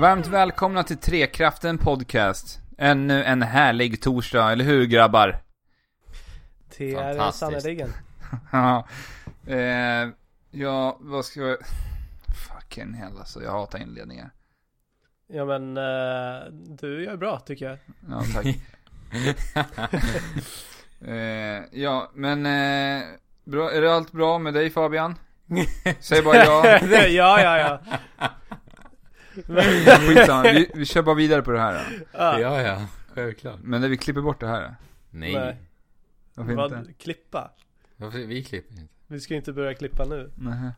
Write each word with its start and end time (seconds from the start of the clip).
Varmt 0.00 0.26
välkomna 0.26 0.82
till 0.82 0.96
Trekraften 0.96 1.78
Podcast. 1.78 2.58
Ännu 2.78 3.24
en 3.24 3.42
härlig 3.42 4.02
torsdag, 4.02 4.52
eller 4.52 4.64
hur 4.64 4.86
grabbar? 4.86 5.42
Det 6.78 6.94
är 6.94 7.14
det 7.14 7.32
sannerligen. 7.32 7.92
Ja, 8.52 8.86
eh, 9.46 10.08
ja, 10.50 10.96
vad 11.00 11.24
ska 11.24 11.40
jag... 11.40 11.56
Fucking 12.48 12.94
hell 12.94 13.18
alltså, 13.18 13.42
jag 13.42 13.50
hatar 13.50 13.78
inledningar. 13.78 14.30
Ja 15.26 15.44
men 15.44 15.76
eh, 15.76 16.52
du 16.52 17.04
gör 17.04 17.16
bra 17.16 17.38
tycker 17.38 17.64
jag. 17.64 17.78
Ja, 18.08 18.22
tack. 18.34 18.46
eh, 21.00 21.80
ja, 21.80 22.10
men... 22.14 22.46
Eh, 22.46 23.02
bra, 23.44 23.72
är 23.72 23.80
det 23.80 23.94
allt 23.94 24.12
bra 24.12 24.38
med 24.38 24.54
dig 24.54 24.70
Fabian? 24.70 25.18
Säg 26.00 26.22
bara 26.22 26.36
ja. 26.36 26.78
ja, 27.08 27.42
ja, 27.42 27.58
ja. 27.58 27.80
Skitsamma, 30.08 30.42
vi, 30.42 30.70
vi 30.74 30.84
kör 30.84 31.02
bara 31.02 31.14
vidare 31.14 31.42
på 31.42 31.50
det 31.50 31.60
här 31.60 31.74
då. 31.74 32.04
ja. 32.12 32.40
Ja, 32.40 32.62
ja, 32.62 32.86
självklart. 33.14 33.58
Men 33.62 33.80
när 33.80 33.88
vi 33.88 33.96
klipper 33.96 34.20
bort 34.20 34.40
det 34.40 34.46
här 34.46 34.62
då? 34.62 34.74
Nej, 35.10 35.34
Nej. 35.34 35.56
Varför 36.34 36.52
inte? 36.52 36.74
Vad, 36.76 36.98
klippa? 36.98 37.50
Varför, 37.96 38.18
vi 38.18 38.44
klipper 38.44 38.74
inte. 38.74 38.94
Vi 39.06 39.20
ska 39.20 39.34
inte 39.34 39.52
börja 39.52 39.74
klippa 39.74 40.04
nu. 40.04 40.30
Nähä. 40.34 40.72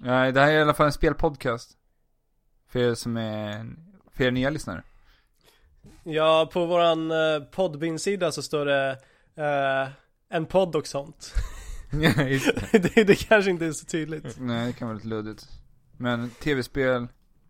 Nej, 0.00 0.32
det 0.32 0.40
här 0.40 0.52
är 0.52 0.58
i 0.58 0.62
alla 0.62 0.74
fall 0.74 0.86
en 0.86 0.92
spelpodcast. 0.92 1.76
För 2.68 2.78
er 2.78 2.94
som 2.94 3.16
är, 3.16 3.66
för 4.12 4.24
er 4.24 4.30
nya 4.30 4.50
lyssnare. 4.50 4.82
Ja, 6.02 6.50
på 6.52 6.66
våran 6.66 7.10
uh, 7.10 7.44
Podbean-sida 7.44 8.32
så 8.32 8.42
står 8.42 8.66
det 8.66 8.90
eh, 9.36 9.88
en 10.28 10.46
podd 10.46 10.76
och 10.76 10.86
sånt. 10.86 11.34
Det, 12.72 13.04
det 13.04 13.28
kanske 13.28 13.50
inte 13.50 13.66
är 13.66 13.72
så 13.72 13.84
tydligt. 13.84 14.36
Nej, 14.40 14.66
det 14.66 14.72
kan 14.72 14.88
vara 14.88 14.96
lite 14.96 15.08
luddigt. 15.08 15.48
Men 15.96 16.30
tv-spel 16.30 17.08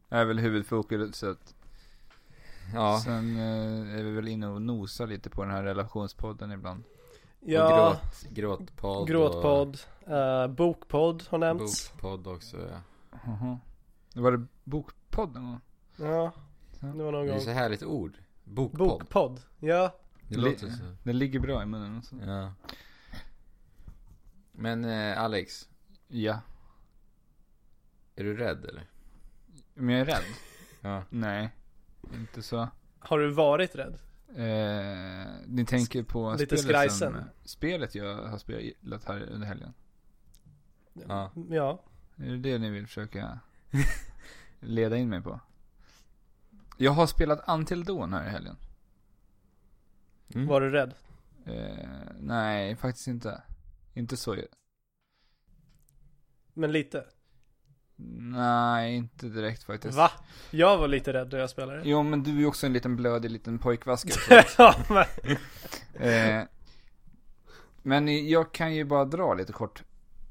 är 0.08 0.24
väl 0.24 0.38
huvudfokuset. 0.38 1.54
Ja, 2.74 3.00
Sen 3.04 3.36
eh, 3.36 3.98
är 3.98 4.02
vi 4.02 4.10
väl 4.10 4.28
inne 4.28 4.46
och 4.48 4.62
nosar 4.62 5.06
lite 5.06 5.30
på 5.30 5.42
den 5.42 5.50
här 5.52 5.62
relationspodden 5.62 6.52
ibland. 6.52 6.84
Ja, 7.40 7.90
och 7.90 7.96
gråt, 7.96 8.22
gråtpodd. 8.30 9.08
gråtpodd, 9.08 9.78
uh, 10.08 10.46
bokpodd 10.54 11.22
har 11.28 11.36
Och 11.36 11.40
nämnts. 11.40 11.92
bokpodd 11.92 12.26
också, 12.26 12.56
ja. 12.70 12.80
Jaha. 13.26 13.58
Var 14.14 14.32
det 14.32 14.46
bokpodd 14.64 15.34
någon 15.34 15.44
gång? 15.50 15.60
Ja, 15.96 16.32
det 16.80 16.86
var 16.86 17.12
någon 17.12 17.12
Det 17.12 17.18
är 17.30 17.32
gång. 17.32 17.40
så 17.40 17.50
härligt 17.50 17.82
ord. 17.82 18.18
Bokpodd. 18.44 18.78
Bokpodd, 18.88 19.40
ja. 19.58 19.94
Det 20.28 20.36
Li- 20.36 20.50
låter 20.50 20.70
så. 20.70 20.82
Det 21.02 21.12
ligger 21.12 21.40
bra 21.40 21.62
i 21.62 21.66
munnen 21.66 21.98
också. 21.98 22.16
Ja. 22.26 22.52
Men 24.52 24.84
eh, 24.84 25.22
Alex, 25.22 25.68
Ja. 26.08 26.40
är 28.16 28.24
du 28.24 28.36
rädd 28.36 28.64
eller? 28.64 28.86
Men 29.78 29.94
jag 29.94 30.00
är 30.00 30.04
rädd? 30.04 30.24
Ja. 30.80 31.02
Nej. 31.10 31.50
Inte 32.14 32.42
så. 32.42 32.68
Har 32.98 33.18
du 33.18 33.30
varit 33.30 33.74
rädd? 33.74 33.98
Eh, 34.28 35.26
ni 35.46 35.64
tänker 35.66 36.02
på 36.02 36.32
Lite 36.32 36.46
spelet 36.46 36.64
skrajsen. 36.64 37.12
som, 37.12 37.24
Spelet 37.44 37.94
jag 37.94 38.14
har 38.26 38.38
spelat 38.38 39.04
här 39.04 39.20
under 39.22 39.46
helgen. 39.46 39.74
Ja. 40.92 41.32
Ja. 41.50 41.82
Är 42.16 42.30
det 42.30 42.36
det 42.36 42.58
ni 42.58 42.70
vill 42.70 42.86
försöka 42.86 43.38
leda 44.60 44.96
in 44.96 45.08
mig 45.08 45.22
på? 45.22 45.40
Jag 46.76 46.92
har 46.92 47.06
spelat 47.06 47.48
Until 47.48 47.84
Dawn 47.84 48.12
här 48.12 48.26
i 48.26 48.30
helgen. 48.30 48.56
Mm. 50.34 50.46
Var 50.46 50.60
du 50.60 50.70
rädd? 50.70 50.94
Eh, 51.44 51.88
nej, 52.20 52.76
faktiskt 52.76 53.06
inte. 53.06 53.42
Inte 53.94 54.16
så. 54.16 54.36
Men 56.54 56.72
lite. 56.72 57.04
Nej, 58.20 58.94
inte 58.96 59.26
direkt 59.28 59.62
faktiskt. 59.62 59.96
Va? 59.96 60.10
Jag 60.50 60.78
var 60.78 60.88
lite 60.88 61.12
rädd 61.12 61.32
när 61.32 61.38
jag 61.38 61.50
spelade. 61.50 61.82
Jo, 61.84 62.02
men 62.02 62.22
du 62.22 62.30
är 62.30 62.38
ju 62.38 62.46
också 62.46 62.66
en 62.66 62.72
liten 62.72 62.96
blödig 62.96 63.30
liten 63.30 63.58
pojkvasker. 63.58 64.14
ja, 64.58 64.74
men, 64.88 65.04
eh, 66.40 66.44
men 67.82 68.28
jag 68.28 68.52
kan 68.52 68.74
ju 68.74 68.84
bara 68.84 69.04
dra 69.04 69.34
lite 69.34 69.52
kort 69.52 69.82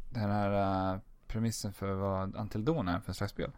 den 0.09 0.31
här 0.31 0.93
eh, 0.93 0.99
premissen 1.27 1.73
för 1.73 1.93
vad 1.93 2.35
Until 2.35 2.65
Dawn 2.65 2.87
är 2.87 2.99
för 2.99 3.13
slags 3.13 3.33
spel. 3.33 3.51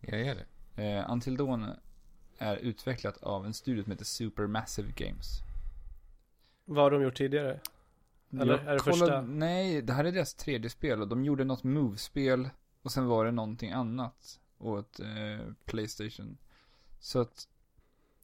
Jag 0.00 0.20
är 0.20 0.34
det. 0.74 0.82
Eh, 0.84 1.10
Until 1.12 1.36
Dawn 1.36 1.70
är 2.38 2.56
utvecklat 2.56 3.16
av 3.22 3.46
en 3.46 3.54
studio 3.54 3.82
som 3.82 3.92
heter 3.92 4.04
Supermassive 4.04 4.92
Games. 4.96 5.26
vad 6.64 6.84
har 6.84 6.90
de 6.90 7.02
gjort 7.02 7.16
tidigare? 7.16 7.60
Eller 8.32 8.52
Jag 8.58 8.66
är 8.66 8.72
det 8.72 8.78
kollade- 8.78 8.98
första? 9.00 9.20
Nej, 9.22 9.82
det 9.82 9.92
här 9.92 10.04
är 10.04 10.12
deras 10.12 10.34
tredje 10.34 10.70
spel 10.70 11.00
och 11.02 11.08
de 11.08 11.24
gjorde 11.24 11.44
något 11.44 11.62
Move-spel 11.64 12.48
och 12.84 12.92
sen 12.92 13.06
var 13.06 13.24
det 13.24 13.30
någonting 13.30 13.70
annat 13.70 14.40
åt 14.58 15.00
eh, 15.00 15.52
Playstation. 15.64 16.38
Så 17.00 17.20
att 17.20 17.48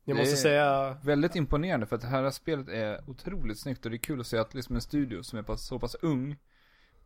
Jag 0.04 0.16
måste 0.16 0.36
säga, 0.36 0.96
väldigt 1.02 1.36
imponerande 1.36 1.86
för 1.86 1.96
att 1.96 2.02
det 2.02 2.08
här 2.08 2.30
spelet 2.30 2.68
är 2.68 3.10
otroligt 3.10 3.58
snyggt 3.58 3.84
och 3.84 3.90
det 3.90 3.96
är 3.96 3.98
kul 3.98 4.20
att 4.20 4.26
se 4.26 4.38
att 4.38 4.54
liksom 4.54 4.74
en 4.74 4.82
studio 4.82 5.22
som 5.22 5.38
är 5.38 5.56
så 5.56 5.78
pass 5.78 5.94
ung 5.94 6.36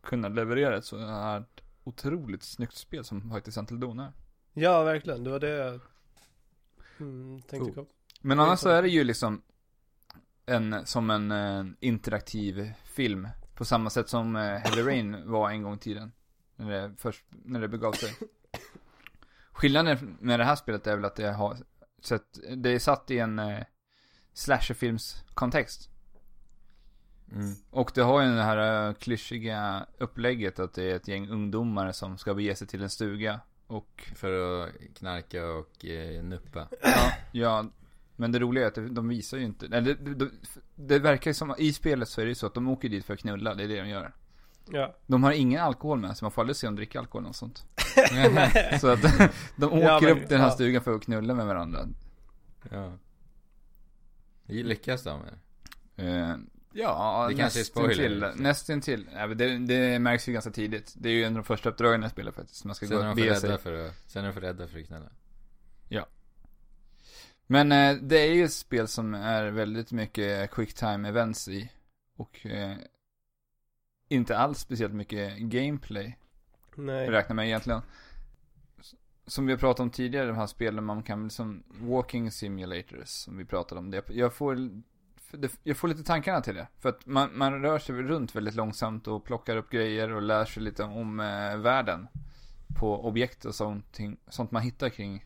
kunna 0.01 0.27
leverera 0.27 0.77
ett 0.77 0.85
så 0.85 0.97
här 0.97 1.45
otroligt 1.83 2.43
snyggt 2.43 2.75
spel 2.75 3.03
som 3.03 3.29
faktiskt 3.29 3.57
Until 3.57 3.79
Dawn 3.79 3.99
är. 3.99 4.11
ja 4.53 4.83
verkligen, 4.83 5.23
det 5.23 5.29
var 5.29 5.39
det 5.39 5.49
jag 5.49 5.79
mm, 6.99 7.41
tänkte 7.41 7.57
Cool. 7.57 7.73
kom. 7.73 7.85
Men 8.21 8.39
annars 8.39 8.59
så 8.59 8.69
är 8.69 8.81
det 8.81 8.89
ju 8.89 9.03
liksom 9.03 9.41
en, 10.45 10.85
som 10.85 11.09
en 11.09 11.31
eh, 11.31 11.65
interaktiv 11.79 12.73
film. 12.83 13.27
På 13.55 13.65
samma 13.65 13.89
sätt 13.89 14.09
som 14.09 14.35
eh, 14.35 14.41
Heavy 14.41 14.81
Rain 14.81 15.31
var 15.31 15.49
en 15.49 15.63
gång 15.63 15.73
i 15.73 15.79
tiden. 15.79 16.11
När 16.55 16.69
det, 16.69 16.93
först, 16.97 17.25
när 17.29 17.61
det 17.61 17.67
begav 17.67 17.91
sig. 17.91 18.13
Skillnaden 19.51 20.17
med 20.19 20.39
det 20.39 20.43
här 20.43 20.55
spelet 20.55 20.87
är 20.87 20.95
väl 20.95 21.05
att 21.05 21.15
det 21.15 21.31
har 21.31 21.57
sett, 22.01 22.39
det 22.55 22.69
är 22.69 22.79
satt 22.79 23.11
i 23.11 23.19
en 23.19 23.39
eh, 23.39 23.63
slasherfilmskontext. 24.33 25.89
Mm. 27.31 27.55
Och 27.69 27.91
det 27.95 28.01
har 28.01 28.21
ju 28.21 28.35
det 28.35 28.43
här 28.43 28.87
uh, 28.87 28.93
klyschiga 28.93 29.85
upplägget 29.97 30.59
att 30.59 30.73
det 30.73 30.83
är 30.83 30.95
ett 30.95 31.07
gäng 31.07 31.29
ungdomar 31.29 31.91
som 31.91 32.17
ska 32.17 32.33
bege 32.33 32.55
sig 32.55 32.67
till 32.67 32.83
en 32.83 32.89
stuga. 32.89 33.39
Och 33.67 34.09
För 34.15 34.63
att 34.63 34.71
knarka 34.97 35.45
och 35.47 35.85
eh, 35.85 36.23
nuppa. 36.23 36.67
Ja, 36.81 37.11
ja, 37.31 37.65
men 38.15 38.31
det 38.31 38.39
roliga 38.39 38.63
är 38.63 38.67
att 38.67 38.95
de 38.95 39.07
visar 39.07 39.37
ju 39.37 39.43
inte, 39.43 39.65
eller 39.65 39.81
det, 39.81 40.13
det, 40.13 40.29
det 40.75 40.99
verkar 40.99 41.29
ju 41.29 41.33
som, 41.33 41.55
i 41.57 41.73
spelet 41.73 42.09
så 42.09 42.21
är 42.21 42.25
det 42.25 42.29
ju 42.29 42.35
så 42.35 42.47
att 42.47 42.53
de 42.53 42.67
åker 42.67 42.89
dit 42.89 43.05
för 43.05 43.13
att 43.13 43.19
knulla, 43.19 43.55
det 43.55 43.63
är 43.63 43.67
det 43.67 43.81
de 43.81 43.89
gör. 43.89 44.13
Ja. 44.71 44.95
De 45.07 45.23
har 45.23 45.31
ingen 45.31 45.61
alkohol 45.61 45.99
med 45.99 46.17
sig, 46.17 46.25
man 46.25 46.31
får 46.31 46.41
aldrig 46.41 46.55
se 46.55 46.67
dem 46.67 46.75
dricka 46.75 46.99
alkohol 46.99 47.25
och 47.25 47.35
sånt. 47.35 47.65
Så 48.81 48.87
att 48.87 49.01
de 49.55 49.65
åker 49.65 49.79
Ja, 49.79 49.99
men- 50.01 50.11
upp 50.11 50.19
till 50.19 50.27
den 50.29 50.39
här 50.41 50.47
ja. 50.47 50.51
stugan 50.53 50.81
för 50.83 50.95
att 50.95 51.01
knulla 51.03 51.33
med 51.33 51.45
varandra. 51.45 51.87
ja. 52.71 52.97
Lyckas 54.47 55.03
de 55.03 55.19
med. 55.21 55.33
Eh, 55.95 56.35
ja, 56.73 57.25
Det 57.29 57.35
kanske 57.35 57.59
är 57.59 57.63
spoiler. 57.63 57.93
Till, 58.31 58.41
nästan 58.43 58.81
till. 58.81 59.09
Ja, 59.13 59.27
det, 59.27 59.57
det 59.57 59.99
märks 59.99 60.29
ju 60.29 60.33
ganska 60.33 60.51
tidigt. 60.51 60.93
Det 60.97 61.09
är 61.09 61.13
ju 61.13 61.23
en 61.23 61.33
av 61.33 61.35
de 61.35 61.43
första 61.43 61.69
uppdragen 61.69 62.03
i 62.03 62.09
spelet 62.09 62.35
faktiskt. 62.35 62.65
Man 62.65 62.75
ska 62.75 62.87
Sen 62.87 62.97
gå 62.97 63.03
och 63.03 63.09
för 63.09 63.15
bege 63.15 63.35
sig. 63.35 63.49
rädda 63.49 63.57
för 63.61 63.87
att, 63.87 63.93
sen 64.07 64.21
är 64.23 64.27
de 64.27 64.33
för 64.33 64.41
rädda 64.41 64.67
för 64.67 64.79
att 64.79 64.87
knulla. 64.87 65.09
Men 67.47 67.71
eh, 67.71 67.95
det 67.95 68.19
är 68.19 68.33
ju 68.33 68.45
ett 68.45 68.53
spel 68.53 68.87
som 68.87 69.13
är 69.13 69.45
väldigt 69.45 69.91
mycket 69.91 70.51
quick 70.51 70.73
time 70.73 71.09
events 71.09 71.47
i. 71.47 71.71
Och 72.17 72.45
eh, 72.45 72.77
inte 74.15 74.37
alls 74.37 74.59
speciellt 74.59 74.93
mycket 74.93 75.37
gameplay 75.37 76.17
Nej. 76.75 77.09
räknar 77.09 77.35
med 77.35 77.45
egentligen. 77.47 77.81
Som 79.27 79.45
vi 79.45 79.53
har 79.53 79.59
pratat 79.59 79.79
om 79.79 79.89
tidigare, 79.89 80.27
de 80.27 80.35
här 80.37 80.47
spelen 80.47 80.83
man 80.83 81.03
kan 81.03 81.23
liksom 81.23 81.63
walking 81.67 82.31
simulators 82.31 83.07
som 83.07 83.37
vi 83.37 83.45
pratade 83.45 83.79
om. 83.79 83.91
Det. 83.91 84.03
Jag 84.09 84.33
får, 84.33 84.69
jag 85.63 85.77
får 85.77 85.87
lite 85.87 86.03
tankarna 86.03 86.41
till 86.41 86.55
det. 86.55 86.67
För 86.79 86.89
att 86.89 87.05
man, 87.05 87.37
man 87.37 87.61
rör 87.61 87.79
sig 87.79 87.95
runt 87.95 88.35
väldigt 88.35 88.55
långsamt 88.55 89.07
och 89.07 89.23
plockar 89.25 89.57
upp 89.57 89.69
grejer 89.69 90.11
och 90.11 90.21
lär 90.21 90.45
sig 90.45 90.63
lite 90.63 90.83
om 90.83 91.19
eh, 91.19 91.57
världen. 91.57 92.07
På 92.75 93.05
objekt 93.07 93.45
och 93.45 93.55
sånt, 93.55 93.97
sånt 94.27 94.51
man 94.51 94.61
hittar 94.61 94.89
kring 94.89 95.25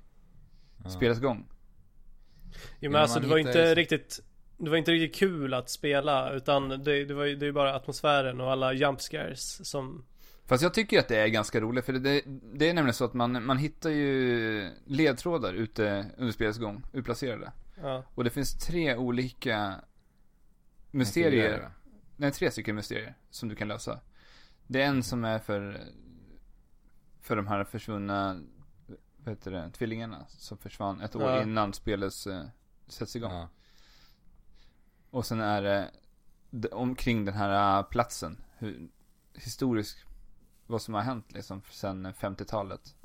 Ja. 0.83 0.89
spelets 0.89 1.19
gång. 1.21 1.45
Jo 2.79 2.91
men 2.91 3.01
alltså 3.01 3.19
det 3.19 3.27
var 3.27 3.37
hittar 3.37 3.49
inte 3.49 3.59
ju- 3.69 3.75
riktigt 3.75 4.19
Det 4.59 4.69
var 4.69 4.77
inte 4.77 4.91
riktigt 4.91 5.19
kul 5.19 5.53
att 5.53 5.69
spela 5.69 6.31
utan 6.31 6.69
det, 6.69 7.05
det 7.05 7.13
var 7.13 7.25
ju 7.25 7.35
det 7.35 7.47
är 7.47 7.51
bara 7.51 7.75
atmosfären 7.75 8.41
och 8.41 8.51
alla 8.51 8.73
jump 8.73 9.01
scares 9.01 9.69
som 9.69 10.05
Fast 10.45 10.63
jag 10.63 10.73
tycker 10.73 10.99
att 10.99 11.07
det 11.07 11.17
är 11.17 11.27
ganska 11.27 11.59
roligt, 11.59 11.85
för 11.85 11.93
det, 11.93 12.21
det, 12.53 12.69
är 12.69 12.73
nämligen 12.73 12.93
så 12.93 13.05
att 13.05 13.13
man, 13.13 13.45
man 13.45 13.57
hittar 13.57 13.89
ju 13.89 14.69
ledtrådar 14.85 15.53
ute 15.53 16.05
under 16.17 16.33
spelets 16.33 16.57
gång, 16.57 16.83
utplacerade. 16.93 17.51
Ja, 17.81 18.03
Och 18.15 18.23
det 18.23 18.29
finns 18.29 18.53
tre 18.53 18.95
olika 18.95 19.75
mysterier, 20.91 21.69
nej 22.17 22.31
tre 22.31 22.51
stycken 22.51 22.75
mysterier 22.75 23.15
som 23.29 23.49
du 23.49 23.55
kan 23.55 23.67
lösa. 23.67 23.99
Det 24.67 24.81
är 24.81 24.87
en 24.87 25.03
som 25.03 25.23
är 25.23 25.39
för, 25.39 25.81
för 27.21 27.35
de 27.35 27.47
här 27.47 27.63
försvunna, 27.63 28.41
vad 29.17 29.29
heter 29.29 29.51
det, 29.51 29.71
tvillingarna 29.73 30.25
som 30.27 30.57
försvann 30.57 31.01
ett 31.01 31.15
år 31.15 31.23
Ja. 31.23 31.43
innan 31.43 31.73
spelet 31.73 32.13
eh, 32.27 32.43
sätts 32.87 33.15
igång. 33.15 33.31
Ja. 33.31 33.49
Och 35.11 35.25
sen 35.25 35.39
är 35.41 35.61
det 36.49 36.69
omkring 36.71 37.25
den 37.25 37.33
här 37.35 37.79
äh, 37.79 37.83
platsen. 37.85 38.37
Hur, 38.57 38.87
historiskt, 39.33 40.05
vad 40.67 40.81
som 40.81 40.93
har 40.93 41.01
hänt 41.01 41.31
liksom 41.31 41.61
sen 41.71 42.07
50-talet. 42.07 42.95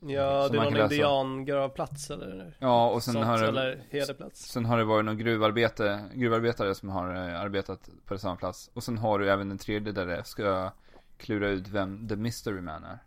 Ja, 0.00 0.42
Som 0.46 0.56
det 0.56 0.62
är 0.62 0.70
någon 0.70 0.82
indiangravplats 0.82 2.10
eller 2.10 2.56
Ja, 2.58 2.90
och 2.90 3.02
sen 3.02 3.14
sånt, 3.14 3.26
har 3.26 3.38
det, 3.38 3.48
eller 3.48 3.84
hederplats. 3.90 4.40
sen 4.48 4.64
har 4.64 4.78
det 4.78 4.84
varit 4.84 5.04
någon 5.04 5.18
gruvarbete, 5.18 6.04
gruvarbetare 6.14 6.74
som 6.74 6.88
har 6.88 7.14
eh, 7.14 7.40
arbetat 7.40 7.88
på 8.04 8.18
samma 8.18 8.36
plats. 8.36 8.70
Och 8.74 8.82
sen 8.84 8.98
har 8.98 9.18
du 9.18 9.30
även 9.30 9.48
den 9.48 9.58
tredje 9.58 9.92
där 9.92 10.06
det 10.06 10.24
ska 10.24 10.72
klura 11.18 11.48
ut 11.48 11.68
vem 11.68 12.08
The 12.08 12.16
Mystery 12.16 12.60
Man 12.60 12.84
är. 12.84 12.98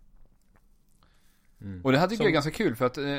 Mm. 1.62 1.82
Och 1.86 1.92
det 1.92 1.98
här 1.98 2.08
tycker 2.08 2.18
Som- 2.18 2.24
jag 2.24 2.30
är 2.30 2.34
ganska 2.34 2.52
kul 2.52 2.76
för 2.76 2.86
att 2.86 2.98
eh, 2.98 3.18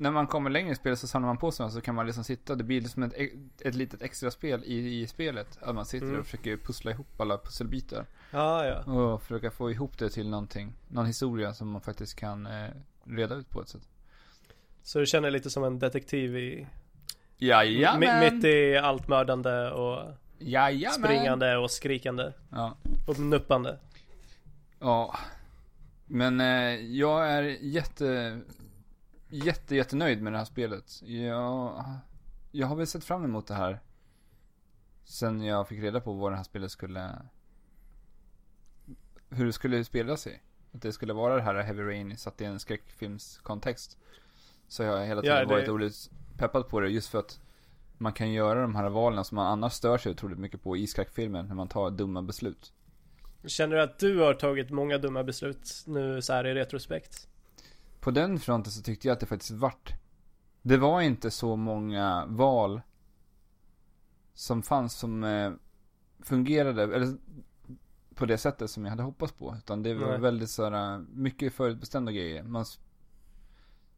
när 0.00 0.10
man 0.10 0.26
kommer 0.26 0.50
längre 0.50 0.72
i 0.72 0.74
spelet 0.74 0.98
så 0.98 1.06
samlar 1.06 1.26
man 1.26 1.36
på 1.38 1.50
sig 1.52 1.70
så 1.70 1.80
kan 1.80 1.94
man 1.94 2.06
liksom 2.06 2.24
sitta, 2.24 2.54
det 2.54 2.64
blir 2.64 2.80
liksom 2.80 3.02
ett, 3.02 3.12
ett 3.60 3.74
litet 3.74 4.02
extra 4.02 4.30
spel 4.30 4.62
i, 4.64 5.00
i 5.00 5.06
spelet. 5.06 5.58
Att 5.62 5.74
man 5.74 5.84
sitter 5.86 6.06
Mm. 6.06 6.20
och 6.20 6.24
försöker 6.26 6.56
pussla 6.56 6.90
ihop 6.90 7.20
alla 7.20 7.38
pusselbitar. 7.38 8.06
Ja, 8.30 8.64
ja. 8.66 8.92
Och 8.92 9.22
försöka 9.22 9.50
få 9.50 9.70
ihop 9.70 9.98
det 9.98 10.08
till 10.10 10.28
någonting, 10.28 10.72
någon 10.88 11.06
historia 11.06 11.54
som 11.54 11.68
man 11.70 11.80
faktiskt 11.80 12.14
kan 12.16 12.46
eh, 12.46 12.68
reda 13.04 13.34
ut 13.34 13.50
på 13.50 13.60
ett 13.62 13.68
sätt. 13.68 13.88
Så 14.82 14.98
du 14.98 15.06
känner 15.06 15.30
lite 15.30 15.50
som 15.50 15.64
en 15.64 15.78
detektiv 15.78 16.36
i, 16.36 16.66
Jajamän! 17.38 18.02
mi- 18.22 18.30
mitt 18.34 18.44
i 18.44 18.76
allt 18.76 19.08
mördande 19.08 19.70
och 19.70 20.14
Jajamän! 20.38 20.92
springande 21.04 21.56
och 21.56 21.70
skrikande 21.70 22.32
Ja. 22.50 22.76
och 23.06 23.18
nuppande. 23.18 23.78
Ja. 24.78 25.18
Men 26.06 26.40
eh, 26.40 26.74
jag 26.96 27.30
är 27.30 27.42
jätte, 27.60 28.40
jätte, 29.30 29.76
jättenöjd 29.76 30.22
med 30.22 30.32
det 30.32 30.38
här 30.38 30.44
spelet. 30.44 31.02
Jag, 31.02 31.84
jag 32.50 32.66
har 32.66 32.76
väl 32.76 32.86
sett 32.86 33.04
fram 33.04 33.24
emot 33.24 33.46
det 33.46 33.54
här. 33.54 33.80
Sen 35.04 35.42
jag 35.42 35.68
fick 35.68 35.80
reda 35.82 36.00
på 36.00 36.12
vad 36.12 36.32
det 36.32 36.36
här 36.36 36.44
spelet 36.44 36.70
skulle, 36.70 37.22
hur 39.30 39.46
det 39.46 39.52
skulle 39.52 39.84
spela 39.84 40.16
sig. 40.16 40.42
Att 40.72 40.82
det 40.82 40.92
skulle 40.92 41.12
vara 41.12 41.36
det 41.36 41.42
här 41.42 41.54
Heavy 41.62 41.82
Rain 41.82 42.16
satt 42.16 42.40
i 42.40 42.44
en 42.44 42.58
skräckfilmskontext. 42.60 43.98
Så 44.68 44.82
jag 44.82 44.96
har 44.96 45.04
hela 45.04 45.20
tiden 45.22 45.36
Ja, 45.36 45.42
det- 45.42 45.46
varit 45.54 45.62
otroligt 45.62 46.10
peppad 46.38 46.68
på 46.68 46.80
det 46.80 46.88
just 46.88 47.08
för 47.08 47.18
att 47.18 47.40
man 47.98 48.12
kan 48.12 48.32
göra 48.32 48.62
de 48.62 48.74
här 48.74 48.88
valen 48.88 49.24
som 49.24 49.36
man 49.36 49.46
annars 49.46 49.72
stör 49.72 49.98
sig 49.98 50.12
otroligt 50.12 50.38
mycket 50.38 50.62
på 50.62 50.76
i 50.76 50.86
skräckfilmen 50.86 51.46
när 51.46 51.54
man 51.54 51.68
tar 51.68 51.90
dumma 51.90 52.22
beslut. 52.22 52.72
Känner 53.46 53.76
du 53.76 53.82
att 53.82 53.98
du 53.98 54.18
har 54.18 54.34
tagit 54.34 54.70
många 54.70 54.98
dumma 54.98 55.24
beslut 55.24 55.84
nu 55.86 56.22
så 56.22 56.32
här 56.32 56.46
i 56.46 56.54
retrospekt? 56.54 57.28
På 58.00 58.10
den 58.10 58.38
fronten 58.38 58.72
så 58.72 58.82
tyckte 58.82 59.08
jag 59.08 59.12
att 59.14 59.20
det 59.20 59.26
faktiskt 59.26 59.50
vart 59.50 59.92
Det 60.62 60.76
var 60.76 61.00
inte 61.00 61.30
så 61.30 61.56
många 61.56 62.26
val 62.28 62.80
Som 64.34 64.62
fanns 64.62 64.94
som 64.98 65.24
eh, 65.24 65.52
Fungerade, 66.22 66.82
eller 66.82 67.16
På 68.14 68.26
det 68.26 68.38
sättet 68.38 68.70
som 68.70 68.84
jag 68.84 68.90
hade 68.90 69.02
hoppats 69.02 69.32
på 69.32 69.54
Utan 69.58 69.82
det 69.82 69.94
var 69.94 70.10
Nej. 70.10 70.20
väldigt 70.20 70.50
sådär 70.50 70.98
Mycket 71.12 71.52
förutbestämda 71.54 72.12
grejer 72.12 72.42
man, 72.42 72.64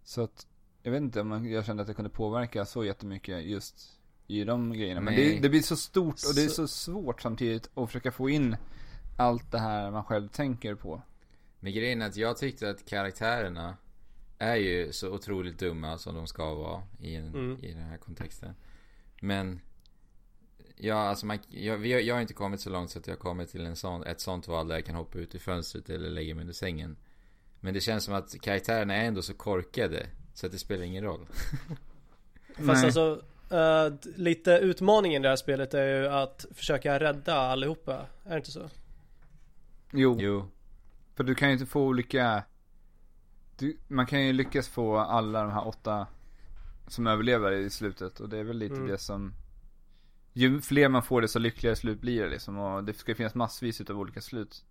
Så 0.04 0.22
att 0.22 0.46
Jag 0.82 0.92
vet 0.92 1.02
inte 1.02 1.20
om 1.20 1.48
jag 1.50 1.64
kände 1.64 1.80
att 1.80 1.86
det 1.86 1.94
kunde 1.94 2.10
påverka 2.10 2.64
så 2.64 2.84
jättemycket 2.84 3.44
just 3.44 4.00
I 4.26 4.44
de 4.44 4.72
grejerna 4.72 5.00
Men 5.00 5.14
Nej. 5.14 5.34
det, 5.34 5.40
det 5.40 5.48
blir 5.48 5.62
så 5.62 5.76
stort 5.76 6.14
och 6.28 6.34
det 6.34 6.44
är 6.44 6.48
Så- 6.48 6.54
så 6.54 6.68
svårt 6.68 7.22
samtidigt 7.22 7.70
Att 7.74 7.86
försöka 7.88 8.12
få 8.12 8.30
in 8.30 8.56
Allt 9.18 9.50
det 9.50 9.58
här 9.58 9.90
man 9.90 10.04
själv 10.04 10.28
tänker 10.28 10.74
på 10.74 11.02
Men 11.60 11.72
grejen 11.72 12.02
är 12.02 12.06
att 12.06 12.16
jag 12.16 12.36
tyckte 12.36 12.70
att 12.70 12.86
karaktärerna 12.86 13.76
är 14.42 14.56
ju 14.56 14.92
så 14.92 15.10
otroligt 15.10 15.58
dumma 15.58 15.98
som 15.98 16.14
de 16.14 16.26
ska 16.26 16.54
vara 16.54 16.82
i, 17.00 17.14
en, 17.14 17.26
Mm. 17.28 17.58
i 17.64 17.72
den 17.72 17.82
här 17.82 17.96
kontexten. 17.98 18.54
Men 19.20 19.60
Ja, 20.76 20.94
alltså 20.94 21.26
man, 21.26 21.38
jag, 21.48 21.76
vi 21.78 21.92
har- 21.92 22.00
jag 22.00 22.14
har 22.14 22.20
inte 22.22 22.34
kommit 22.34 22.60
så 22.60 22.70
långt 22.70 22.90
så 22.90 22.98
att 22.98 23.06
jag 23.06 23.18
kommit 23.18 23.50
till 23.50 23.66
en 23.66 23.76
sån, 23.76 24.04
ett 24.04 24.20
sånt 24.20 24.48
val 24.48 24.68
där 24.68 24.74
jag 24.74 24.84
kan 24.86 24.94
hoppa 24.94 25.18
ut 25.18 25.34
i 25.34 25.38
fönstret 25.38 25.90
eller 25.90 26.10
lägga 26.10 26.34
mig 26.34 26.42
under 26.42 26.54
sängen. 26.54 26.96
Men 27.60 27.74
det 27.74 27.80
känns 27.80 28.04
som 28.04 28.14
att 28.14 28.40
karaktärerna 28.40 28.94
är 28.94 29.04
ändå 29.04 29.22
så 29.22 29.34
korkade 29.34 30.06
så 30.34 30.46
att 30.46 30.52
det 30.52 30.58
spelar 30.58 30.82
ingen 30.84 31.04
roll. 31.04 31.26
Fast 32.56 32.66
Nej. 32.66 32.84
alltså 32.84 33.22
d- 34.02 34.10
lite 34.16 34.50
utmaningen 34.52 35.22
i 35.22 35.24
det 35.24 35.28
här 35.28 35.36
spelet 35.36 35.74
är 35.74 36.00
ju 36.00 36.08
att 36.08 36.46
försöka 36.50 37.00
rädda 37.00 37.34
allihopa. 37.34 38.06
Är 38.24 38.30
det 38.30 38.36
inte 38.36 38.50
så? 38.50 38.70
Jo, 39.92 40.16
Jo, 40.20 40.48
För 41.14 41.24
du 41.24 41.34
kan 41.34 41.48
ju 41.48 41.52
inte 41.54 41.66
få 41.66 41.82
olika 41.86 42.42
du, 43.62 43.76
Man 43.88 44.06
kan 44.06 44.26
ju 44.26 44.32
lyckas 44.32 44.68
få 44.68 44.96
alla 44.98 45.42
de 45.42 45.50
här 45.52 45.66
åtta 45.68 46.06
Som 46.86 47.06
överlever 47.06 47.52
i 47.52 47.70
slutet 47.70 48.20
och 48.20 48.28
det 48.28 48.38
är 48.38 48.44
väl 48.44 48.58
lite 48.58 48.74
Mm. 48.74 48.86
det 48.88 48.98
som 48.98 49.32
Ju 50.32 50.60
fler 50.60 50.88
man 50.88 51.02
får 51.02 51.20
det 51.20 51.28
så 51.28 51.38
lyckligare 51.38 51.76
slut 51.76 52.00
blir 52.00 52.22
det 52.22 52.28
liksom 52.30 52.58
och 52.58 52.84
det 52.84 52.94
ska 52.94 53.14
finnas 53.14 53.34
massvis 53.34 53.80
utav 53.80 53.98
olika 54.00 54.20
slut 54.20 54.64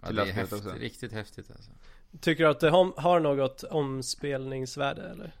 ja, 0.00 0.06
Till 0.06 0.16
det 0.16 0.22
är 0.22 0.26
häftigt, 0.26 0.58
också. 0.66 0.74
riktigt 0.78 1.12
häftigt 1.12 1.50
alltså. 1.50 1.70
Tycker 2.20 2.44
du 2.44 2.50
att 2.50 2.60
det 2.60 2.70
har, 2.70 3.20
något 3.20 3.62
omspelningsvärde 3.62 5.02
eller? 5.02 5.32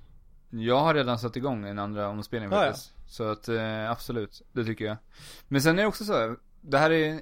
Jag 0.50 0.80
har 0.80 0.94
redan 0.94 1.18
satt 1.18 1.36
igång 1.36 1.64
en 1.66 1.78
andra 1.78 2.08
omspelning 2.08 2.50
Ja, 2.52 2.56
ja. 2.64 2.72
faktiskt 2.72 2.92
Så 3.06 3.24
att 3.24 3.48
eh, 3.48 3.90
absolut, 3.90 4.42
det 4.52 4.64
tycker 4.64 4.84
jag 4.84 4.96
Men 5.48 5.62
sen 5.62 5.78
är 5.78 5.82
det 5.82 5.88
också 5.88 6.04
så 6.04 6.12
här, 6.12 6.36
Det 6.60 6.78
här 6.78 6.90
är 6.90 7.20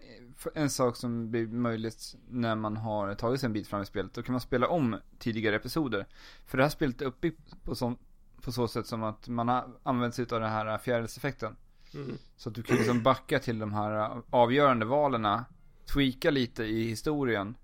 en 0.55 0.71
sak 0.71 0.97
som 0.97 1.31
blir 1.31 1.47
möjligt 1.47 2.15
när 2.29 2.55
man 2.55 2.77
har 2.77 3.15
tagit 3.15 3.41
sig 3.41 3.47
en 3.47 3.53
bit 3.53 3.69
fram 3.69 3.83
i 3.83 3.87
spelet 3.87 4.15
Då 4.15 4.23
kan 4.23 4.33
man 4.33 4.41
spela 4.41 4.69
om 4.69 4.97
tidigare 5.19 5.57
episoder 5.57 6.07
För 6.47 6.59
det 6.59 6.65
här 6.65 6.71
spelet 6.71 7.03
är 7.03 7.07
uppbyggt 7.07 7.65
på, 7.65 7.75
sån, 7.75 7.97
på 8.43 8.53
så 8.53 8.69
sätt 8.69 8.87
som 8.87 9.03
att 9.03 9.29
man 9.29 9.49
har 9.49 9.69
använt 9.83 10.15
sig 10.15 10.27
av 10.31 10.41
den 10.41 10.51
här 10.51 10.79
fjärilseffekten 10.79 11.57
Mm. 11.95 12.19
Så 12.37 12.49
att 12.49 12.55
du 12.55 12.63
kan 12.63 12.77
liksom 12.77 13.03
backa 13.03 13.39
till 13.39 13.59
de 13.59 13.73
här 13.73 14.23
avgörande 14.31 14.85
valen 14.85 15.45
Tweaka 15.93 16.31
lite 16.31 16.65
i 16.65 16.89
historien 16.89 17.55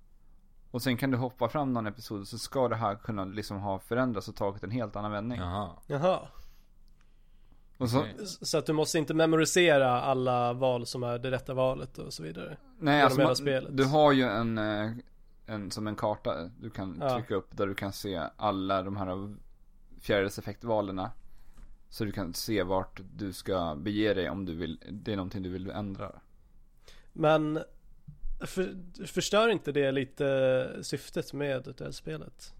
Och 0.70 0.82
sen 0.82 0.96
kan 0.96 1.10
du 1.10 1.16
hoppa 1.16 1.48
fram 1.48 1.72
någon 1.72 1.86
episod 1.86 2.28
så 2.28 2.38
ska 2.38 2.68
det 2.68 2.76
här 2.76 2.94
kunna 2.94 3.24
liksom 3.24 3.58
ha 3.58 3.78
förändrats 3.78 4.28
och 4.28 4.36
tagit 4.36 4.62
en 4.64 4.70
helt 4.70 4.96
annan 4.96 5.10
vändning 5.12 5.38
Jaha. 5.38 5.70
Jaha. 5.86 6.20
Så, 7.78 8.04
Så 8.24 8.58
att 8.58 8.66
du 8.66 8.72
måste 8.72 8.98
inte 8.98 9.14
memorisera 9.14 10.00
alla 10.00 10.52
val 10.52 10.86
som 10.86 11.02
är 11.02 11.18
det 11.18 11.30
rätta 11.30 11.54
valet 11.54 11.98
och 11.98 12.12
så 12.12 12.22
vidare. 12.22 12.56
Nej, 12.78 13.02
alltså 13.02 13.20
man, 13.20 13.36
spelet. 13.36 13.76
du 13.76 13.84
har 13.84 14.12
ju 14.12 14.22
en, 14.22 14.58
eh, 14.58 14.90
en, 15.46 15.70
som 15.70 15.86
en 15.86 15.96
karta 15.96 16.50
du 16.60 16.70
kan 16.70 16.98
Ja. 17.00 17.16
trycka 17.16 17.34
upp 17.34 17.56
där 17.56 17.66
du 17.66 17.74
kan 17.74 17.92
se 17.92 18.22
alla 18.36 18.82
de 18.82 18.96
här 18.96 19.34
fjärilseffektvalerna. 20.00 21.12
Så 21.88 22.04
du 22.04 22.12
kan 22.12 22.34
se 22.34 22.62
vart 22.62 23.00
du 23.16 23.32
ska 23.32 23.74
bege 23.74 24.14
dig 24.14 24.30
om 24.30 24.44
du 24.44 24.54
vill, 24.54 24.80
det 24.90 25.12
är 25.12 25.16
någonting 25.16 25.42
du 25.42 25.48
vill 25.48 25.70
ändra. 25.70 26.12
Men 27.12 27.58
för, 28.40 28.74
förstör 29.06 29.48
inte 29.48 29.72
det 29.72 29.92
lite 29.92 30.78
syftet 30.82 31.32
med 31.32 31.74
det 31.78 31.84
här 31.84 31.90
spelet? 31.90 32.54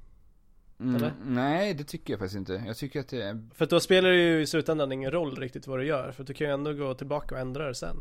Mm, 0.81 1.12
nej, 1.25 1.75
det 1.75 1.85
tycker 1.85 2.12
jag 2.12 2.21
faktiskt 2.21 2.37
inte. 2.37 2.62
Jag 2.66 2.76
tycker 2.76 3.00
att 3.00 3.09
det 3.09 3.23
är, 3.23 3.49
För 3.54 3.66
då 3.66 3.81
spelar 3.81 4.11
det 4.11 4.16
ju 4.16 4.40
i 4.40 4.47
slutändan 4.47 4.93
ingen 4.93 5.11
roll 5.11 5.37
riktigt 5.37 5.66
vad 5.66 5.78
du 5.78 5.87
gör. 5.87 6.12
För 6.12 6.25
du 6.25 6.35
kan 6.35 6.47
ju 6.47 6.52
ändå 6.52 6.73
gå 6.73 6.95
tillbaka 6.95 7.35
och 7.35 7.40
ändra 7.40 7.69
det 7.69 7.75
sen. 7.75 7.97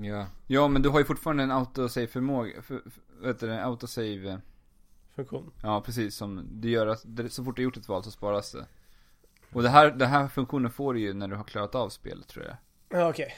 Ja. 0.00 0.26
ja 0.46 0.68
men 0.68 0.82
du 0.82 0.88
har 0.88 0.98
ju 0.98 1.04
fortfarande 1.04 1.42
en 1.42 1.50
autosave 1.50 2.06
förmåga, 2.06 2.62
för, 2.62 2.82
för, 2.90 3.26
vet 3.26 3.40
du 3.40 3.46
det, 3.46 3.64
autosave, 3.64 4.40
Funktion. 5.14 5.52
ja 5.62 5.80
precis 5.80 6.16
som, 6.16 6.48
det 6.50 6.68
gör 6.68 6.86
att, 6.86 7.04
så 7.28 7.44
fort 7.44 7.56
du 7.56 7.62
har 7.62 7.64
gjort 7.64 7.76
ett 7.76 7.88
val 7.88 8.04
så 8.04 8.10
sparas 8.10 8.52
det. 8.52 8.66
Och 9.52 9.62
det 9.62 9.68
här, 9.68 9.90
den 9.90 10.08
här 10.08 10.28
funktionen 10.28 10.70
får 10.70 10.94
du 10.94 11.00
ju 11.00 11.12
när 11.12 11.28
du 11.28 11.36
har 11.36 11.44
klarat 11.44 11.74
av 11.74 11.88
spelet 11.88 12.28
tror 12.28 12.44
jag. 12.44 12.56
Ja 13.00 13.08
okej. 13.08 13.34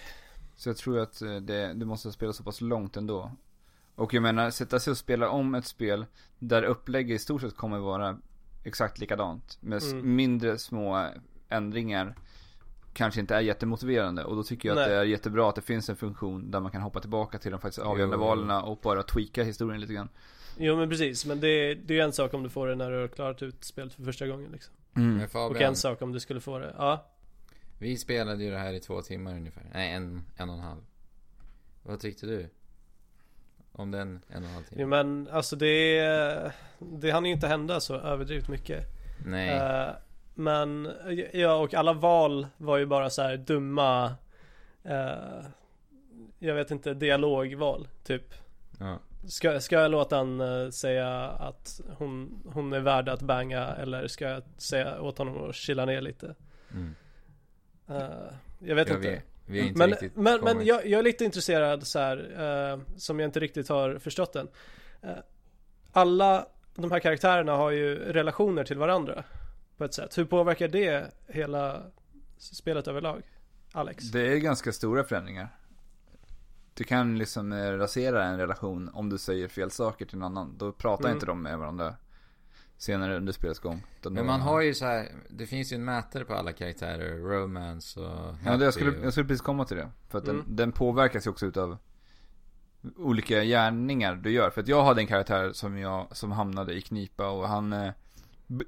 Så 0.56 0.68
jag 0.68 0.76
tror 0.76 0.98
att 0.98 1.22
eh, 1.22 1.36
det, 1.36 1.72
du 1.74 1.86
måste 1.86 2.12
spela 2.12 2.32
så 2.32 2.42
pass 2.42 2.60
långt 2.60 2.96
ändå. 2.96 3.32
Och 3.94 4.14
jag 4.14 4.22
menar, 4.22 4.50
sätta 4.50 4.80
sig 4.80 4.90
och 4.90 4.96
spela 4.96 5.30
om 5.30 5.54
ett 5.54 5.66
spel 5.66 6.06
där 6.38 6.62
upplägget 6.62 7.16
i 7.16 7.18
stort 7.18 7.40
sett 7.40 7.56
kommer 7.56 7.78
vara 7.78 8.18
exakt 8.68 8.98
likadant. 8.98 9.58
Med 9.60 9.82
Mm. 9.82 10.16
mindre 10.16 10.58
små 10.58 11.08
ändringar. 11.48 12.14
Kanske 12.92 13.20
inte 13.20 13.34
är 13.36 13.40
jättemotiverande. 13.40 14.24
Och 14.24 14.36
då 14.36 14.42
tycker 14.42 14.68
jag 14.68 14.78
att 14.78 14.82
Nej. 14.86 14.94
det 14.94 15.00
är 15.00 15.04
jättebra 15.04 15.48
att 15.48 15.54
det 15.54 15.62
finns 15.62 15.88
en 15.88 15.96
funktion 15.96 16.50
där 16.50 16.60
man 16.60 16.70
kan 16.72 16.82
hoppa 16.82 17.00
tillbaka 17.00 17.38
till 17.38 17.50
de 17.50 17.60
faktiskt 17.60 17.86
avgörande 17.86 18.16
Jo. 18.16 18.20
valen 18.22 18.50
och 18.50 18.78
bara 18.82 19.02
tweaka 19.02 19.44
historien 19.44 19.80
lite 19.80 19.92
grann. 19.92 20.08
Jo 20.58 20.76
men 20.76 20.88
precis. 20.88 21.26
Men 21.26 21.40
det, 21.40 21.74
det 21.74 21.94
är 21.94 21.98
ju 21.98 22.04
en 22.04 22.12
sak 22.12 22.34
om 22.34 22.42
du 22.42 22.48
får 22.48 22.66
det 22.66 22.74
när 22.74 22.90
du 22.90 23.00
har 23.00 23.08
klarat 23.08 23.42
ut 23.42 23.64
spelet 23.64 23.92
för 23.94 24.02
första 24.02 24.26
gången 24.26 24.50
liksom. 24.52 24.74
Mm. 24.96 25.14
Men 25.14 25.24
Och 25.24 25.30
Fabian, 25.30 25.62
en 25.62 25.76
sak 25.76 26.02
om 26.02 26.12
du 26.12 26.20
skulle 26.20 26.40
få 26.40 26.58
det. 26.58 26.74
Ja. 26.78 27.06
vi 27.78 27.96
spelade 27.96 28.44
ju 28.44 28.50
det 28.50 28.58
här 28.58 28.72
i 28.72 28.80
två 28.80 29.02
timmar 29.02 29.34
ungefär. 29.34 29.70
Nej, 29.74 29.92
en, 29.92 30.22
en 30.36 30.48
och 30.48 30.54
en 30.56 30.62
halv. 30.62 30.80
Vad 31.82 32.00
tyckte 32.00 32.26
du? 32.26 32.48
Om 33.78 33.90
den 33.90 34.08
en 34.28 34.42
och 34.42 34.48
en 34.48 34.54
halv 34.54 34.64
timme? 34.64 34.86
Men 34.86 35.28
alltså 35.32 35.56
det, 35.56 36.52
det 36.78 37.10
hann 37.10 37.24
ju 37.24 37.32
inte 37.32 37.48
hända 37.48 37.80
så 37.80 37.94
överdrivet 37.94 38.48
mycket. 38.48 38.84
Nej. 39.26 39.48
Eh, 39.56 39.88
men 40.34 40.92
ja 41.32 41.54
och 41.54 41.74
alla 41.74 41.92
val 41.92 42.46
var 42.56 42.76
ju 42.78 42.86
bara 42.86 43.10
så 43.10 43.22
här 43.22 43.36
dumma 43.36 44.14
eh, 44.84 45.44
Jag 46.38 46.54
vet 46.54 46.70
inte, 46.70 46.94
dialogval 46.94 47.88
typ. 48.04 48.34
Ja. 48.80 48.98
Ska, 49.28 49.60
ska 49.60 49.76
jag 49.80 49.90
låta 49.90 50.16
han 50.16 50.40
eh, 50.40 50.70
säga 50.70 51.28
att 51.28 51.80
hon, 51.98 52.42
hon 52.52 52.72
är 52.72 52.80
värd 52.80 53.08
att 53.08 53.22
banga 53.22 53.66
eller 53.66 54.08
ska 54.08 54.28
jag 54.28 54.42
säga 54.56 55.00
åt 55.00 55.18
honom 55.18 55.48
att 55.48 55.54
chilla 55.54 55.84
ner 55.84 56.00
lite? 56.00 56.34
Mm. 56.74 56.94
Jag 58.58 58.74
vet 58.74 58.88
Ja, 58.88 58.96
inte. 58.96 59.10
vi, 59.10 59.20
vi 59.48 59.60
är 59.60 59.64
inte 59.64 59.78
men 59.78 59.90
riktigt 59.90 60.16
men, 60.16 60.40
men 60.40 60.66
jag, 60.66 60.86
jag 60.86 60.98
är 60.98 61.02
lite 61.02 61.24
intresserad 61.24 61.86
så 61.86 61.98
här, 61.98 62.16
eh, 62.72 62.80
som 62.96 63.20
jag 63.20 63.28
inte 63.28 63.40
riktigt 63.40 63.68
har 63.68 63.98
förstått 63.98 64.36
än. 64.36 64.48
Eh, 65.02 65.10
alla 65.92 66.46
de 66.74 66.90
här 66.92 67.00
karaktärerna 67.00 67.52
har 67.52 67.70
ju 67.70 67.94
relationer 67.98 68.64
till 68.64 68.78
varandra 68.78 69.24
på 69.76 69.84
ett 69.84 69.94
sätt. 69.94 70.18
Hur 70.18 70.24
påverkar 70.24 70.68
det 70.68 71.14
hela 71.26 71.82
spelet 72.38 72.88
överlag? 72.88 73.22
Alex? 73.72 74.04
Det 74.04 74.32
är 74.32 74.36
ganska 74.36 74.72
stora 74.72 75.04
förändringar. 75.04 75.48
Du 76.74 76.84
kan 76.84 77.18
liksom 77.18 77.52
eh, 77.52 77.72
rasera 77.72 78.24
en 78.24 78.38
relation 78.38 78.90
om 78.92 79.08
du 79.10 79.18
säger 79.18 79.48
fel 79.48 79.70
saker 79.70 80.06
till 80.06 80.18
någon 80.18 80.32
annan. 80.38 80.54
Då 80.58 80.72
pratar 80.72 81.04
Mm. 81.04 81.16
inte 81.16 81.26
de 81.26 81.42
med 81.42 81.58
varandra 81.58 81.94
senare 82.78 83.16
under 83.16 83.32
spelets 83.32 83.60
gång. 83.60 83.82
Men 84.02 84.26
man 84.26 84.40
har 84.40 84.60
ju 84.60 84.74
så 84.74 84.84
här, 84.84 85.08
det 85.30 85.46
finns 85.46 85.72
ju 85.72 85.74
en 85.74 85.84
mätare 85.84 86.24
på 86.24 86.34
alla 86.34 86.52
karaktärer. 86.52 87.18
Romance 87.18 88.00
och 88.00 88.34
Ja, 88.44 88.56
det 88.56 88.64
jag, 88.64 88.74
skulle, 88.74 88.90
och- 88.90 89.04
jag 89.04 89.12
skulle 89.12 89.26
precis 89.28 89.42
komma 89.42 89.64
till 89.64 89.76
det. 89.76 89.90
För 90.08 90.18
att 90.18 90.24
den, 90.24 90.34
Mm. 90.40 90.56
den 90.56 90.72
påverkas 90.72 91.26
ju 91.26 91.30
också 91.30 91.46
utav 91.46 91.78
olika 92.96 93.44
gärningar 93.44 94.14
du 94.14 94.30
gör. 94.30 94.50
För 94.50 94.60
att 94.60 94.68
jag 94.68 94.84
hade 94.84 95.00
en 95.00 95.06
karaktär 95.06 95.52
som 95.52 95.78
jag, 95.78 96.16
som 96.16 96.32
hamnade 96.32 96.74
i 96.74 96.80
knipa 96.80 97.28
och 97.28 97.48
han, 97.48 97.72
eh, 97.72 97.92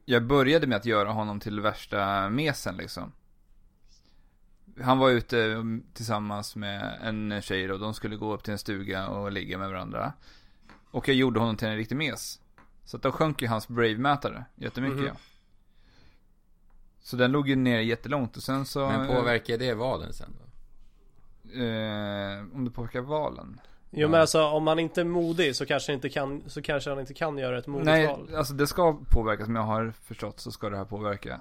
jag 0.05 0.27
började 0.27 0.67
med 0.67 0.77
att 0.77 0.87
göra 0.87 1.11
honom 1.11 1.41
till 1.41 1.61
värsta 1.61 2.29
mesen 2.31 2.77
liksom. 2.77 3.13
Han 4.83 4.99
var 4.99 5.11
ute 5.11 5.43
mm, 5.45 5.85
tillsammans 5.95 6.57
med 6.57 6.99
en 7.03 7.43
tjej 7.43 7.73
och 7.73 7.79
de 7.79 7.95
skulle 7.95 8.17
gå 8.17 8.35
upp 8.35 8.43
till 8.45 8.53
en 8.53 8.59
stuga 8.59 9.09
och 9.09 9.33
ligga 9.33 9.59
med 9.59 9.69
varandra. 9.69 10.13
Och 10.91 11.09
jag 11.09 11.17
gjorde 11.17 11.41
honom 11.41 11.57
till 11.57 11.69
en 11.69 11.77
riktig 11.77 11.97
mes. 11.97 12.41
Så 12.91 12.97
att 12.97 13.03
då 13.03 13.13
sjönk 13.13 13.43
ju 13.43 13.49
hans 13.49 13.69
Brave-mätare 13.69 14.45
jättemycket. 14.55 15.05
Ja. 15.07 15.13
Så 17.01 17.17
den 17.17 17.33
låg 17.33 17.49
ju 17.49 17.57
ner 17.57 17.81
jättelångt 17.81 18.37
och 18.37 18.43
sen 18.43 18.65
så... 18.65 18.87
Men 18.87 19.07
påverkar 19.07 19.59
det 19.59 19.75
valen 19.75 20.13
sen 20.13 20.37
då? 20.39 20.45
Eh, 21.61 22.41
om 22.55 22.65
det 22.65 22.71
påverkar 22.71 23.01
valen? 23.01 23.61
Jo 23.91 24.09
men 24.09 24.21
alltså 24.21 24.43
om 24.43 24.65
man 24.65 24.79
inte 24.79 25.01
är 25.01 25.05
modig 25.05 25.57
så 25.57 25.67
kanske, 25.67 25.93
inte 25.93 26.09
kan, 26.09 26.43
så 26.47 26.63
kanske 26.63 26.91
han 26.91 27.01
inte 27.01 27.15
kan 27.15 27.39
göra 27.39 27.59
ett 27.59 27.67
modigt 27.67 27.87
Nej, 27.87 28.07
val. 28.07 28.35
alltså 28.37 28.55
det 28.55 28.67
ska 28.67 28.99
påverka, 29.09 29.45
som 29.45 29.57
jag 29.57 29.63
har 29.63 29.93
förstått 30.03 30.41
så 30.41 30.53
ska 30.53 30.71
det 30.71 30.77
här 30.77 30.85
påverka 30.85 31.41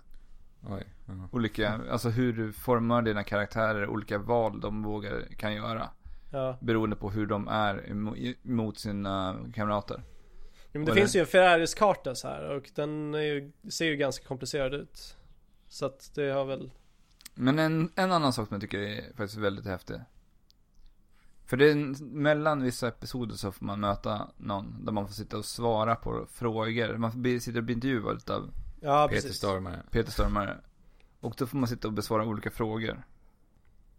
Oj. 0.70 0.84
ja. 1.06 1.14
olika, 1.32 1.80
alltså 1.92 2.10
hur 2.10 2.34
du 2.34 2.54
formar 2.54 3.02
dina 3.02 3.24
karaktärer, 3.24 3.88
olika 3.88 4.18
val 4.18 4.60
de 4.60 4.84
vågar, 4.84 5.22
kan 5.38 5.54
göra. 5.54 5.90
Ja. 6.32 6.58
Beroende 6.62 6.96
på 6.96 7.10
hur 7.10 7.28
de 7.28 7.48
är 7.48 7.94
mot 8.44 8.80
sina 8.80 9.36
kamrater. 9.54 10.04
Men 10.72 10.86
det 10.86 10.92
är 10.92 10.96
finns 10.96 11.16
ju 11.16 11.20
en 11.20 11.26
Ferraris-karta 11.26 12.16
så 12.16 12.28
här 12.28 12.56
och 12.56 12.72
den 12.76 13.14
är 13.14 13.22
ju, 13.22 13.52
ser 13.70 13.86
ju 13.86 13.96
ganska 13.96 14.28
komplicerad 14.28 14.74
ut. 14.74 15.16
Så 15.68 15.86
att 15.86 16.12
det 16.16 16.32
har 16.32 16.46
väl, 16.46 16.72
Men 17.34 17.60
en, 17.60 17.92
en 17.96 18.12
annan 18.12 18.34
sak 18.34 18.48
som 18.48 18.56
jag 18.56 18.62
tycker 18.62 18.80
är 18.80 19.14
faktiskt 19.16 19.38
väldigt 19.38 19.66
häftig. 19.66 19.96
För 21.46 21.58
det 21.58 21.72
är 21.72 22.04
mellan 22.04 22.64
vissa 22.64 22.88
episoder 22.88 23.36
så 23.36 23.52
får 23.52 23.66
man 23.66 23.80
möta 23.80 24.32
någon 24.38 24.86
där 24.86 24.92
man 24.92 25.08
får 25.08 25.14
sitta 25.14 25.38
och 25.38 25.46
svara 25.46 25.96
på 25.96 26.28
frågor. 26.32 26.98
Man 26.98 27.12
får 27.12 27.20
bli, 27.20 27.40
sitta 27.40 27.58
och 27.58 27.64
bli 27.64 27.74
intervjuad 27.74 28.30
av 28.30 28.52
ja 28.82 29.08
Peter 29.08 29.22
precis. 29.22 29.38
Stormare. 29.38 29.84
Peter 29.92 30.12
Stormare. 30.12 30.58
Och 31.20 31.36
då 31.38 31.48
får 31.48 31.58
man 31.58 31.68
sitta 31.68 31.88
och 31.88 31.94
besvara 31.94 32.26
olika 32.26 32.52
frågor. 32.52 33.04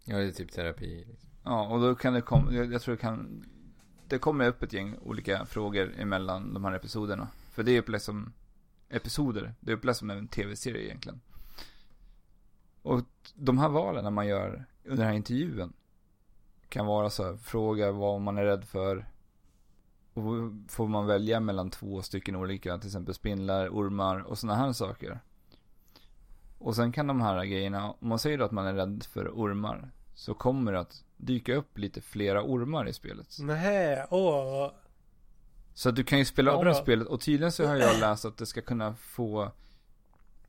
Ja, 0.03 0.17
det 0.17 0.23
är 0.23 0.31
typ 0.31 0.51
terapi. 0.51 1.05
Liksom. 1.09 1.29
Ja, 1.43 1.67
och 1.67 1.81
då 1.81 1.95
kan 1.95 2.13
det 2.13 2.21
komma, 2.21 2.53
jag, 2.53 2.73
jag 2.73 2.81
tror 2.81 2.95
det 2.95 3.01
kan, 3.01 3.45
det 4.11 4.19
kommer 4.19 4.47
upp 4.47 4.63
ett 4.63 4.73
gäng 4.73 4.95
olika 5.01 5.45
frågor 5.45 5.93
emellan 5.97 6.53
de 6.53 6.65
här 6.65 6.73
episoderna. 6.73 7.27
För 7.51 7.63
det 7.63 7.71
är 7.71 7.79
upplevt 7.79 8.01
som 8.01 8.33
episoder, 8.89 9.53
det 9.59 9.71
är 9.71 9.75
upplevt 9.75 9.97
som 9.97 10.09
en 10.09 10.27
tv-serie 10.27 10.85
egentligen. 10.85 11.21
Och 12.81 13.01
de 13.35 13.57
här 13.57 13.69
valen 13.69 14.13
man 14.13 14.27
gör 14.27 14.65
under 14.83 14.97
den 14.97 15.07
här 15.07 15.13
intervjun 15.13 15.73
kan 16.69 16.85
vara 16.85 17.09
så 17.09 17.23
här, 17.23 17.37
fråga 17.37 17.91
vad 17.91 18.21
man 18.21 18.37
är 18.37 18.43
rädd 18.43 18.65
för. 18.65 19.05
Och 20.13 20.23
får 20.67 20.87
man 20.87 21.07
välja 21.07 21.39
mellan 21.39 21.69
två 21.69 22.01
stycken 22.01 22.35
olika, 22.35 22.77
till 22.77 22.87
exempel 22.87 23.13
spindlar, 23.13 23.69
ormar 23.69 24.19
och 24.19 24.37
sådana 24.37 24.59
här 24.59 24.73
saker. 24.73 25.19
Och 26.57 26.75
sen 26.75 26.91
kan 26.91 27.07
de 27.07 27.21
här 27.21 27.45
grejerna, 27.45 27.91
om 27.91 28.09
man 28.09 28.19
säger 28.19 28.37
då 28.37 28.45
att 28.45 28.51
man 28.51 28.65
är 28.65 28.73
rädd 28.73 29.03
för 29.03 29.29
ormar, 29.29 29.91
så 30.15 30.33
kommer 30.33 30.71
det 30.71 30.79
att 30.79 31.03
dyka 31.21 31.55
upp 31.55 31.77
lite 31.77 32.01
flera 32.01 32.43
ormar 32.43 32.87
i 32.87 32.93
spelet. 32.93 33.37
Nej, 33.39 34.05
åh. 34.09 34.71
Så 35.73 35.89
att 35.89 35.95
du 35.95 36.03
kan 36.03 36.19
ju 36.19 36.25
spela 36.25 36.55
om 36.55 36.61
bra. 36.63 36.73
spelet 36.73 37.07
och 37.07 37.21
tydligen 37.21 37.51
så 37.51 37.65
har 37.65 37.75
jag 37.75 37.99
läst 37.99 38.25
att 38.25 38.37
det 38.37 38.45
ska 38.45 38.61
kunna 38.61 38.95
få 38.95 39.51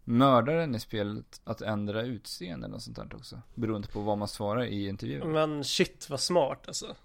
mördaren 0.05 0.75
i 0.75 0.81
spelet 0.81 1.41
att 1.45 1.63
ändra 1.63 2.03
utseende 2.03 2.69
och 2.69 2.83
sånt 2.83 2.97
där 2.97 3.17
också. 3.17 3.41
Beroende 3.55 3.89
på 3.89 4.01
vad 4.01 4.19
man 4.19 4.29
svarar 4.29 4.65
i 4.65 4.89
intervjun. 4.89 5.33
Men 5.33 5.65
shit 5.65 6.11
vad 6.11 6.21
smart 6.21 6.65
alltså. 6.67 6.97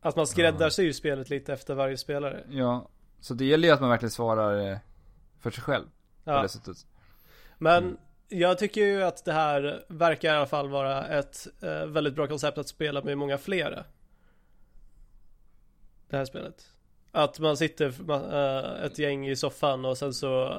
Att 0.00 0.16
man 0.16 0.26
skräddarsyr 0.26 0.92
spelet 0.92 1.30
lite 1.30 1.52
efter 1.52 1.74
varje 1.74 1.96
spelare. 1.96 2.44
Ja, 2.50 2.88
så 3.20 3.34
det 3.34 3.44
gäller 3.44 3.68
ju 3.68 3.74
att 3.74 3.80
man 3.80 3.90
verkligen 3.90 4.10
svarar 4.10 4.70
eh, 4.70 4.78
för 5.40 5.50
sig 5.50 5.62
själv 5.62 5.84
på 6.24 6.30
Ja. 6.30 6.42
det 6.42 6.48
sättet. 6.48 6.86
Men 7.58 7.84
Mm. 7.84 7.96
Jag 8.28 8.58
tycker 8.58 8.80
ju 8.80 9.02
att 9.02 9.24
det 9.24 9.32
här 9.32 9.84
verkar 9.88 10.34
i 10.34 10.36
alla 10.36 10.46
fall 10.46 10.68
vara 10.68 11.06
ett 11.06 11.46
eh, 11.62 11.86
väldigt 11.86 12.14
bra 12.14 12.26
koncept 12.26 12.58
att 12.58 12.68
spela 12.68 13.02
med 13.02 13.18
många 13.18 13.38
flera. 13.38 13.84
Det 16.08 16.16
här 16.16 16.24
spelet. 16.24 16.70
Att 17.12 17.38
man 17.40 17.56
sitter 17.56 17.90
ma- 17.90 18.78
eh, 18.78 18.84
ett 18.84 18.98
gäng 18.98 19.28
i 19.28 19.36
soffan 19.36 19.84
och 19.84 19.98
sen 19.98 20.14
så 20.14 20.54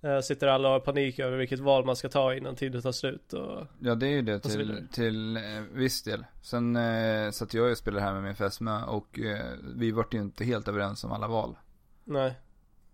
eh, 0.00 0.20
sitter 0.20 0.46
alla 0.46 0.68
och 0.68 0.72
har 0.72 0.80
panik 0.80 1.18
över 1.18 1.36
vilket 1.36 1.60
val 1.60 1.84
man 1.84 1.96
ska 1.96 2.08
ta 2.08 2.34
innan 2.34 2.56
tiden 2.56 2.82
tar 2.82 2.92
slut 2.92 3.32
och 3.32 3.66
Ja, 3.80 3.94
det 3.94 4.06
är 4.06 4.10
ju 4.10 4.22
det 4.22 4.40
till, 4.40 4.88
till 4.92 5.36
eh, 5.36 5.42
viss 5.72 6.02
del. 6.02 6.24
Sen 6.42 6.76
eh, 6.76 7.30
satt 7.30 7.54
jag 7.54 7.70
och 7.70 7.78
spelade 7.78 8.02
här 8.04 8.12
med 8.12 8.22
min 8.22 8.34
fästmö 8.34 8.84
och 8.84 9.18
eh, 9.18 9.52
vi 9.76 9.90
vart 9.90 10.14
ju 10.14 10.18
inte 10.18 10.44
helt 10.44 10.68
överens 10.68 11.04
om 11.04 11.12
alla 11.12 11.28
val. 11.28 11.56
Nej. 12.04 12.34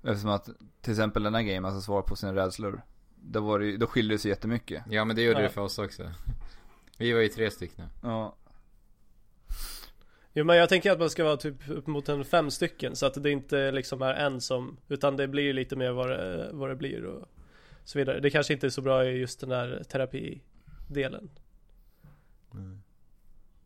Eftersom 0.03 0.31
att 0.31 0.49
till 0.81 0.93
exempel 0.93 1.23
den 1.23 1.35
här 1.35 1.43
grejen, 1.43 1.65
alltså 1.65 1.81
svara 1.81 2.03
på 2.03 2.17
sina 2.17 2.35
rädslor. 2.35 2.83
Då, 3.23 3.41
var 3.41 3.59
det, 3.59 3.67
ju- 3.67 3.77
då 3.77 3.87
skiljer 3.87 4.13
det 4.13 4.19
sig 4.19 4.29
jättemycket. 4.29 4.83
Ja, 4.91 5.05
men 5.05 5.17
det 5.17 5.23
gjorde 5.23 5.39
Ja. 5.41 5.43
det 5.47 5.53
för 5.53 5.61
oss 5.61 5.79
också. 5.79 6.11
Vi 6.99 7.13
var 7.13 7.21
ju 7.21 7.29
tre 7.29 7.51
stycken. 7.51 7.85
Ja, 8.03 8.35
Jo 10.33 10.45
men 10.45 10.57
jag 10.57 10.69
tänker 10.69 10.93
att 10.93 10.99
man 10.99 11.11
ska 11.11 11.25
vara 11.25 11.37
typ 11.37 11.69
upp 11.71 11.87
mot 11.87 12.09
en 12.09 12.25
fem 12.25 12.51
stycken 12.51 12.97
så 12.97 13.07
att 13.07 13.23
det 13.23 13.31
inte 13.31 13.71
liksom 13.73 14.03
är 14.03 14.15
en 14.15 14.41
som 14.41 14.77
Utan 14.89 15.17
det 15.17 15.29
blir 15.29 15.53
lite 15.53 15.77
mer 15.77 15.91
vad 15.93 16.11
det, 16.11 16.51
vad 16.53 16.69
det 16.71 16.77
blir 16.77 17.05
och 17.05 17.29
så 17.85 17.99
vidare. 17.99 18.21
Det 18.21 18.31
kanske 18.31 18.53
inte 18.53 18.67
är 18.67 18.71
så 18.71 18.81
bra 18.83 19.05
i 19.05 19.19
just 19.19 19.41
den 19.41 19.51
här 19.51 19.83
terapidelen. 19.89 21.31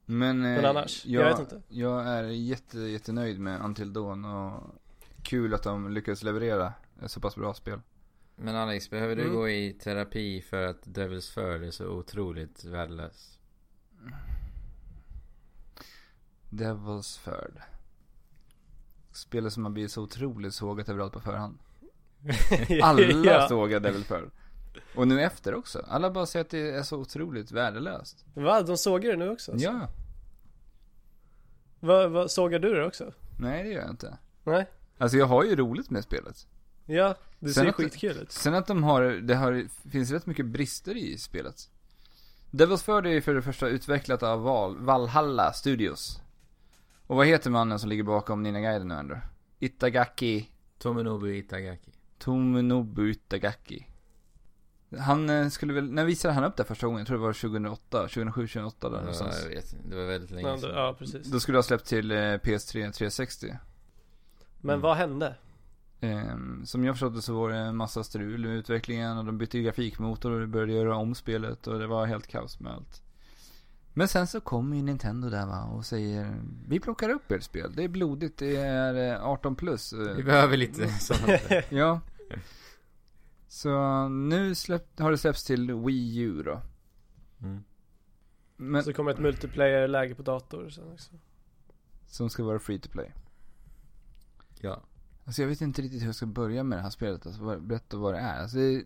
Men, 0.04 0.44
eh, 0.44 0.50
Men 0.56 0.64
annars, 0.64 1.06
jag 1.06 1.24
vet 1.24 1.38
inte. 1.40 1.62
Jag 1.68 2.06
är 2.08 2.22
jätte, 2.24 2.78
jättenöjd 2.78 3.40
med 3.40 3.60
Until 3.60 3.92
Dawn 3.92 4.24
och 4.24 4.62
kul 5.22 5.54
att 5.54 5.62
de 5.62 5.90
lyckades 5.92 6.22
leverera 6.22 6.72
ett 7.04 7.10
så 7.10 7.20
pass 7.20 7.36
bra 7.36 7.54
spel. 7.54 7.80
Men 8.36 8.56
Alex, 8.56 8.90
behöver 8.90 9.16
du 9.16 9.22
Mm. 9.22 9.34
gå 9.34 9.48
i 9.48 9.72
terapi 9.72 10.42
för 10.42 10.62
att 10.66 10.86
Devil's 10.86 11.34
Third 11.34 11.62
är 11.64 11.70
så 11.70 11.86
otroligt 11.86 12.64
värdelös? 12.64 13.38
Devil's 16.50 17.24
Third. 17.24 17.60
Spelet 19.12 19.52
som 19.52 19.64
har 19.64 19.72
blivit 19.72 19.92
så 19.92 20.02
otroligt 20.02 20.54
sågat 20.54 20.88
överallt 20.88 21.12
på 21.12 21.20
förhand. 21.20 21.58
Alla 22.82 23.00
ja. 23.02 23.48
sågar 23.48 23.80
Devil's 23.80 24.08
Third. 24.08 24.30
Och 24.96 25.08
nu 25.08 25.22
efter 25.22 25.54
också. 25.54 25.84
Alla 25.88 26.10
bara 26.10 26.26
säger 26.26 26.44
att 26.44 26.50
det 26.50 26.70
är 26.70 26.82
så 26.82 26.98
otroligt 26.98 27.52
värdelöst. 27.52 28.24
Va? 28.34 28.62
De 28.62 28.76
sågar 28.76 29.10
det 29.10 29.16
nu 29.16 29.28
också? 29.30 29.52
alltså? 29.52 29.66
Ja. 29.68 29.88
Va, 31.80 32.08
va, 32.08 32.28
sågar 32.28 32.58
du 32.58 32.74
det 32.74 32.86
också? 32.86 33.12
Nej 33.38 33.62
det 33.62 33.68
gör 33.68 33.80
jag 33.80 33.90
inte. 33.90 34.18
Nej? 34.44 34.66
Alltså 34.98 35.16
jag 35.16 35.26
har 35.26 35.44
ju 35.44 35.56
roligt 35.56 35.90
med 35.90 36.04
spelet. 36.04 36.46
Ja, 36.96 37.14
det 37.38 37.48
Sen 37.52 37.62
ser 37.64 37.68
att- 37.70 37.74
skitkul 37.74 38.16
ut. 38.16 38.32
Sen 38.32 38.54
att 38.54 38.66
de 38.66 38.82
har, 38.84 39.02
det 39.02 39.34
har, 39.34 39.64
finns 39.90 40.10
rätt 40.10 40.26
mycket 40.26 40.46
brister 40.46 40.96
i 40.96 41.18
spelet. 41.18 41.68
Devil's 42.50 42.84
Third 42.84 43.06
är 43.06 43.20
för 43.20 43.34
det 43.34 43.42
första 43.42 43.68
utvecklat 43.68 44.22
av 44.22 44.42
Val, 44.42 44.78
Valhalla 44.78 45.52
Studios. 45.52 46.20
Och 47.06 47.16
vad 47.16 47.26
heter 47.26 47.50
mannen 47.50 47.78
som 47.78 47.88
ligger 47.88 48.02
bakom 48.02 48.42
Nina 48.42 48.60
Gaiden 48.60 48.88
nu 48.88 48.94
ändå? 48.94 49.16
Itagaki 49.58 50.48
Tomonobu 50.78 51.36
Itagaki. 51.36 51.90
Tomonobu 52.18 53.10
Itagaki. 53.10 53.86
Han 54.98 55.30
eh, 55.30 55.48
skulle 55.48 55.72
väl, 55.72 55.92
när 55.92 56.04
visade 56.04 56.34
han 56.34 56.44
upp 56.44 56.56
det 56.56 56.64
första 56.64 56.86
gången? 56.86 56.98
Jag 56.98 57.06
tror 57.06 57.16
det 57.18 57.22
var 57.24 57.32
2008, 57.32 57.98
2007, 58.02 58.46
2008 58.46 58.88
där 58.88 58.96
Ja, 58.96 59.00
någonstans. 59.00 59.40
jag 59.42 59.48
vet 59.50 59.72
inte, 59.72 59.88
det 59.88 59.96
var 59.96 60.04
väldigt 60.06 60.30
länge 60.30 60.58
sedan. 60.58 60.70
ja 60.74 60.96
precis. 60.98 61.26
Då 61.26 61.40
skulle 61.40 61.54
det 61.56 61.58
ha 61.58 61.62
släppt 61.62 61.86
till 61.86 62.10
eh, 62.10 62.14
PS3 62.16 62.92
360. 62.92 63.46
Men 64.60 64.70
Mm. 64.74 64.80
vad 64.80 64.96
hände? 64.96 65.34
Ehm, 66.04 66.66
som 66.66 66.84
jag 66.84 66.94
förstått 66.94 67.14
det 67.14 67.22
så 67.22 67.34
var 67.40 67.50
det 67.50 67.56
en 67.56 67.76
massa 67.76 68.04
strul 68.04 68.40
med 68.46 68.56
utvecklingen 68.56 69.18
och 69.18 69.24
de 69.24 69.38
bytte 69.38 69.60
grafikmotor 69.60 70.30
och 70.30 70.48
började 70.48 70.72
göra 70.72 70.96
om 70.96 71.14
spelet 71.14 71.66
och 71.66 71.78
det 71.78 71.86
var 71.86 72.06
helt 72.06 72.26
kaos 72.26 72.60
med 72.60 72.72
allt. 72.72 73.02
Men 73.94 74.08
sen 74.08 74.26
så 74.26 74.40
kommer 74.40 74.76
ju 74.76 74.82
Nintendo 74.82 75.28
där 75.30 75.46
va 75.46 75.62
och 75.64 75.86
säger 75.86 76.36
Vi 76.68 76.80
plockar 76.80 77.08
upp 77.10 77.30
ert 77.30 77.42
spel, 77.42 77.72
det 77.76 77.84
är 77.84 77.88
blodigt, 77.88 78.38
det 78.38 78.56
är 78.56 79.14
eh, 79.14 79.24
18 79.24 79.56
plus. 79.56 79.92
eh, 79.92 80.16
Vi 80.16 80.22
behöver 80.22 80.56
lite 80.56 80.88
sånt. 81.00 81.42
Ja. 81.68 82.00
Så 83.48 84.08
nu 84.08 84.54
släpp, 84.54 84.98
har 85.00 85.10
det 85.10 85.18
släppts 85.18 85.44
till 85.44 85.74
Wii 85.74 86.18
U 86.18 86.42
då. 86.42 86.60
Mm. 87.42 87.64
Men, 88.56 88.84
Så 88.84 88.92
kommer 88.92 89.10
ett 89.10 89.18
multiplayer-läge 89.18 90.14
på 90.14 90.22
dator 90.22 90.68
sen 90.70 90.92
också. 90.92 91.10
som 92.06 92.30
ska 92.30 92.44
vara 92.44 92.58
free 92.58 92.78
to 92.78 92.88
play. 92.88 93.12
Ja. 94.60 94.80
Alltså 95.24 95.42
jag 95.42 95.48
vet 95.48 95.60
inte 95.60 95.82
riktigt 95.82 96.00
hur 96.02 96.06
jag 96.06 96.14
ska 96.14 96.26
börja 96.26 96.62
med 96.62 96.78
det 96.78 96.82
här 96.82 96.90
spelet. 96.90 97.26
Alltså 97.26 97.60
berätta 97.60 97.96
vad 97.96 98.14
det 98.14 98.20
är. 98.20 98.42
Alltså 98.42 98.56
det, 98.56 98.84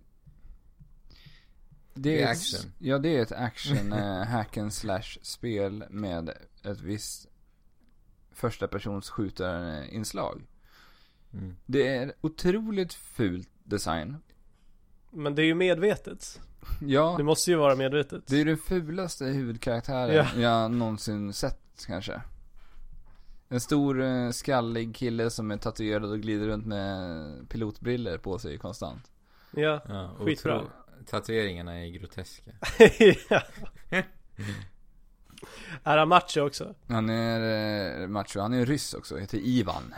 Det 1.94 2.22
är 2.22 2.24
ett- 2.24 2.30
action. 2.38 2.72
Ja, 2.78 2.98
det 2.98 3.08
är 3.16 3.22
ett 3.22 3.32
action 3.32 3.92
eh, 3.92 4.24
hack 4.24 4.56
and 4.56 4.72
slash 4.72 5.18
spel 5.22 5.84
med 5.90 6.30
ett 6.62 6.80
visst 6.80 7.26
första 8.32 8.68
persons 8.68 9.10
skjutarinslag. 9.10 10.46
Mm. 11.32 11.56
Det 11.66 11.88
är 11.88 12.12
otroligt 12.20 12.94
fult 12.94 13.48
design. 13.64 14.16
Men 15.10 15.34
det 15.34 15.42
är 15.42 15.46
ju 15.46 15.54
medvetet. 15.54 16.40
Ja, 16.80 17.14
Det 17.18 17.24
måste 17.24 17.50
ju 17.50 17.56
vara 17.56 17.76
medvetet. 17.76 18.26
det 18.26 18.40
är 18.40 18.44
den 18.44 18.56
fulaste 18.58 19.24
huvudkaraktären 19.24 20.14
Ja. 20.14 20.40
jag 20.40 20.70
någonsin 20.70 21.32
sett 21.32 21.84
kanske. 21.86 22.22
En 23.48 23.60
stor 23.60 24.02
eh, 24.02 24.30
skallig 24.30 24.96
kille 24.96 25.30
som 25.30 25.50
är 25.50 25.56
tatuerad 25.56 26.10
och 26.10 26.20
glider 26.20 26.46
runt 26.46 26.66
med 26.66 27.48
pilotbriller 27.48 28.18
på 28.18 28.38
sig 28.38 28.58
konstant. 28.58 29.10
Ja. 29.50 29.80
Ja, 29.88 30.10
Skitbra. 30.18 30.62
Tatueringarna 31.06 31.80
är 31.80 31.86
groteska. 31.88 32.50
ja. 33.30 33.42
Är 35.82 35.98
han 35.98 36.08
macho 36.08 36.40
också? 36.40 36.74
Han 36.88 37.10
är 37.10 38.00
eh, 38.02 38.08
macho, 38.08 38.40
han 38.40 38.54
är 38.54 38.66
ryss 38.66 38.94
också, 38.94 39.16
heter 39.16 39.38
Ivan, 39.38 39.94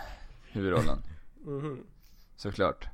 huvudrollen. 0.53 0.99
Mhm. 1.47 1.87
Såklart. 2.37 2.89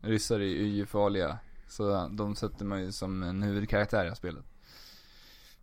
Ryssar 0.00 0.40
är 0.40 0.44
ju 0.44 0.86
farliga. 0.86 1.38
Så 1.68 2.08
de 2.08 2.36
sätter 2.36 2.64
man 2.64 2.80
ju 2.80 2.92
som 2.92 3.22
en 3.22 3.42
huvudkaraktär 3.42 4.00
i 4.00 4.02
det 4.02 4.08
här 4.08 4.14
spelet. 4.14 4.44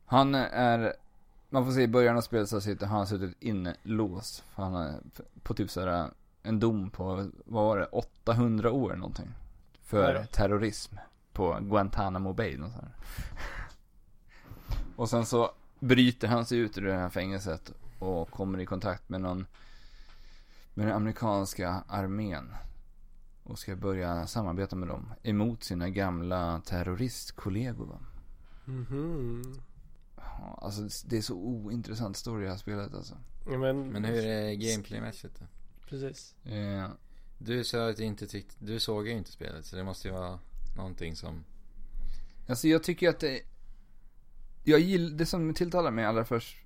Han 0.05 0.35
är, 0.35 0.93
man 1.49 1.65
får 1.65 1.71
se 1.71 1.81
i 1.81 1.87
början 1.87 2.17
av 2.17 2.21
spelet 2.21 2.49
så 2.49 2.61
sitter 2.61 2.87
han 2.87 2.99
har 2.99 3.05
suttit 3.05 3.37
inlåst. 3.39 4.43
För 4.55 4.63
han 4.63 4.75
är 4.75 4.99
på 5.43 5.53
typ 5.53 5.69
såhär 5.71 6.09
en 6.43 6.59
dom 6.59 6.89
på, 6.89 7.31
vad 7.45 7.65
var 7.65 7.77
det, 7.77 7.85
800 7.85 8.71
år 8.71 8.95
någonting. 8.95 9.29
För 9.83 10.25
terrorism 10.25 10.95
på 11.33 11.57
Guantanamo 11.61 12.33
Bay 12.33 12.57
något 12.57 12.71
sånt 12.71 12.83
här. 12.83 12.93
Och 14.95 15.09
sen 15.09 15.25
så 15.25 15.51
bryter 15.79 16.27
han 16.27 16.45
sig 16.45 16.57
ut 16.57 16.77
ur 16.77 16.85
det 16.85 16.93
här 16.93 17.09
fängelset 17.09 17.71
och 17.99 18.31
kommer 18.31 18.59
i 18.59 18.65
kontakt 18.65 19.09
med 19.09 19.21
någon 19.21 19.45
med 20.73 20.87
den 20.87 20.95
amerikanska 20.95 21.83
armén 21.87 22.53
och 23.43 23.59
ska 23.59 23.75
börja 23.75 24.27
samarbeta 24.27 24.75
med 24.75 24.87
dem 24.87 25.13
emot 25.23 25.63
sina 25.63 25.89
gamla 25.89 26.61
terroristkollegor. 26.65 27.99
Mhm. 28.65 29.41
Ja, 29.45 29.61
Alltså 30.61 31.07
det 31.07 31.17
är 31.17 31.21
så 31.21 31.35
ointressant 31.35 32.17
story 32.17 32.41
i 32.41 32.45
det 32.45 32.51
här 32.51 32.57
spelet 32.57 32.93
alltså. 32.93 33.17
Ja, 33.45 33.57
men, 33.57 33.87
Men 33.87 34.05
hur 34.05 34.25
är 34.25 34.53
gameplaymässigt 34.53 35.39
då? 35.39 35.45
Precis. 35.87 36.35
Eh, 36.45 36.89
Du 37.37 37.63
sa 37.63 37.89
att 37.89 37.97
du 37.97 38.03
inte 38.03 38.27
tyckte, 38.27 38.55
du 38.59 38.79
såg 38.79 39.07
ju 39.07 39.13
inte 39.13 39.31
spelet 39.31 39.65
så 39.65 39.75
det 39.75 39.83
måste 39.83 40.07
ju 40.07 40.13
vara 40.13 40.39
någonting 40.77 41.15
som 41.15 41.43
alltså 42.47 42.67
jag 42.67 42.83
tycker 42.83 43.09
att 43.09 43.19
det, 43.19 43.41
jag 44.63 44.79
gillar, 44.79 45.17
det 45.17 45.25
som 45.25 45.53
tilltalar 45.53 45.91
mig 45.91 46.05
allra 46.05 46.25
först 46.25 46.57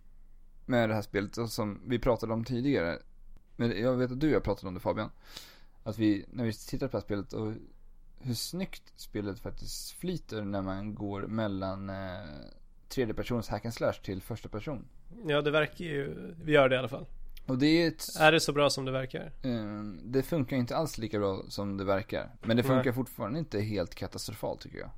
med 0.66 0.90
det 0.90 0.96
här 0.96 1.02
spelet 1.02 1.38
och 1.38 1.52
som 1.52 1.82
vi 1.86 2.00
pratade 2.00 2.34
om 2.34 2.46
tidigare. 2.46 3.00
Men 3.56 3.82
jag 3.82 3.96
vet 3.96 4.12
att 4.12 4.20
du 4.20 4.28
och 4.28 4.34
jag 4.34 4.44
pratade 4.44 4.68
om 4.68 4.74
det 4.74 4.80
Fabian. 4.80 5.10
Att 5.84 5.98
vi, 5.98 6.26
när 6.32 6.46
vi 6.46 6.54
tittar 6.54 6.88
på 6.88 6.92
det 6.92 6.98
här 6.98 7.06
spelet 7.06 7.34
och 7.34 7.54
hur 8.20 8.34
snyggt 8.34 8.94
spelet 8.96 9.40
faktiskt 9.40 9.92
flyter 9.92 10.44
när 10.44 10.62
man 10.62 10.96
går 10.96 11.22
mellan 11.22 11.90
eh, 11.90 12.26
tredje 12.92 13.14
persons 13.14 13.50
hack 13.50 13.66
and 13.66 13.74
slash 13.74 13.94
till 13.94 14.22
första 14.22 14.50
person. 14.50 14.86
Ja 15.26 15.42
det 15.42 15.52
verkar 15.52 15.86
ju, 15.86 16.34
vi 16.44 16.52
gör 16.52 16.70
det 16.70 16.76
i 16.76 16.80
alla 16.80 16.88
fall. 16.88 17.06
Och 17.46 17.58
det 17.58 17.66
är 17.66 17.88
ett, 17.88 18.04
Är 18.20 18.32
det 18.32 18.40
så 18.40 18.54
bra 18.54 18.70
som 18.70 18.86
det 18.86 18.92
verkar? 18.92 19.32
eh, 19.42 19.84
det 20.04 20.24
funkar 20.24 20.58
inte 20.58 20.76
alls 20.76 20.98
lika 20.98 21.20
bra 21.20 21.44
som 21.48 21.78
det 21.78 21.84
verkar. 21.84 22.30
Men 22.42 22.58
det 22.58 22.64
funkar 22.64 22.86
Nej. 22.86 22.94
fortfarande 22.94 23.40
inte 23.40 23.60
helt 23.62 23.96
katastrofalt 23.96 24.62
tycker 24.62 24.78
jag. 24.78 24.90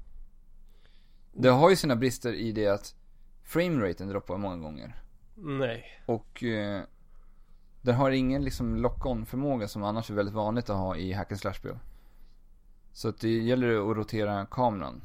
Det 1.34 1.50
har 1.50 1.70
ju 1.70 1.76
sina 1.76 1.96
brister 1.96 2.34
i 2.34 2.52
det 2.52 2.68
att 2.68 2.96
frameraten 3.44 4.08
droppar 4.08 4.38
många 4.38 4.58
gånger. 4.58 4.96
Nej. 5.36 5.86
Och 6.06 6.44
eh, 6.44 6.82
den 7.82 7.96
har 7.96 8.12
ingen 8.12 8.44
liksom 8.44 8.76
lock-on 8.76 9.26
förmåga 9.26 9.68
som 9.68 9.84
annars 9.84 10.10
är 10.10 10.14
väldigt 10.14 10.36
vanligt 10.36 10.70
att 10.70 10.78
ha 10.78 10.98
i 10.98 11.14
hack 11.14 11.32
and 11.32 11.40
slash-spel. 11.40 11.78
Så 12.94 13.10
att 13.10 13.20
det 13.20 13.30
gäller 13.42 13.92
att 13.92 13.98
rotera 13.98 14.46
kameran. 14.46 15.02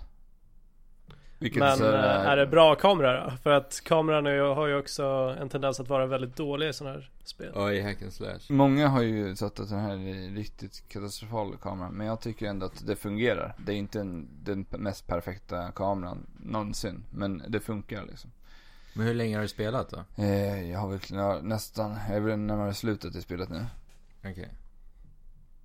Vilket 1.39 1.61
Men 1.61 1.83
eh, 1.83 1.91
här- 1.91 2.27
är 2.33 2.37
det 2.37 2.47
bra 2.47 2.75
kamera 2.75 3.25
då? 3.25 3.31
För 3.37 3.51
att 3.51 3.81
kameran 3.85 4.27
är, 4.27 4.39
har 4.39 4.67
ju 4.67 4.79
också 4.79 5.37
en 5.41 5.49
tendens 5.49 5.81
att 5.81 5.89
vara 5.89 6.07
väldigt 6.07 6.37
dålig 6.37 6.69
i 6.69 6.73
sådana 6.73 6.95
här 6.95 7.11
spel. 7.25 7.53
Ja, 7.55 7.73
i 7.73 7.81
hack 7.83 8.03
and 8.03 8.13
slash. 8.13 8.39
Många 8.49 8.89
har 8.89 9.03
ju 9.03 9.37
sagt 9.37 9.61
att 9.61 9.69
den 9.69 9.79
här 9.79 9.93
är 9.93 10.35
riktigt 10.35 10.89
katastrofal 10.89 11.57
kamera. 11.57 11.91
Men 11.91 12.07
jag 12.07 12.21
tycker 12.21 12.47
ändå 12.47 12.67
att 12.67 12.87
det 12.87 12.97
fungerar. 12.97 13.55
Det 13.67 13.73
är 13.73 13.77
inte 13.77 14.01
en, 14.01 14.29
den 14.45 14.67
mest 14.71 15.07
perfekta 15.07 15.73
kameran 15.73 16.27
någonsin. 16.45 17.05
Men 17.11 17.43
det 17.49 17.61
funkar 17.61 18.05
liksom. 18.07 18.31
Men 18.95 19.07
hur 19.07 19.15
länge 19.15 19.37
har 19.37 19.43
du 19.43 19.49
spelat 19.49 19.91
då? 19.91 20.05
Eh, 20.23 20.71
jag 20.71 20.79
har 20.79 20.89
väl 20.89 21.43
nästan, 21.45 21.97
jag 22.09 22.17
är 22.17 22.21
väl 22.21 22.39
närmare 22.39 22.75
slutet 22.75 23.15
i 23.15 23.21
spelet 23.23 23.49
nu. 23.49 23.67
Okej. 24.21 24.49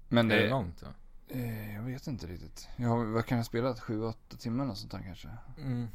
Men 0.09 0.31
Är 0.31 0.35
det, 0.35 0.43
det 0.43 0.49
långt 0.49 0.81
då? 0.81 0.87
Eh, 1.33 1.75
jag 1.75 1.81
vet 1.81 2.07
inte 2.07 2.27
riktigt. 2.27 2.67
Jag 2.75 2.89
har, 2.89 3.05
vad 3.05 3.25
kan 3.25 3.37
jag 3.37 3.43
ha 3.43 3.47
spelat? 3.47 3.79
7-8 3.79 4.13
timmar 4.37 4.69
och 4.69 4.77
sånt 4.77 4.91
där 4.91 5.03
kanske. 5.05 5.27
Mm. 5.57 5.87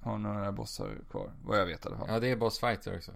Har 0.00 0.18
några 0.18 0.52
bossar 0.52 0.98
kvar. 1.10 1.30
Vad 1.44 1.58
jag 1.58 1.66
vet 1.66 1.84
i 1.84 1.88
alla 1.88 1.96
fall. 1.96 2.06
Ja. 2.08 2.14
Ja, 2.14 2.20
det 2.20 2.30
är 2.30 2.36
boss 2.36 2.60
fighter 2.60 2.96
också. 2.96 3.12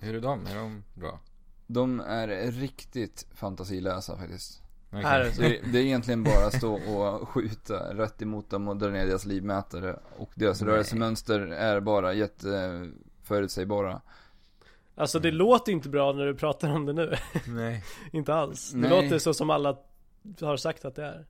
Hur 0.00 0.14
är 0.14 0.20
de? 0.20 0.46
Är 0.46 0.54
de 0.54 0.84
bra? 0.94 1.20
De 1.66 2.00
är 2.00 2.50
riktigt 2.50 3.26
fantasilösa 3.34 4.16
faktiskt. 4.16 4.62
Är 4.90 5.20
det 5.20 5.32
så. 5.32 5.42
Det, 5.42 5.60
det 5.72 5.78
är 5.78 5.82
egentligen 5.82 6.24
bara 6.24 6.46
att 6.46 6.54
stå 6.54 6.74
och 6.74 7.28
skjuta 7.28 7.94
rätt 7.94 8.22
emot 8.22 8.50
dem 8.50 8.68
och 8.68 8.76
dra 8.76 8.88
ner 8.88 9.06
deras 9.06 9.24
livmätare. 9.24 9.98
Och 10.16 10.30
deras 10.34 10.60
Nej. 10.60 10.70
rörelsemönster 10.70 11.40
är 11.40 11.80
bara 11.80 12.12
jätte 12.12 12.90
förutsägbara. 13.22 14.00
Alltså 14.96 15.18
det 15.18 15.30
låter 15.30 15.72
inte 15.72 15.88
bra 15.88 16.12
när 16.12 16.26
du 16.26 16.34
pratar 16.34 16.70
om 16.70 16.86
det 16.86 16.92
nu. 16.92 17.14
Nej. 17.46 17.84
inte 18.12 18.34
alls. 18.34 18.70
Det 18.70 18.78
Nej. 18.78 18.90
låter 18.90 19.18
så 19.18 19.34
som 19.34 19.50
alla 19.50 19.76
har 20.40 20.56
sagt 20.56 20.84
att 20.84 20.94
det 20.94 21.04
är. 21.04 21.26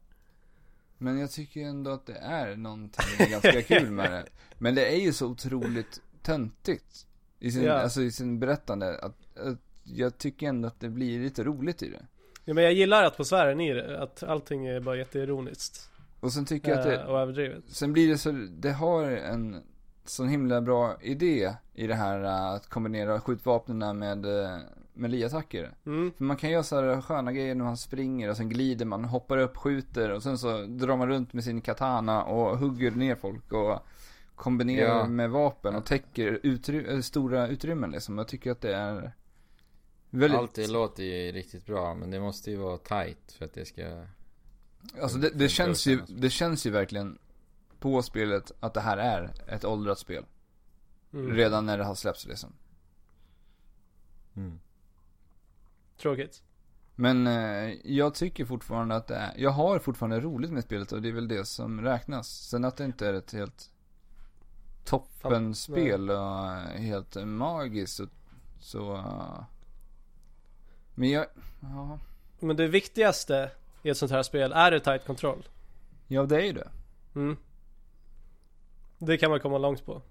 Men 0.99 1.19
jag 1.19 1.31
tycker 1.31 1.61
ändå 1.61 1.91
att 1.91 2.07
det 2.07 2.17
är 2.19 2.57
någonting 2.57 3.31
ganska 3.31 3.63
kul 3.69 3.91
med 3.91 4.11
det. 4.13 4.25
Men 4.59 4.75
det 4.75 4.87
är 4.95 4.97
ju 5.01 5.13
så 5.13 5.27
otroligt 5.27 6.01
töntigt. 6.23 7.07
I 7.39 7.51
sin, 7.53 7.63
Ja. 7.63 7.73
alltså 7.73 8.03
i 8.03 8.13
sin 8.13 8.39
berättande. 8.41 8.99
Att, 8.99 9.39
att 9.39 9.59
jag 9.85 10.19
tycker 10.19 10.49
ändå 10.49 10.69
att 10.69 10.81
det 10.81 10.89
blir 10.89 11.21
lite 11.21 11.45
roligt 11.45 11.83
i 11.83 11.91
det. 11.91 12.07
Ja, 12.45 12.55
men 12.55 12.65
jag 12.65 12.73
gillar 12.73 13.05
atmosfären 13.05 13.61
i 13.61 13.73
det. 13.75 14.03
Att 14.03 14.23
allting 14.23 14.67
är 14.67 14.81
bara 14.81 14.97
jätteironiskt. 14.97 15.91
Och 16.21 16.33
sen 16.33 16.45
tycker 16.45 16.71
jag 16.71 16.79
att 16.79 16.85
det, 16.85 16.97
eh, 16.97 17.07
Och 17.07 17.19
överdrivet. 17.21 17.65
sen 17.69 17.93
blir 17.93 18.09
det 18.09 18.19
så, 18.19 18.31
det 18.51 18.73
har 18.73 19.05
en 19.11 19.63
sån 20.05 20.29
himla 20.29 20.61
bra 20.61 20.97
idé 21.03 21.55
i 21.75 21.87
det 21.87 21.95
här 21.95 22.23
äh, 22.25 22.45
att 22.45 22.67
kombinera 22.69 23.21
skjutvapnen 23.21 23.99
med 23.99 24.27
äh, 24.27 24.59
melee-attacker. 24.95 25.75
Mm. 25.87 26.13
För 26.13 26.25
man 26.25 26.37
kan 26.37 26.51
göra 26.51 26.63
så 26.63 26.81
här 26.81 27.01
sköna 27.01 27.33
grejer 27.33 27.55
när 27.55 27.65
man 27.65 27.77
springer 27.77 28.31
och 28.31 28.37
sen 28.37 28.49
glider 28.49 28.85
man, 28.87 29.05
hoppar 29.05 29.39
upp, 29.39 29.57
skjuter 29.57 30.11
och 30.11 30.23
sen 30.23 30.39
så 30.39 30.63
drar 30.67 30.97
man 30.97 31.09
runt 31.09 31.33
med 31.33 31.45
sin 31.45 31.61
katana 31.61 32.25
och 32.25 32.59
hugger 32.59 32.91
ner 32.91 33.15
folk 33.15 33.53
och 33.53 33.79
kombinerar 34.35 34.99
Ja. 34.99 35.07
med 35.07 35.31
vapen 35.31 35.75
och 35.75 35.85
täcker 35.85 36.41
utry- 36.43 36.95
äh, 36.95 37.01
stora 37.01 37.49
utrymmen 37.49 37.91
liksom. 37.91 38.19
Jag 38.19 38.29
tycker 38.29 38.51
att 38.51 38.61
det 38.61 38.75
är 38.75 39.13
väldigt... 40.11 40.39
Allt 40.41 40.55
det 40.55 40.67
låter 40.67 41.03
ju 41.03 41.33
riktigt 41.33 41.67
bra, 41.67 41.95
men 41.95 42.11
det 42.11 42.21
måste 42.21 42.51
ju 42.51 42.57
vara 42.57 42.79
tight 42.79 43.33
för 43.39 43.45
att 43.45 43.53
det 43.55 43.65
ska... 43.65 44.05
Alltså 45.03 45.19
det, 45.19 45.31
det 45.31 45.49
känns 45.49 45.87
ju, 45.87 46.01
det 46.09 46.31
känns 46.31 46.67
ju 46.67 46.71
verkligen 46.71 47.19
på 47.79 48.03
spelet 48.03 48.53
att 48.61 48.75
det 48.75 48.81
här 48.81 48.97
är 48.97 49.31
ett 49.49 49.65
åldrat 49.65 49.99
spel. 49.99 50.25
Mm. 51.13 51.33
Redan 51.33 51.67
när 51.67 51.79
det 51.79 51.85
har 51.85 51.95
släppts 51.95 52.27
liksom. 52.27 52.53
Mm. 54.37 54.59
Tråkigt. 55.99 56.43
Men 56.95 57.27
eh, 57.27 57.75
jag 57.85 58.15
tycker 58.15 58.45
fortfarande 58.45 58.95
att 58.97 59.07
det 59.07 59.15
är, 59.15 59.35
jag 59.37 59.51
har 59.51 59.79
fortfarande 59.79 60.21
roligt 60.21 60.51
med 60.51 60.63
spelet 60.65 60.93
och 60.93 61.03
det 61.03 61.09
är 61.09 61.13
väl 61.13 61.29
det 61.29 61.45
som 61.45 61.81
räknas. 61.81 62.29
Sen 62.29 62.65
att 62.65 62.77
det 62.77 62.85
inte 62.85 63.09
är 63.09 63.15
ett 63.15 63.33
helt 63.33 63.71
toppenspel 64.85 66.11
och 66.11 66.47
helt 66.79 67.17
magiskt 67.27 67.97
så, 67.97 68.07
så 68.61 68.95
eh, 68.95 69.45
Men 70.95 71.11
jag, 71.11 71.27
ja, 71.61 71.99
Men 72.41 72.57
det 72.57 72.67
viktigaste 72.69 73.51
i 73.83 73.89
ett 73.89 73.97
sånt 73.97 74.13
här 74.13 74.23
spel 74.23 74.53
är 74.53 74.71
det 74.71 74.81
tight 74.81 75.07
control. 75.07 75.49
ja 76.09 76.27
det 76.27 76.37
är 76.37 76.47
ju 76.47 76.53
det. 76.53 76.69
Mm. 77.15 77.37
Det 78.99 79.19
kan 79.19 79.31
man 79.31 79.41
komma 79.41 79.59
långt 79.59 79.87
på. 79.87 80.03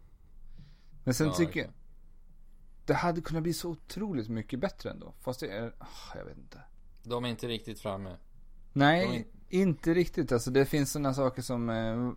Men 1.03 1.13
sen 1.13 1.27
Ja, 1.27 1.33
tycker 1.33 1.59
jag. 1.59 1.69
Det 2.85 2.93
hade 2.93 3.21
kunnat 3.21 3.43
bli 3.43 3.53
så 3.53 3.69
otroligt 3.69 4.29
mycket 4.29 4.59
bättre 4.59 4.89
ändå. 4.89 5.13
Fast 5.21 5.39
det 5.39 5.47
är, 5.47 5.73
ah, 5.79 6.17
jag 6.17 6.25
vet 6.25 6.37
inte. 6.37 6.59
De 7.03 7.25
är 7.25 7.29
inte 7.29 7.47
riktigt 7.47 7.79
framme. 7.79 8.15
Nej, 8.73 9.07
De 9.07 9.57
är- 9.57 9.61
inte 9.63 9.93
riktigt. 9.93 10.31
Alltså 10.31 10.51
det 10.51 10.65
finns 10.65 10.91
sådana 10.91 11.13
saker 11.13 11.41
som 11.41 11.69
eh, 11.69 12.11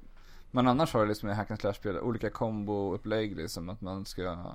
man 0.51 0.69
annars 0.69 0.93
har 0.95 1.07
liksom 1.07 1.29
i 1.29 1.33
hack 1.33 1.51
and 1.51 1.61
slash-spel. 1.61 1.99
Olika 1.99 2.31
combo-upplägg 2.31 3.37
liksom. 3.37 3.69
Att 3.69 3.81
man 3.81 4.05
ska... 4.05 4.55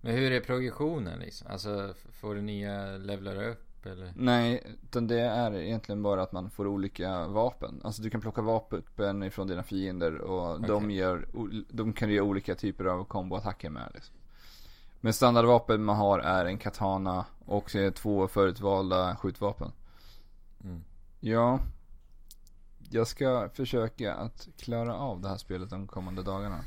Men 0.00 0.12
hur 0.14 0.32
är 0.32 0.40
progressionen 0.40 1.18
liksom? 1.18 1.46
Alltså, 1.50 1.94
får 2.12 2.34
du 2.34 2.40
nya 2.42 2.96
levlar 2.96 3.48
upp 3.48 3.86
eller? 3.86 4.12
Nej, 4.16 4.76
utan 4.82 5.06
det 5.06 5.20
är 5.20 5.54
egentligen 5.54 6.02
bara 6.02 6.22
att 6.22 6.32
man 6.32 6.50
får 6.50 6.66
olika 6.66 7.26
vapen. 7.28 7.80
Alltså 7.84 8.02
du 8.02 8.10
kan 8.10 8.20
plocka 8.20 8.42
vapen 8.42 9.22
ifrån 9.22 9.46
dina 9.46 9.62
fiender 9.62 10.18
och 10.18 10.60
de, 10.60 10.84
Okej. 10.84 10.96
gör, 10.96 11.28
de 11.70 11.92
kan 11.92 12.08
du 12.08 12.14
göra 12.14 12.24
olika 12.26 12.54
typer 12.54 12.84
av 12.84 13.04
komboattacker 13.04 13.70
med. 13.70 13.90
Liksom. 13.94 14.15
Men 15.00 15.12
standardvapen 15.12 15.84
man 15.84 15.96
har 15.96 16.18
är 16.18 16.44
en 16.44 16.58
katana 16.58 17.26
och 17.46 17.76
eh, 17.76 17.92
två 17.92 18.28
förutvalda 18.28 19.16
skjutvapen. 19.16 19.72
Mm. 20.64 20.84
Ja, 21.20 21.60
jag 22.90 23.06
ska 23.06 23.48
försöka 23.54 24.14
att 24.14 24.48
klara 24.58 24.94
av 24.94 25.20
det 25.20 25.28
här 25.28 25.36
spelet 25.36 25.70
de 25.70 25.86
kommande 25.86 26.22
dagarna. 26.22 26.64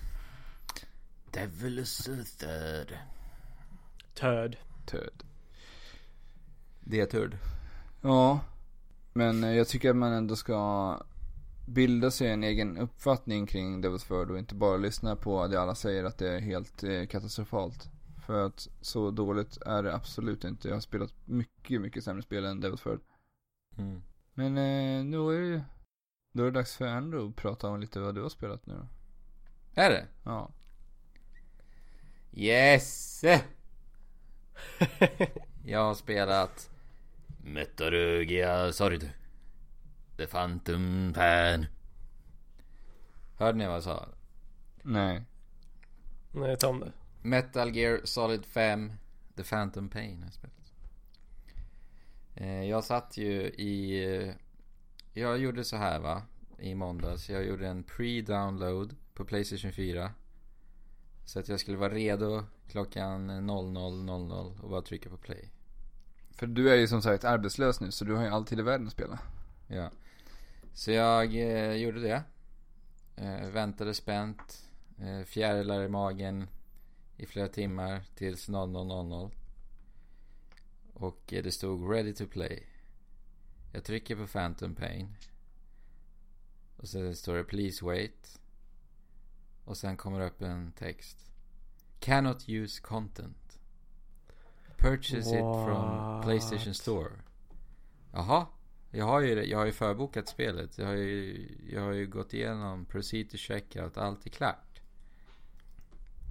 Devil's 1.32 2.04
third. 2.40 2.98
Töd. 4.14 4.58
Töd. 4.86 5.24
Det 6.80 7.00
är 7.00 7.06
turd. 7.06 7.38
Ja, 8.02 8.40
men 9.14 9.44
eh, 9.44 9.52
jag 9.52 9.68
tycker 9.68 9.90
att 9.90 9.96
man 9.96 10.14
ändå 10.14 10.36
ska 10.36 10.98
bilda 11.66 12.12
sig 12.12 12.28
en 12.28 12.44
egen 12.44 12.78
uppfattning 12.78 13.48
kring 13.48 13.84
Devil's 13.84 14.08
Third 14.08 14.32
och 14.32 14.40
inte 14.40 14.56
bara 14.56 14.78
lyssna 14.78 15.16
på 15.16 15.48
det 15.48 15.62
alla 15.62 15.76
säger 15.76 16.04
att 16.04 16.18
det 16.18 16.30
är 16.30 16.40
helt 16.40 16.84
eh, 16.84 17.06
katastrofalt. 17.06 17.90
För 18.30 18.46
att 18.46 18.68
så 18.82 19.12
dåligt 19.12 19.58
är 19.62 19.84
det 19.84 19.96
absolut 19.96 20.44
inte. 20.44 20.68
Jag 20.68 20.76
har 20.76 20.82
spelat 20.82 21.14
mycket, 21.26 21.82
mycket 21.82 22.04
sämre 22.04 22.24
spel 22.24 22.46
än 22.46 22.64
Devil's 22.64 22.84
Third. 22.84 23.00
Mm. 23.78 24.02
Men 24.34 24.58
eh, 24.58 25.06
nu 25.06 25.18
är 25.18 25.42
det 25.42 25.64
då 26.32 26.44
är 26.44 26.46
det 26.46 26.52
dags 26.52 26.76
för 26.76 26.88
Andrew 26.88 27.30
att 27.30 27.36
prata 27.36 27.68
om 27.68 27.80
lite 27.80 28.00
vad 28.00 28.16
du 28.16 28.22
har 28.22 28.30
spelat 28.30 28.66
nu. 28.66 28.88
Är 29.76 29.90
det? 29.90 30.08
Ja. 30.24 30.52
Yes! 32.32 33.24
Jag 35.66 35.80
har 35.80 35.96
spelat 35.96 36.70
Metarugia 37.44 38.72
Sord. 38.72 39.06
The 40.18 40.28
Phantom 40.28 41.14
Pan. 41.16 41.66
Hörde 43.38 43.58
ni 43.58 43.66
vad 43.66 43.76
jag 43.76 43.84
sa? 43.84 44.06
Nej. 44.84 45.24
Nej, 46.32 46.58
ta 46.58 46.68
om 46.68 46.80
det. 46.80 46.92
Metal 47.22 47.76
Gear 47.76 48.02
Solid 48.04 48.46
5 48.46 48.94
The 49.36 49.44
Phantom 49.44 49.90
Pain 49.90 50.18
har 50.18 50.26
jag 50.26 50.34
spelat. 50.34 50.74
Eh, 52.36 52.64
Jag 52.64 52.84
satt 52.84 53.18
ju 53.18 53.42
i... 53.44 54.04
eh, 54.28 54.34
Jag 55.14 55.38
gjorde 55.38 55.64
så 55.64 55.78
här 55.78 56.00
va. 56.00 56.22
I 56.60 56.76
måndags. 56.76 57.30
Jag 57.30 57.46
gjorde 57.46 57.68
en 57.68 57.84
pre-download 57.84 58.96
på 59.14 59.26
Playstation 59.26 59.72
4. 59.72 60.12
Så 61.26 61.40
att 61.40 61.48
jag 61.50 61.60
skulle 61.60 61.78
vara 61.78 61.94
redo 61.94 62.44
klockan 62.68 63.32
00.00 63.32 64.62
och 64.62 64.70
bara 64.70 64.82
trycka 64.82 65.10
på 65.10 65.18
play. 65.18 65.50
För 66.32 66.48
du 66.48 66.70
är 66.70 66.76
ju 66.76 66.88
som 66.88 67.02
sagt 67.02 67.24
arbetslös 67.24 67.82
nu 67.82 67.92
så 67.92 68.06
du 68.06 68.16
har 68.16 68.24
ju 68.24 68.30
alltid 68.30 68.60
i 68.60 68.62
världen 68.62 68.88
att 68.88 68.94
spela. 68.94 69.20
Ja. 69.68 69.90
Så 70.74 70.92
jag 70.92 71.36
eh, 71.36 71.74
gjorde 71.74 72.00
det. 72.02 72.24
Eh, 73.16 73.50
väntade 73.50 73.94
spänt. 73.94 74.70
Eh, 75.00 75.26
fjärilar 75.26 75.84
i 75.84 75.88
magen 75.90 76.48
i 77.20 77.26
flera 77.26 77.48
timmar 77.48 78.04
tills 78.16 78.50
00.00. 78.50 79.32
Och 80.94 81.34
eh, 81.34 81.44
det 81.44 81.52
stod 81.52 81.92
ready 81.92 82.14
to 82.14 82.28
play. 82.28 82.68
Jag 83.72 83.84
trycker 83.84 84.16
på 84.16 84.28
Phantom 84.28 84.76
Pain. 84.76 85.16
Och 86.78 86.88
så 86.88 87.14
står 87.14 87.36
det 87.36 87.44
please 87.44 87.86
wait. 87.86 88.40
Och 89.66 89.78
sen 89.78 89.98
kommer 89.98 90.20
det 90.20 90.26
upp 90.26 90.42
en 90.42 90.72
text. 90.72 91.32
Cannot 92.00 92.50
use 92.50 92.82
content. 92.82 93.60
Purchase 94.78 95.30
it 95.30 95.40
from 95.40 95.66
What? 95.66 96.24
Playstation 96.24 96.74
Store. 96.74 97.12
Jaha. 98.12 98.48
Jag 98.92 99.06
har 99.06 99.22
ju, 99.22 99.44
jag 99.44 99.58
har 99.58 99.66
ju 99.66 99.72
förbokat 99.72 100.28
spelet. 100.28 100.78
Jag 100.78 100.86
har 100.86 100.94
ju, 100.94 101.48
jag 101.70 101.82
har 101.82 101.92
ju 101.92 102.08
gått 102.08 102.34
igenom 102.34 102.86
proceed 102.86 103.30
to 103.30 103.38
checkout. 103.38 103.98
Allt 103.98 104.26
är 104.26 104.30
klart. 104.30 104.69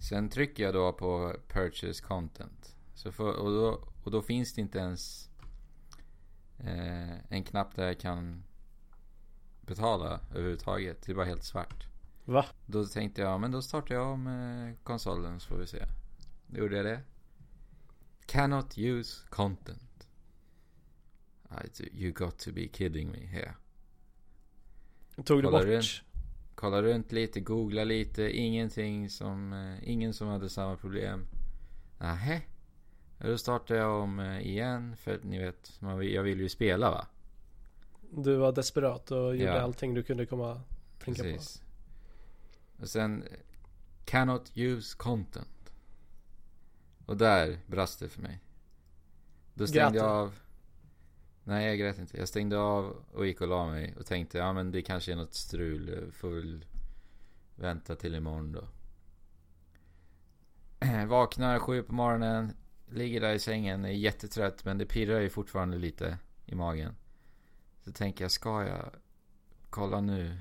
Sen 0.00 0.28
trycker 0.28 0.62
jag 0.62 0.74
då 0.74 0.92
på 0.92 1.37
purchase 1.48 2.02
content. 2.02 2.76
Så 2.94 3.12
för, 3.12 3.37
och, 3.37 3.50
då, 3.50 3.88
och 4.04 4.11
då 4.11 4.22
finns 4.22 4.54
det 4.54 4.61
inte 4.61 4.78
ens 4.78 5.30
eh, 6.58 7.32
en 7.32 7.44
knapp 7.44 7.74
där 7.74 7.87
jag 7.87 8.00
kan 8.00 8.44
betala 9.61 10.20
överhuvudtaget. 10.30 11.02
Det 11.02 11.12
är 11.12 11.16
bara 11.16 11.26
helt 11.26 11.44
svart. 11.44 11.87
Va? 12.24 12.46
Då 12.66 12.87
tänkte 12.87 13.20
jag, 13.20 13.40
men 13.40 13.50
då 13.50 13.62
startar 13.62 13.94
jag 13.94 14.06
om 14.06 14.26
eh, 14.26 14.84
konsolen 14.84 15.40
så 15.40 15.48
får 15.48 15.56
vi 15.56 15.66
se. 15.66 15.87
Då 16.46 16.58
gjorde 16.58 16.76
jag 16.76 16.87
det. 16.87 17.00
Cannot 18.26 18.78
use 18.78 19.26
content. 19.28 20.08
I, 21.50 21.88
you 21.92 22.12
got 22.12 22.38
to 22.38 22.52
be 22.52 22.68
kidding 22.68 23.11
me 23.11 23.26
here. 23.26 23.54
Tog 25.24 25.38
du 25.38 25.42
Kollar 25.42 25.76
bort? 25.76 26.02
Kolla 26.60 26.82
runt 26.82 27.12
lite, 27.12 27.40
googla 27.40 27.84
lite. 27.84 28.30
Ingenting 28.38 29.10
som, 29.10 29.52
eh, 29.52 29.90
ingen 29.90 30.14
som 30.14 30.28
hade 30.28 30.48
samma 30.48 30.76
problem. 30.76 31.26
Nähä. 31.98 32.42
Då 33.18 33.38
startar 33.38 33.74
jag 33.74 34.02
om 34.02 34.20
eh, 34.20 34.40
igen. 34.40 34.96
För 34.96 35.20
ni 35.22 35.38
vet, 35.38 35.80
man 35.80 36.08
jag 36.12 36.22
vill 36.22 36.40
ju 36.40 36.48
spela 36.48 36.90
va? 36.90 37.06
Du 38.10 38.36
var 38.36 38.52
desperat 38.52 39.10
och 39.10 39.36
gjorde 39.36 39.52
Ja. 39.52 39.60
allting 39.60 39.94
du 39.94 40.02
kunde 40.02 40.26
komma 40.26 40.60
tänka 41.04 41.22
Precis. 41.22 41.62
Och 42.80 42.88
sen 42.88 43.24
Cannot 44.04 44.52
use 44.56 44.96
content. 44.96 45.72
Och 47.06 47.16
där 47.16 47.58
brast 47.66 48.00
det 48.00 48.08
för 48.08 48.22
mig. 48.22 48.40
Då 49.54 49.66
stängde 49.66 49.90
Grät 49.90 49.94
jag 49.94 50.10
av. 50.10 50.34
Nej 51.48 51.66
jag 51.66 51.78
grät 51.78 51.98
inte. 51.98 52.18
Jag 52.18 52.28
stängde 52.28 52.58
av 52.58 53.04
och 53.12 53.26
gick 53.26 53.40
och 53.40 53.48
la 53.48 53.66
mig. 53.66 53.94
Och 53.98 54.06
tänkte 54.06 54.38
ja 54.38 54.52
men 54.52 54.70
det 54.70 54.82
kanske 54.82 55.12
är 55.12 55.16
något 55.16 55.34
strul. 55.34 55.88
Jag 55.88 56.14
Får 56.14 56.30
väl 56.30 56.64
vänta 57.54 57.96
till 57.96 58.14
imorgon 58.14 58.52
då. 58.52 58.68
Vaknar 61.08 61.58
sju 61.58 61.82
på 61.82 61.94
morgonen. 61.94 62.52
Ligger 62.88 63.20
där 63.20 63.34
i 63.34 63.38
sängen. 63.38 63.84
Är 63.84 63.88
jättetrött. 63.88 64.64
Men 64.64 64.78
det 64.78 64.87
pirrar 64.87 65.20
ju 65.20 65.30
fortfarande 65.30 65.78
lite 65.78 66.18
i 66.46 66.54
magen. 66.54 66.94
Så 67.84 67.92
tänker 67.92 68.24
jag, 68.24 68.30
ska 68.30 68.66
jag 68.66 68.90
kolla 69.70 70.00
nu? 70.00 70.38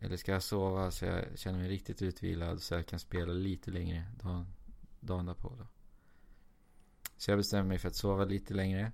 Eller 0.00 0.16
ska 0.16 0.32
jag 0.32 0.42
sova 0.42 0.90
så 0.90 1.04
jag 1.04 1.24
känner 1.34 1.58
mig 1.58 1.68
riktigt 1.68 2.02
utvilad 2.02 2.62
så 2.62 2.74
jag 2.74 2.86
kan 2.86 2.98
spela 2.98 3.32
lite 3.32 3.70
längre 3.70 4.04
dagen, 4.22 4.46
dagen 5.00 5.26
därpå 5.26 5.52
då. 5.58 5.66
Så 7.16 7.30
jag 7.30 7.38
bestämmer 7.38 7.68
mig 7.68 7.78
för 7.78 7.88
att 7.88 7.94
sova 7.94 8.24
lite 8.24 8.54
längre. 8.54 8.92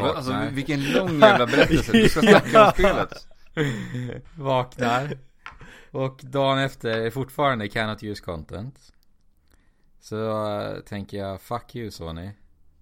Alltså 0.00 0.32
Vaknar. 0.32 0.50
vilken 0.50 0.92
lång 0.92 1.20
jävla 1.20 1.46
berättelse. 1.46 1.92
Du 1.92 2.08
ska 2.08 2.20
snacka 2.20 2.64
om 2.66 2.72
spelet. 2.72 3.26
Vaknar. 4.34 5.18
Och 5.90 6.20
dagen 6.22 6.58
efter 6.58 6.88
är 6.90 7.10
fortfarande 7.10 7.68
cannot 7.68 8.02
use 8.02 8.22
content. 8.24 8.92
Så 10.00 10.48
äh, 10.60 10.80
tänker 10.80 11.18
jag 11.18 11.40
fuck 11.40 11.76
you 11.76 11.90
Sony. 11.90 12.30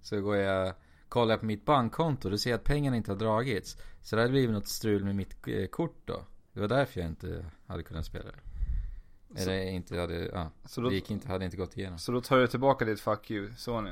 Så 0.02 0.20
går 0.20 0.36
jag 0.36 0.74
kollar 1.08 1.36
på 1.36 1.44
mitt 1.46 1.64
bankkonto 1.64 2.30
och 2.30 2.40
ser 2.40 2.50
jag 2.50 2.58
att 2.58 2.64
pengarna 2.64 2.96
inte 2.96 3.10
har 3.10 3.18
dragits. 3.18 3.76
Så 4.02 4.16
det 4.16 4.22
hade 4.22 4.32
blivit 4.32 4.50
något 4.50 4.68
strul 4.68 5.04
med 5.04 5.16
mitt 5.16 5.48
eh, 5.48 5.66
kort 5.66 6.02
då. 6.04 6.24
Det 6.52 6.60
var 6.60 6.68
därför 6.68 7.00
jag 7.00 7.08
inte 7.08 7.44
hade 7.66 7.82
kunnat 7.82 8.06
spela 8.06 8.24
det. 8.24 9.42
Eller 9.42 9.62
inte 9.62 10.00
hade, 10.00 10.14
ja. 10.26 10.50
Så 10.64 10.80
då, 10.80 10.88
Det 10.88 10.94
gick 10.94 11.10
inte, 11.10 11.28
hade 11.28 11.44
inte 11.44 11.56
gått 11.56 11.76
igenom. 11.76 11.98
så 11.98 12.12
då 12.12 12.20
tar 12.20 12.36
du 12.38 12.46
tillbaka 12.46 12.84
ditt 12.84 13.00
fuck 13.00 13.30
you 13.30 13.50
Sony. 13.56 13.90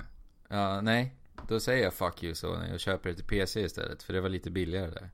Ja, 0.49 0.81
nej. 0.81 1.14
Då 1.48 1.61
säger 1.61 1.85
jag 1.85 1.94
fuck 1.94 2.22
you 2.22 2.35
Sony 2.35 2.74
och 2.74 2.81
köper 2.81 3.09
det 3.09 3.14
till 3.14 3.24
PC 3.24 3.61
istället. 3.61 4.03
För 4.03 4.12
det 4.12 4.20
var 4.20 4.29
lite 4.29 4.50
billigare 4.50 4.90
där. 4.90 5.11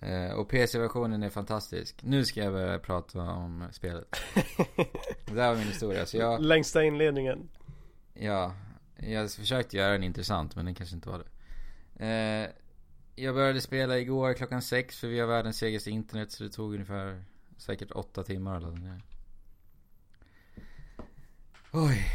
Eh, 0.00 0.32
och 0.32 0.48
PC-versionen 0.48 1.22
är 1.22 1.28
fantastisk. 1.28 2.02
Nu 2.02 2.24
ska 2.24 2.40
jag 2.44 2.52
börja 2.52 2.78
prata 2.78 3.20
om 3.20 3.64
spelet. 3.72 4.16
det 5.24 5.34
där 5.34 5.48
var 5.48 5.56
min 5.56 5.66
historia. 5.66 6.06
Så 6.06 6.16
jag, 6.16 6.40
Längsta 6.40 6.84
inledningen. 6.84 7.48
ja, 8.14 8.54
jag 8.96 9.30
försökte 9.30 9.76
göra 9.76 9.92
den 9.92 10.04
intressant 10.04 10.56
men 10.56 10.64
den 10.64 10.74
kanske 10.74 10.96
inte 10.96 11.08
var 11.08 11.18
det. 11.18 11.26
Eh, 12.06 12.50
jag 13.14 13.34
började 13.34 13.60
spela 13.60 13.98
igår 13.98 14.34
klockan 14.34 14.62
sex 14.62 15.00
för 15.00 15.08
vi 15.08 15.20
har 15.20 15.26
världens 15.26 15.58
segaste 15.58 15.90
internet 15.90 16.32
så 16.32 16.44
det 16.44 16.50
tog 16.50 16.74
ungefär 16.74 17.24
säkert 17.56 17.90
åtta 17.90 18.22
timmar 18.22 18.56
att 18.56 18.62
ladda 18.62 18.76
ner. 18.76 19.02
Oj. 21.72 22.06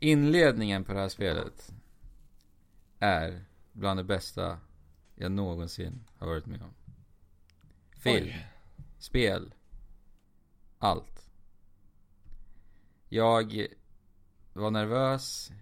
Inledningen 0.00 0.84
på 0.84 0.92
det 0.92 1.00
här 1.00 1.08
spelet 1.08 1.72
är 3.02 3.44
bland 3.72 3.98
det 3.98 4.04
bästa 4.04 4.58
jag 5.14 5.32
någonsin 5.32 6.04
har 6.18 6.26
varit 6.26 6.46
med 6.46 6.62
om. 6.62 6.74
Film, 7.96 8.26
Oj. 8.26 8.46
spel, 8.98 9.54
allt. 10.78 11.30
Jag 13.08 13.66
var 14.52 14.70
nervös, 14.70 15.52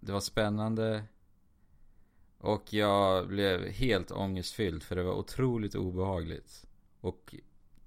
det 0.00 0.12
var 0.12 0.20
spännande 0.20 1.04
och 2.38 2.72
jag 2.72 3.28
blev 3.28 3.68
helt 3.68 4.10
ångestfylld 4.10 4.82
för 4.82 4.96
det 4.96 5.02
var 5.02 5.14
otroligt 5.14 5.74
obehagligt. 5.74 6.66
Och 7.00 7.34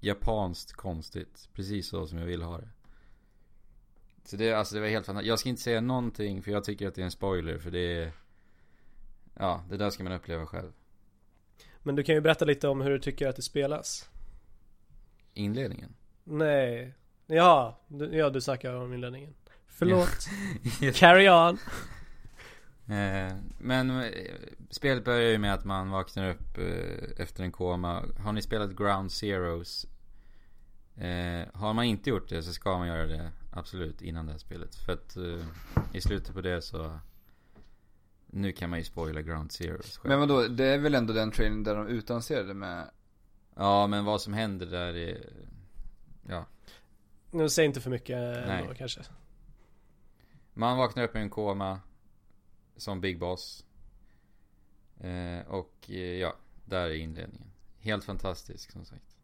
japanskt 0.00 0.72
konstigt, 0.72 1.48
precis 1.52 1.88
så 1.88 2.06
som 2.06 2.18
jag 2.18 2.26
ville 2.26 2.44
ha 2.44 2.58
det. 2.58 2.68
Så 4.24 4.36
det, 4.36 4.52
alltså 4.52 4.74
det 4.74 4.80
var 4.80 4.88
helt 4.88 5.06
fantastiskt. 5.06 5.28
Jag 5.28 5.38
ska 5.38 5.48
inte 5.48 5.62
säga 5.62 5.80
någonting 5.80 6.42
för 6.42 6.50
jag 6.50 6.64
tycker 6.64 6.88
att 6.88 6.94
det 6.94 7.00
är 7.00 7.04
en 7.04 7.10
spoiler 7.10 7.58
för 7.58 7.70
det 7.70 8.02
är 8.02 8.12
ja, 9.34 9.64
det 9.70 9.76
där 9.76 9.90
ska 9.90 10.04
man 10.04 10.12
uppleva 10.12 10.46
själv. 10.46 10.72
Men 11.82 11.96
du 11.96 12.02
kan 12.02 12.14
ju 12.14 12.20
berätta 12.20 12.44
lite 12.44 12.68
om 12.68 12.80
hur 12.80 12.90
du 12.90 12.98
tycker 12.98 13.28
att 13.28 13.36
det 13.36 13.42
spelas. 13.42 14.10
Inledningen. 15.34 15.94
Nej. 16.24 16.94
Ja, 17.26 17.80
du, 17.88 18.16
ja 18.16 18.30
du 18.30 18.40
snackar 18.40 18.74
om 18.74 18.94
inledningen. 18.94 19.34
Förlåt. 19.66 20.28
Carry 20.94 21.28
on. 21.28 21.58
Eh, 22.86 23.36
men 23.58 23.90
eh, 23.90 24.10
spelet 24.70 25.04
börjar 25.04 25.30
ju 25.30 25.38
med 25.38 25.54
att 25.54 25.64
man 25.64 25.90
vaknar 25.90 26.30
upp 26.30 26.58
eh, 26.58 27.22
efter 27.22 27.44
en 27.44 27.52
koma. 27.52 28.04
Har 28.18 28.32
ni 28.32 28.42
spelat 28.42 28.76
Ground 28.76 29.12
Zeroes? 29.12 29.86
Eh, 30.96 31.48
har 31.54 31.72
man 31.72 31.84
inte 31.84 32.10
gjort 32.10 32.28
det 32.28 32.42
så 32.42 32.52
ska 32.52 32.78
man 32.78 32.88
göra 32.88 33.06
det 33.06 33.30
absolut 33.52 34.02
innan 34.02 34.26
det 34.26 34.32
här 34.32 34.38
spelet. 34.38 34.74
För 34.74 34.92
att 34.92 35.16
i 35.92 36.00
slutet 36.00 36.34
på 36.34 36.40
det 36.40 36.62
så... 36.62 36.98
Nu 38.34 38.52
kan 38.52 38.70
man 38.70 38.78
ju 38.78 38.84
spoila 38.84 39.22
Ground 39.22 39.52
Zeroes 39.52 39.98
själv. 39.98 40.10
Men 40.10 40.20
vadå, 40.28 40.48
det 40.48 40.64
är 40.64 40.78
väl 40.78 40.94
ändå 40.94 41.12
den 41.12 41.30
trailern 41.30 41.64
där 41.64 41.74
de 41.74 41.86
utannonserade 41.86 42.54
med 42.54 42.90
Ja, 43.54 43.86
men 43.86 44.04
vad 44.04 44.20
som 44.22 44.32
händer 44.32 44.66
där 44.66 44.96
är... 44.96 45.32
Ja. 46.28 46.46
Nu 47.30 47.48
säg 47.48 47.64
inte 47.66 47.80
för 47.80 47.90
mycket 47.90 48.16
Nej. 48.18 48.60
ändå 48.62 48.74
kanske. 48.74 49.00
Man 50.54 50.78
vaknar 50.78 51.04
upp 51.04 51.16
i 51.16 51.18
en 51.18 51.30
koma. 51.30 51.80
Som 52.76 53.00
Big 53.00 53.18
Boss. 53.18 53.64
Eh, 55.00 55.46
och 55.48 55.74
eh, 55.88 55.96
ja, 55.96 56.36
där 56.64 56.80
är 56.90 56.94
inledningen. 56.94 57.50
Helt 57.80 58.04
fantastisk 58.04 58.70
som 58.72 58.84
sagt. 58.84 59.16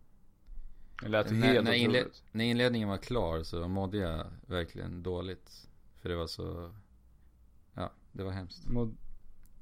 Det 1.03 1.09
lät 1.09 1.31
När, 1.31 1.47
helt 1.47 1.65
när, 1.65 1.73
inle- 1.73 1.89
otroligt. 1.89 2.23
när 2.33 2.45
inledningen 2.45 2.89
var 2.89 2.97
klar 2.99 3.43
så 3.43 3.69
mådde 3.69 3.99
jag 3.99 4.27
verkligen 4.47 5.03
dåligt. 5.03 5.69
För 6.01 6.09
det 6.09 6.17
var 6.17 6.27
så... 6.27 6.73
Det 8.13 8.25
var 8.25 8.31
hemskt. 8.31 8.67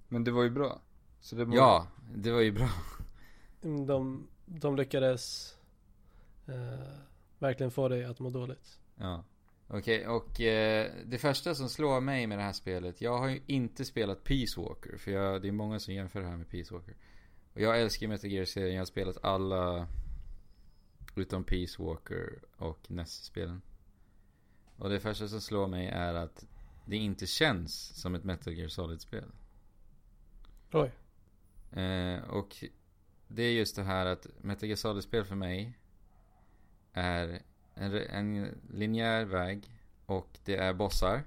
Men 0.09 0.25
det 0.25 0.31
var 0.31 0.43
ju 0.43 0.51
bra. 0.51 0.81
Så 1.21 1.37
det 1.37 1.47
Ja, 1.55 1.87
det 2.15 2.31
var 2.33 2.41
ju 2.41 2.53
bra. 2.53 2.69
Mm, 3.63 3.87
De, 3.87 4.29
de 4.45 4.77
lyckades 4.77 5.55
eh, 6.47 6.99
verkligen 7.39 7.71
få 7.71 7.89
dig 7.89 8.05
att 8.05 8.21
må 8.21 8.31
dåligt. 8.31 8.81
Ja. 8.97 9.25
Okej, 9.69 10.09
och 10.09 10.41
eh, 10.41 10.93
det 11.07 11.19
första 11.19 11.55
som 11.55 11.69
slår 11.69 12.01
mig 12.01 12.27
med 12.27 12.39
det 12.39 12.43
här 12.43 12.53
spelet. 12.53 13.01
Jag 13.01 13.19
har 13.19 13.29
ju 13.29 13.41
inte 13.47 13.85
spelat 13.85 14.25
Peace 14.25 14.61
Walker. 14.61 14.97
För 14.97 15.11
jag, 15.11 15.43
det 15.43 15.49
är 15.49 15.53
många 15.53 15.79
som 15.79 15.95
jämför 15.95 16.21
det 16.21 16.27
här 16.27 16.37
med 16.37 16.51
Peace 16.51 16.75
Walker. 16.75 16.95
Och 17.55 17.61
jag 17.61 17.81
älskar 17.81 18.09
Metal 18.09 18.31
Gear-serien. 18.31 18.75
Jag 18.75 18.81
har 18.81 18.87
spelat 18.87 19.25
alla. 19.25 19.89
Utom 21.15 21.45
Peace 21.45 21.83
Walker 21.83 22.39
och 22.57 22.91
NES-spelen. 22.91 23.63
Och 24.77 24.89
det 24.89 25.01
första 25.01 25.29
som 25.29 25.41
slår 25.41 25.67
mig 25.67 25.87
är 25.87 26.15
att 26.15 26.47
det 26.87 26.97
inte 26.97 27.27
känns 27.27 28.01
som 28.01 28.15
ett 28.15 28.25
Metal 28.25 28.55
Gear 28.55 28.69
Solid-spel. 28.69 29.31
Oj. 30.73 30.93
Eh, 31.81 32.21
och 32.23 32.65
det 33.29 33.43
är 33.43 33.53
just 33.53 33.77
det 33.77 33.83
här 33.83 34.07
att 34.07 34.27
Metal 34.41 34.69
Gear 34.69 34.77
Solid-spel 34.77 35.25
för 35.25 35.35
mig 35.35 35.79
är 36.93 37.43
en, 37.75 37.95
en 37.95 38.59
linjär 38.71 39.25
väg 39.25 39.71
och 40.07 40.39
det 40.45 40.57
är 40.57 40.75
bossar. 40.75 41.23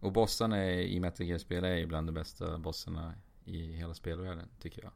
Och 0.00 0.12
bossarna 0.12 0.56
är, 0.56 0.80
i 0.80 1.00
Metal 1.00 1.26
Gear-spel 1.26 1.64
är 1.64 1.76
ju 1.76 1.86
bland 1.86 2.08
de 2.08 2.12
bästa 2.12 2.58
bossarna 2.58 3.14
i 3.44 3.72
hela 3.72 3.94
spelvärlden, 3.94 4.48
tycker 4.60 4.82
jag. 4.82 4.92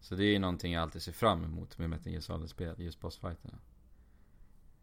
Så 0.00 0.14
det 0.14 0.24
är 0.24 0.32
ju 0.32 0.38
någonting 0.38 0.72
jag 0.72 0.82
alltid 0.82 1.02
ser 1.02 1.12
fram 1.12 1.44
emot 1.44 1.78
med 1.78 1.90
Metal 1.90 2.12
Gear 2.12 2.20
Solid-spel, 2.20 2.74
just 2.78 3.00
bossfighterna. 3.00 3.58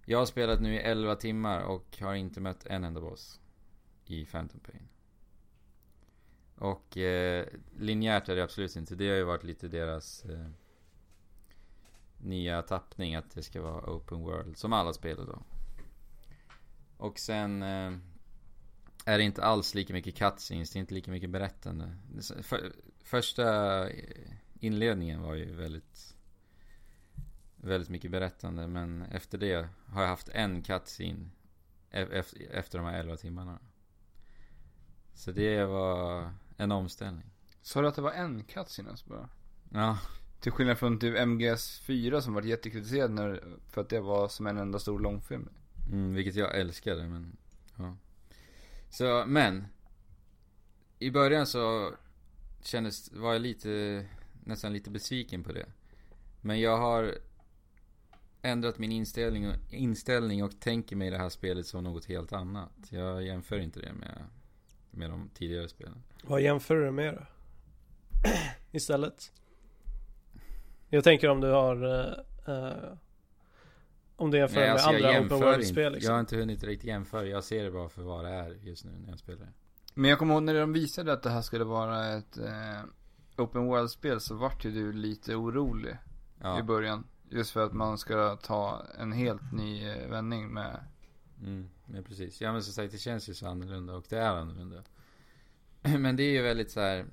Jag 0.05 0.19
har 0.19 0.25
spelat 0.25 0.61
nu 0.61 0.75
i 0.75 0.79
11 0.79 1.15
timmar 1.15 1.61
och 1.61 1.97
har 2.01 2.13
inte 2.13 2.41
mött 2.41 2.65
en 2.65 2.83
enda 2.83 3.01
boss 3.01 3.39
i 4.11 4.25
Phantom 4.25 4.59
Pain. 4.59 4.87
Och 6.55 6.97
eh, 6.97 7.47
linjärt 7.77 8.29
är 8.29 8.35
det 8.35 8.43
absolut 8.43 8.75
inte. 8.75 8.95
Det 8.95 9.09
har 9.09 9.15
ju 9.15 9.23
varit 9.23 9.43
lite 9.43 9.67
deras 9.67 10.25
eh, 10.25 10.47
nya 12.17 12.61
tappning 12.61 13.15
att 13.15 13.31
det 13.31 13.43
ska 13.43 13.61
vara 13.61 13.95
open 13.95 14.19
world. 14.21 14.57
Som 14.57 14.73
alla 14.73 14.93
spelar 14.93 15.25
då. 15.25 15.43
Och 16.97 17.19
sen 17.19 17.63
eh, 17.63 17.93
är 19.05 19.17
det 19.17 19.23
inte 19.23 19.43
alls 19.43 19.75
lika 19.75 19.93
mycket 19.93 20.15
cutscenes. 20.15 20.71
Det 20.71 20.77
är 20.77 20.81
inte 20.81 20.93
lika 20.93 21.11
mycket 21.11 21.29
berättande. 21.29 21.95
För, 22.41 22.73
första 23.03 23.89
eh, 23.89 24.31
inledningen 24.59 25.21
var 25.21 25.33
ju 25.33 25.55
väldigt 25.55 26.13
Väldigt 27.65 27.89
mycket 27.89 28.11
berättande 28.11 28.67
men 28.67 29.01
efter 29.01 29.37
det 29.37 29.67
har 29.85 30.01
jag 30.01 30.09
haft 30.09 30.29
en 30.29 30.61
cutscene 30.61 31.29
e, 31.91 32.01
efter, 32.11 32.51
efter 32.51 32.77
de 32.77 32.87
här 32.87 32.99
11 32.99 33.17
timmarna. 33.17 33.59
Så 35.13 35.31
det 35.31 35.65
var 35.65 36.31
en 36.57 36.71
omställning. 36.71 37.25
Sa 37.61 37.81
du 37.81 37.87
att 37.87 37.95
det 37.95 38.01
var 38.01 38.11
en 38.11 38.43
cutscene 38.43 38.89
alltså 38.89 39.09
bara? 39.09 39.29
Ja, 39.69 39.97
Till 40.39 40.51
skillnad 40.51 40.77
från 40.77 40.99
typ 40.99 41.15
MGS4 41.15 42.21
som 42.21 42.33
var 42.33 42.41
jättekritiserad 42.41 43.11
när, 43.11 43.43
för 43.69 43.81
att 43.81 43.89
det 43.89 43.99
var 43.99 44.27
som 44.27 44.47
en 44.47 44.57
enda 44.57 44.79
stor 44.79 44.99
långfilm. 44.99 45.49
mm, 45.91 46.13
vilket 46.13 46.35
jag 46.35 46.59
älskade 46.59 47.07
men 47.07 47.37
ja. 47.77 47.95
Så, 48.89 49.23
men. 49.27 49.67
I 50.99 51.11
början 51.11 51.47
så 51.47 51.93
kändes, 52.61 53.11
var 53.11 53.33
jag 53.33 53.41
lite, 53.41 54.05
nästan 54.43 54.73
lite 54.73 54.89
besviken 54.89 55.43
på 55.43 55.51
det. 55.51 55.65
Men 56.41 56.59
jag 56.59 56.77
har 56.77 57.15
ändrat 58.41 58.77
min 58.77 58.91
inställning, 58.91 59.47
inställning 59.71 60.43
och 60.43 60.59
tänker 60.59 60.95
mig 60.95 61.09
det 61.09 61.17
här 61.17 61.29
spelet 61.29 61.67
som 61.67 61.83
något 61.83 62.05
helt 62.05 62.33
annat. 62.33 62.71
Jag 62.89 63.23
jämför 63.23 63.59
inte 63.59 63.79
det 63.79 63.93
med, 63.93 64.25
med 64.93 65.09
de 65.09 65.29
tidigare 65.33 65.67
spelen. 65.67 66.03
Vad 66.23 66.41
jämför 66.41 66.75
du 66.75 66.91
med 66.91 67.13
då? 67.13 67.21
Istället? 68.71 69.31
Jag 70.89 71.03
tänker 71.03 71.29
om 71.29 71.41
du 71.41 71.47
har 71.51 71.85
eh, 72.47 72.93
Om 74.15 74.31
du 74.31 74.37
jämför 74.37 74.55
Nej, 74.55 74.63
med 74.65 74.73
alltså 74.73 74.91
jag 74.91 75.15
andra 75.15 75.25
open 75.35 75.39
world-spel 75.39 75.93
liksom. 75.93 76.07
Jag 76.07 76.13
har 76.15 76.19
inte 76.19 76.37
hunnit 76.37 76.63
riktigt 76.63 76.87
jämföra. 76.87 77.25
Jag 77.25 77.43
ser 77.43 77.63
det 77.63 77.71
bara 77.71 77.89
för 77.89 78.01
vad 78.01 78.25
det 78.25 78.29
är 78.31 78.49
just 78.61 78.85
nu 78.85 78.91
när 79.03 79.09
jag 79.09 79.19
spelar 79.19 79.39
det. 79.39 79.51
Men 79.93 80.09
jag 80.09 80.19
kommer 80.19 80.33
ihåg 80.33 80.43
när 80.43 80.53
de 80.59 80.73
visade 80.73 81.13
att 81.13 81.23
det 81.23 81.29
här 81.29 81.41
skulle 81.41 81.63
vara 81.63 82.07
ett 82.13 82.37
eh, 82.37 82.81
open 83.37 83.65
world-spel 83.65 84.19
så 84.19 84.35
vart 84.35 84.65
ju 84.65 84.71
du 84.71 84.93
lite 84.93 85.35
orolig 85.35 85.97
Ja. 86.41 86.59
i 86.59 86.63
början. 86.63 87.07
Just 87.29 87.51
för 87.51 87.65
att 87.65 87.73
man 87.73 87.97
ska 87.97 88.35
ta 88.35 88.85
en 88.99 89.11
helt 89.11 89.51
ny 89.53 89.93
vändning 90.09 90.53
med 90.53 90.79
Mm, 91.41 91.69
men 91.93 92.03
precis. 92.03 92.41
Ja 92.41 92.53
men 92.53 92.63
som 92.63 92.73
sagt 92.73 92.91
det 92.91 92.97
känns 92.97 93.29
ju 93.29 93.33
så 93.33 93.47
annorlunda 93.47 93.93
och 93.93 94.05
det 94.09 94.17
är 94.17 94.29
annorlunda. 94.29 94.83
Men 95.99 96.15
det 96.15 96.23
är 96.23 96.31
ju 96.31 96.41
väldigt 96.41 96.71
så 96.71 96.79
här. 96.79 97.05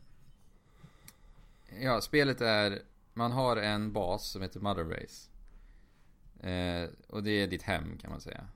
Ja, 1.81 2.01
spelet 2.01 2.40
är, 2.40 2.83
man 3.14 3.33
har 3.33 3.57
en 3.57 3.93
bas 3.93 4.31
som 4.31 4.43
heter 4.43 4.61
Mother 4.61 4.85
Race. 4.85 5.31
Eh, 6.49 6.90
och 7.09 7.23
det 7.23 7.31
är 7.31 7.47
ditt 7.47 7.62
hem 7.62 7.99
kan 7.99 8.11
man 8.11 8.21
säga. 8.21 8.47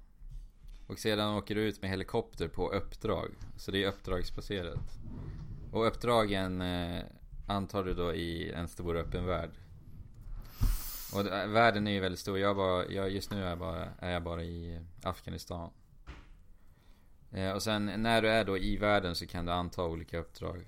Och 0.86 0.98
sedan 0.98 1.34
åker 1.34 1.54
du 1.54 1.60
ut 1.60 1.82
med 1.82 1.90
helikopter 1.90 2.48
på 2.48 2.72
uppdrag. 2.72 3.34
Så 3.56 3.70
det 3.70 3.84
är 3.84 3.88
uppdragsbaserat. 3.88 4.98
Och 5.72 5.86
uppdragen 5.86 6.60
eh, 6.60 7.02
antar 7.46 7.84
du 7.84 7.94
då 7.94 8.14
i 8.14 8.52
en 8.52 8.68
stor 8.68 8.96
öppen 8.96 9.26
värld. 9.26 9.50
Och 11.14 11.26
världen 11.26 11.86
är 11.86 11.92
ju 11.92 12.00
väldigt 12.00 12.20
stor. 12.20 12.38
Jag, 12.38 12.56
bara, 12.56 12.86
jag 12.86 13.10
just 13.10 13.30
nu 13.30 13.44
är 13.44 13.48
jag 13.48 13.58
bara, 13.58 13.88
är 13.98 14.12
jag 14.12 14.22
bara 14.22 14.42
i 14.42 14.80
Afghanistan. 15.02 15.70
Eh, 17.34 17.50
och 17.50 17.62
sen 17.62 17.86
när 17.86 18.22
du 18.22 18.28
är 18.28 18.44
då 18.44 18.58
i 18.58 18.76
världen 18.76 19.14
så 19.14 19.26
kan 19.26 19.46
du 19.46 19.52
anta 19.52 19.84
olika 19.84 20.18
uppdrag. 20.18 20.66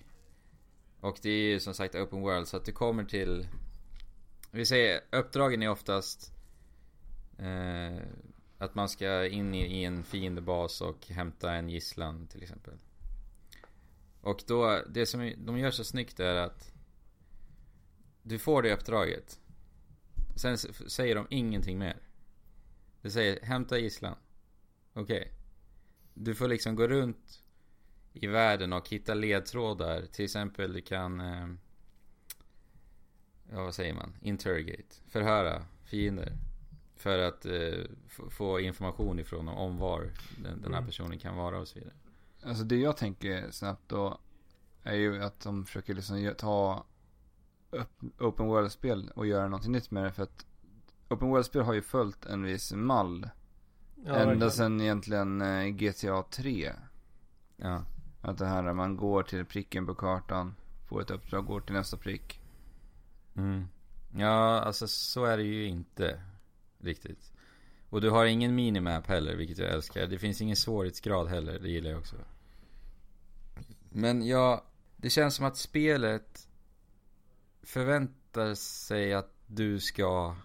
Och 1.00 1.18
det 1.22 1.30
är 1.30 1.52
ju 1.52 1.60
som 1.60 1.74
sagt 1.74 1.94
open 1.94 2.20
world 2.20 2.48
så 2.48 2.56
att 2.56 2.64
du 2.64 2.72
kommer 2.72 3.04
till 3.04 3.48
Vi 4.50 4.66
säger 4.66 5.00
uppdragen 5.12 5.62
är 5.62 5.68
oftast 5.68 6.32
eh, 7.38 7.96
Att 8.58 8.74
man 8.74 8.88
ska 8.88 9.26
in 9.26 9.54
i, 9.54 9.80
i 9.80 9.84
en 9.84 10.04
fiendebas 10.04 10.80
och 10.80 11.06
hämta 11.06 11.52
en 11.52 11.68
gisslan 11.68 12.26
till 12.26 12.42
exempel. 12.42 12.74
Och 14.20 14.42
då, 14.46 14.82
det 14.88 15.06
som 15.06 15.32
de 15.38 15.58
gör 15.58 15.70
så 15.70 15.84
snyggt 15.84 16.20
är 16.20 16.34
att 16.34 16.72
Du 18.22 18.38
får 18.38 18.62
det 18.62 18.74
uppdraget. 18.74 19.40
Sen 20.36 20.58
säger 20.58 21.14
de 21.14 21.26
ingenting 21.30 21.78
mer. 21.78 21.96
Det 23.02 23.10
säger 23.10 23.46
hämta 23.46 23.78
gisslan. 23.78 24.16
Okej. 24.92 25.35
Du 26.18 26.34
får 26.34 26.48
liksom 26.48 26.76
gå 26.76 26.86
runt 26.88 27.42
i 28.12 28.26
världen 28.26 28.72
och 28.72 28.88
hitta 28.88 29.14
ledtrådar. 29.14 30.06
Till 30.06 30.24
exempel 30.24 30.72
du 30.72 30.80
kan... 30.82 31.20
Eh, 31.20 31.48
ja, 33.52 33.62
vad 33.62 33.74
säger 33.74 33.94
man? 33.94 34.12
Interrogate. 34.20 34.96
Förhöra 35.08 35.64
fiender. 35.84 36.32
För 36.96 37.18
att 37.18 37.46
eh, 37.46 37.84
få- 38.30 38.60
information 38.60 39.18
ifrån 39.18 39.46
dem 39.46 39.56
om 39.56 39.76
var 39.78 40.10
den, 40.42 40.62
den 40.62 40.72
här 40.72 40.78
Mm. 40.78 40.86
personen 40.86 41.18
kan 41.18 41.36
vara 41.36 41.58
och 41.60 41.68
så 41.68 41.78
vidare. 41.78 41.94
Alltså 42.42 42.64
det 42.64 42.76
jag 42.76 42.96
tänker 42.96 43.50
snabbt 43.50 43.88
då 43.88 44.18
är 44.82 44.94
ju 44.94 45.22
att 45.22 45.40
de 45.40 45.64
försöker 45.66 45.94
liksom 45.94 46.34
ta 46.38 46.84
open 48.18 48.46
world-spel 48.46 49.10
och 49.14 49.26
göra 49.26 49.48
någonting 49.48 49.72
nytt 49.72 49.90
med 49.90 50.04
det 50.04 50.12
för 50.12 50.22
att 50.22 50.46
open 51.08 51.28
world-spel 51.28 51.62
har 51.62 51.74
ju 51.74 51.82
följt 51.82 52.26
en 52.26 52.42
viss 52.42 52.72
mall. 52.72 53.28
Ja, 54.06 54.12
ända 54.14 54.26
verkligen. 54.26 54.50
sedan 54.50 54.80
egentligen 54.80 55.42
eh, 55.42 55.66
GTA 55.66 56.22
3. 56.22 56.72
Ja. 57.56 57.84
Att 58.20 58.38
det 58.38 58.46
här 58.46 58.72
man 58.72 58.96
går 58.96 59.22
till 59.22 59.44
pricken 59.44 59.86
på 59.86 59.94
kartan. 59.94 60.54
får 60.88 61.02
ett 61.02 61.10
uppdrag, 61.10 61.46
går 61.46 61.60
till 61.60 61.74
nästa 61.74 61.96
prick. 61.96 62.40
Mm. 63.36 63.68
Ja, 64.16 64.60
alltså 64.60 64.88
så 64.88 65.24
är 65.24 65.36
det 65.36 65.42
ju 65.42 65.66
inte 65.66 66.22
riktigt. 66.78 67.32
Och 67.90 68.00
du 68.00 68.10
har 68.10 68.24
ingen 68.26 68.54
minimap 68.54 69.06
heller, 69.06 69.36
vilket 69.36 69.58
jag 69.58 69.70
älskar. 69.70 70.06
Det 70.06 70.18
finns 70.18 70.40
ingen 70.40 70.56
svårighetsgrad 70.56 71.28
heller, 71.28 71.58
det 71.58 71.68
gillar 71.68 71.90
jag 71.90 71.98
också. 71.98 72.16
Men 73.90 74.26
ja, 74.26 74.64
det 74.96 75.10
känns 75.10 75.34
som 75.34 75.46
att 75.46 75.56
spelet 75.56 76.48
förväntar 77.62 78.54
sig 78.54 79.14
att 79.14 79.32
du 79.46 79.80
ska 79.80 80.36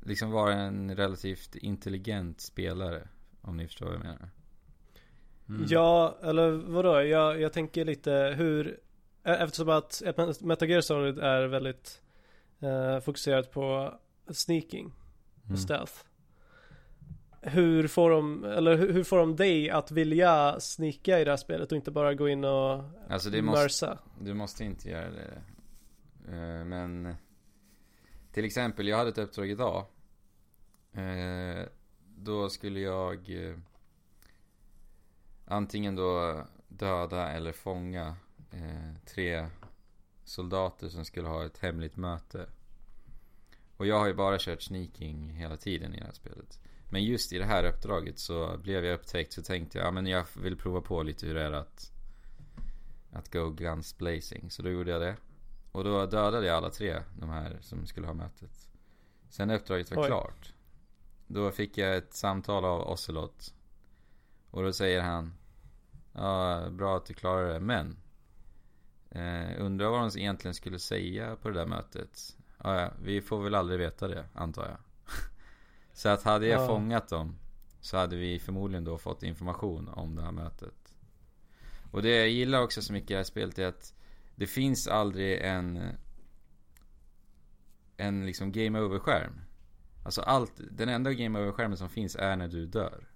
liksom 0.00 0.30
vara 0.30 0.54
en 0.54 0.96
relativt 0.96 1.56
intelligent 1.56 2.40
spelare. 2.40 3.08
Om 3.42 3.56
ni 3.56 3.66
förstår 3.66 3.86
vad 3.86 3.94
jag 3.94 4.02
menar. 4.02 4.28
Mm. 5.48 5.64
Ja, 5.68 6.18
eller 6.22 6.50
vadå? 6.50 7.02
Jag, 7.02 7.40
jag 7.40 7.52
tänker 7.52 7.84
lite 7.84 8.34
hur 8.36 8.68
e- 9.24 9.36
Eftersom 9.40 9.68
att 9.68 10.02
Metal 10.40 10.68
Gear 10.68 10.80
Solid 10.80 11.18
är 11.18 11.46
väldigt 11.46 12.02
eh, 12.60 13.00
fokuserat 13.00 13.50
på 13.52 13.94
sneaking 14.30 14.92
och 15.42 15.46
Mm. 15.48 15.56
stealth. 15.56 15.92
Hur 17.42 17.88
får 17.88 18.10
de, 18.10 18.44
eller 18.44 18.76
hur, 18.76 18.92
hur 18.92 19.04
får 19.04 19.18
de 19.18 19.36
dig 19.36 19.70
att 19.70 19.90
vilja 19.90 20.60
sneaka 20.60 21.20
i 21.20 21.24
det 21.24 21.30
här 21.30 21.36
spelet 21.36 21.72
och 21.72 21.76
inte 21.76 21.90
bara 21.90 22.14
gå 22.14 22.28
in 22.28 22.44
och 22.44 22.84
Alltså 23.10 23.30
det 23.30 23.42
måste, 23.42 23.62
mörsa? 23.62 23.98
du 24.20 24.34
måste 24.34 24.64
inte 24.64 24.90
göra 24.90 25.10
det. 25.10 25.42
Eh, 26.28 26.64
Men 26.64 27.14
till 28.32 28.44
exempel, 28.44 28.88
jag 28.88 28.96
hade 28.96 29.10
ett 29.10 29.18
uppdrag 29.18 29.50
idag. 29.50 29.86
Eh, 30.92 31.66
Då 32.16 32.50
skulle 32.50 32.80
jag 32.80 33.44
eh, 33.44 33.56
antingen 35.44 35.96
då 35.96 36.44
döda 36.68 37.30
eller 37.30 37.52
fånga 37.52 38.16
eh, 38.50 38.94
tre 39.06 39.48
soldater 40.24 40.88
som 40.88 41.04
skulle 41.04 41.28
ha 41.28 41.46
ett 41.46 41.58
hemligt 41.58 41.96
möte. 41.96 42.46
Och 43.76 43.86
jag 43.86 43.98
har 43.98 44.06
ju 44.06 44.14
bara 44.14 44.36
kört 44.38 44.62
sneaking 44.62 45.30
hela 45.30 45.56
tiden 45.56 45.94
i 45.94 45.98
det 45.98 46.04
här 46.04 46.12
spelet. 46.12 46.60
Men 46.90 47.04
just 47.04 47.32
i 47.32 47.38
det 47.38 47.44
här 47.44 47.64
uppdraget 47.64 48.18
så 48.18 48.58
blev 48.58 48.84
jag 48.84 48.94
upptäckt 48.94 49.32
så 49.32 49.42
tänkte 49.42 49.78
jag, 49.78 49.86
ja 49.86 49.90
men 49.90 50.06
jag 50.06 50.26
vill 50.42 50.56
prova 50.56 50.80
på 50.80 51.02
lite 51.02 51.26
hur 51.26 51.34
det 51.34 51.42
är 51.42 51.52
att 51.52 51.92
att 53.12 53.32
go 53.32 53.50
guns 53.50 53.98
blazing. 53.98 54.50
Så 54.50 54.62
då 54.62 54.70
gjorde 54.70 54.90
jag 54.90 55.00
det. 55.00 55.16
Och 55.72 55.84
då 55.84 56.06
dödade 56.06 56.46
jag 56.46 56.56
alla 56.56 56.70
tre, 56.70 57.02
de 57.18 57.30
här 57.30 57.58
som 57.60 57.86
skulle 57.86 58.06
ha 58.06 58.14
mötet. 58.14 58.68
Sen 59.28 59.48
när 59.48 59.54
uppdraget 59.54 59.90
var 59.90 60.02
Oj. 60.02 60.06
klart. 60.06 60.52
Då 61.26 61.50
fick 61.50 61.78
jag 61.78 61.96
ett 61.96 62.14
samtal 62.14 62.64
av 62.64 62.80
Ocelot. 62.90 63.54
Och 64.50 64.62
då 64.62 64.72
säger 64.72 65.00
han. 65.02 65.34
Ja, 66.12 66.68
bra 66.70 66.96
att 66.96 67.06
du 67.06 67.14
klarade 67.14 67.52
det, 67.52 67.60
men. 67.60 67.96
Eh, 69.10 69.62
undrar 69.64 69.88
vad 69.90 70.00
de 70.12 70.18
egentligen 70.20 70.54
skulle 70.54 70.78
säga 70.78 71.36
på 71.36 71.48
det 71.48 71.54
där 71.54 71.66
mötet. 71.66 72.36
Ja, 72.62 72.80
ja, 72.80 72.92
vi 73.02 73.20
får 73.20 73.42
väl 73.42 73.54
aldrig 73.54 73.78
veta 73.78 74.08
det, 74.08 74.24
antar 74.34 74.66
jag. 74.66 74.76
så 75.92 76.08
att 76.08 76.22
hade 76.22 76.46
jag 76.46 76.62
Ja. 76.62 76.66
fångat 76.66 77.08
dem. 77.08 77.36
Så 77.80 77.96
hade 77.96 78.16
vi 78.16 78.38
förmodligen 78.38 78.84
då 78.84 78.98
fått 78.98 79.22
information 79.22 79.88
om 79.88 80.16
det 80.16 80.22
här 80.22 80.32
mötet. 80.32 80.94
Och 81.90 82.02
det 82.02 82.16
jag 82.16 82.28
gillar 82.28 82.62
också 82.62 82.82
så 82.82 82.92
mycket 82.92 83.10
i 83.10 83.14
det 83.14 83.18
här 83.18 83.24
spelet 83.24 83.58
är 83.58 83.66
att 83.66 83.94
det 84.40 84.46
finns 84.46 84.86
aldrig 84.86 85.40
en 85.40 85.96
en 87.96 88.26
liksom 88.26 88.52
game 88.52 88.80
over-skärm. 88.80 89.40
Alltså 90.04 90.20
allt, 90.20 90.52
den 90.70 90.88
enda 90.88 91.12
game 91.12 91.38
over-skärmen 91.38 91.76
som 91.76 91.88
finns 91.88 92.16
är 92.16 92.36
när 92.36 92.48
du 92.48 92.66
dör. 92.66 93.08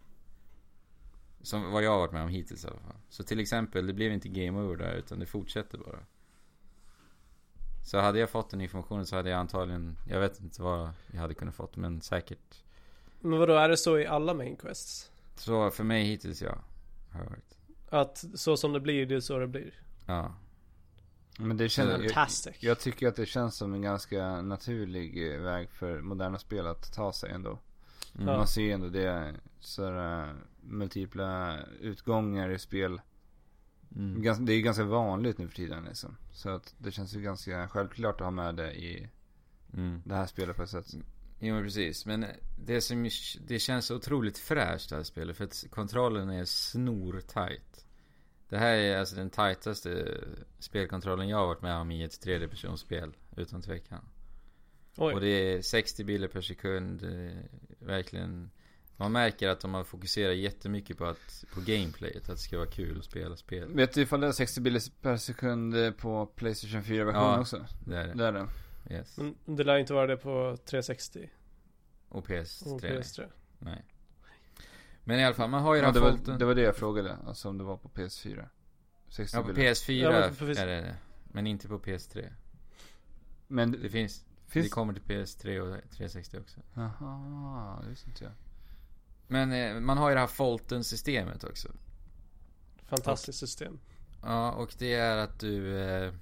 Som 1.43 1.73
vad 1.73 1.83
jag 1.83 1.91
har 1.91 1.99
varit 1.99 2.13
med 2.13 2.23
om 2.23 2.29
hittills 2.29 2.65
i 2.65 2.69
alla 2.69 2.81
fall. 2.81 2.97
Så 3.09 3.25
till 3.25 3.41
exempel, 3.41 3.87
det 3.87 3.93
blev 3.93 4.13
inte 4.13 4.29
game 4.29 4.61
over 4.61 4.77
där 4.77 4.95
utan 4.95 5.19
det 5.19 5.27
fortsätter 5.27 5.79
bara. 5.79 5.99
Så 7.85 7.99
hade 7.99 8.19
jag 8.19 8.31
fått 8.31 8.51
den 8.51 8.61
informationen 8.61 9.07
så 9.07 9.17
hade 9.17 9.31
jag 9.31 9.41
antagligen, 9.41 9.97
jag 10.09 10.21
vet 10.21 10.41
inte 10.41 10.63
vad 10.63 10.91
jag 11.13 11.21
hade 11.21 11.35
kunnat 11.35 11.55
fått 11.55 11.77
men 11.77 12.01
säkert. 12.01 12.65
Men 13.21 13.39
vadå, 13.39 13.55
är 13.55 13.69
det 13.69 13.77
så 13.77 13.99
i 13.99 14.07
alla 14.07 14.35
main 14.35 14.57
quests? 14.57 15.13
Så 15.37 15.71
för 15.71 15.85
mig 15.85 16.05
hittills 16.05 16.43
ja. 16.43 16.59
Har 17.13 17.21
jag 17.21 17.31
varit. 17.31 17.59
Att 17.89 18.25
så 18.35 18.57
som 18.57 18.73
det 18.73 18.81
blir, 18.81 19.07
det 19.07 19.15
är 19.15 19.21
så 19.21 19.39
det 19.39 19.47
blir? 19.47 19.75
Ja. 20.07 20.35
Men 21.39 21.57
det 21.57 21.69
känns, 21.69 21.91
jag, 21.91 22.01
Fantastic. 22.01 22.57
jag 22.61 22.81
tycker 22.81 23.09
att 23.09 23.17
det 23.17 23.27
känns 23.27 23.57
som 23.57 23.75
en 23.75 23.83
ganska 23.83 24.43
naturlig 24.43 25.33
eh, 25.35 25.41
väg 25.41 25.71
för 25.71 26.01
moderna 26.01 26.39
spel 26.39 26.67
att 26.67 26.93
ta 26.93 27.13
sig 27.13 27.31
ändå. 27.31 27.59
Mm. 28.15 28.27
Man 28.27 28.47
ser 28.47 28.63
ju 28.63 28.71
ändå 28.73 28.89
det, 28.89 29.35
sådär 29.61 30.35
multipla 30.61 31.59
utgångar 31.81 32.51
i 32.51 32.59
spel. 32.59 33.01
Mm. 33.97 34.23
Gans- 34.23 34.47
Det 34.47 34.53
är 34.53 34.57
ju 34.57 34.63
ganska 34.63 34.85
vanligt 34.85 35.39
nu 35.39 35.49
för 35.49 35.57
tiden 35.57 35.85
liksom. 35.85 36.17
Så 36.33 36.49
att 36.51 36.75
det 36.79 36.91
känns 36.93 37.15
ju 37.17 37.21
ganska 37.21 37.69
självklart 37.69 38.15
att 38.21 38.25
ha 38.25 38.31
med 38.31 38.55
det 38.55 38.73
i 38.75 39.09
Mm. 39.75 40.03
det 40.05 40.15
här 40.15 40.27
spelet 40.27 40.57
på 40.57 40.63
ett 40.63 40.71
sätt. 40.71 40.87
Jo 41.41 41.55
men 41.55 41.65
precis, 41.65 42.07
men 42.07 42.27
det 42.65 42.81
som 42.81 43.11
Det 43.47 43.59
känns 43.59 43.91
otroligt 43.91 44.39
fräscht 44.39 44.91
det 44.91 44.97
här 44.97 45.03
spelet 45.03 45.37
för 45.37 45.45
att 45.45 45.65
kontrollen 45.71 46.31
är 46.31 46.45
snortajt 46.45 47.84
Det 48.49 48.59
här 48.59 48.75
är 48.77 48.99
alltså 48.99 49.17
den 49.17 49.31
tajtaste 49.31 50.19
spelkontrollen 50.59 51.29
jag 51.29 51.37
har 51.37 51.47
varit 51.47 51.63
med 51.63 51.77
om 51.77 51.91
i 51.91 52.03
ett 52.05 52.21
tredjepersonsspel 52.21 53.13
Utan 53.37 53.63
tvekan 53.63 54.09
Oj. 54.97 55.15
Och 55.15 55.21
det 55.21 55.27
är 55.29 55.63
60 55.63 56.05
bilder 56.05 56.29
per 56.29 56.41
sekund 56.41 57.03
eh, 57.05 57.37
Verkligen 57.79 58.51
Man 58.97 59.13
märker 59.13 59.49
att 59.49 59.61
de 59.61 59.75
har 59.75 59.85
fokuserat 59.85 60.37
jättemycket 60.37 60.99
på 60.99 61.05
att 61.05 61.45
På 61.55 61.61
gameplayet, 61.61 62.17
att 62.29 62.37
det 62.37 62.43
ska 62.43 62.57
vara 62.59 62.71
kul 62.71 62.99
att 62.99 63.05
spela 63.05 63.37
spel 63.37 63.75
Vet 63.75 63.93
du 63.95 64.01
ifall 64.03 64.21
det 64.21 64.27
är 64.27 64.33
60 64.33 64.61
bilder 64.61 64.83
per 65.03 65.17
sekund 65.17 65.77
eh, 65.77 65.91
på 65.91 66.27
Playstation 66.27 66.83
4-versionen 66.83 67.15
Ja. 67.35 67.41
också? 67.41 67.67
Det 67.87 67.97
är 67.97 68.07
Det 68.07 68.15
det, 68.15 68.27
är 68.27 68.33
det. 68.33 68.95
yes 68.95 69.19
Men 69.19 69.57
det 69.57 69.65
lär 69.65 69.79
inte 69.79 69.93
vara 69.93 70.07
det 70.07 70.17
på 70.17 70.57
360 70.65 71.31
Och 72.09 72.27
PS3 72.29 72.67
och 72.73 72.81
PS3. 72.81 73.29
Nej 73.59 73.85
Men 75.05 75.19
i 75.21 75.25
alla 75.25 75.35
fall, 75.35 75.51
man 75.51 75.63
har 75.63 75.75
ju 75.75 75.81
Ja, 75.81 75.91
det, 75.93 76.01
var, 76.01 76.39
det 76.39 76.45
var 76.45 76.55
det 76.55 76.63
jag 76.63 76.77
frågade, 76.77 77.17
alltså 77.27 77.49
om 77.49 77.59
det 77.59 77.65
var 77.65 77.77
på 77.77 77.89
PS4. 77.89 78.49
60 79.09 79.37
Ja 79.37 79.43
på 79.43 79.47
bilder. 79.53 79.63
PS4 79.63 79.93
Ja, 80.03 80.11
men 80.11 80.29
på 80.35 80.35
PS 80.53 80.59
är 80.59 80.67
det. 80.67 80.97
Men 81.25 81.47
inte 81.47 81.69
på 81.69 81.79
PS3. 81.79 82.33
Men 83.47 83.73
Det 83.73 83.89
finns, 83.89 84.25
finns... 84.47 84.67
det 84.67 84.71
kommer 84.71 84.93
till 84.93 85.03
PS3 85.03 85.59
och 85.59 85.91
360 85.91 86.39
också. 86.41 86.61
Jaha, 86.75 87.81
det 87.83 87.89
visste 87.91 88.09
inte 88.11 88.25
jag. 88.25 88.33
Men 89.27 89.53
eh, 89.53 89.81
man 89.81 89.99
har 89.99 90.09
ju 90.09 90.15
det 90.15 90.21
här 90.21 90.27
Folten-systemet 90.27 91.45
också. 91.45 91.69
Fantastiskt 92.87 93.39
system. 93.39 93.79
Ja, 94.23 94.53
och 94.53 94.75
det 94.79 94.95
är 94.95 95.17
att 95.17 95.41
du... 95.41 95.79
Eh, 95.79 96.13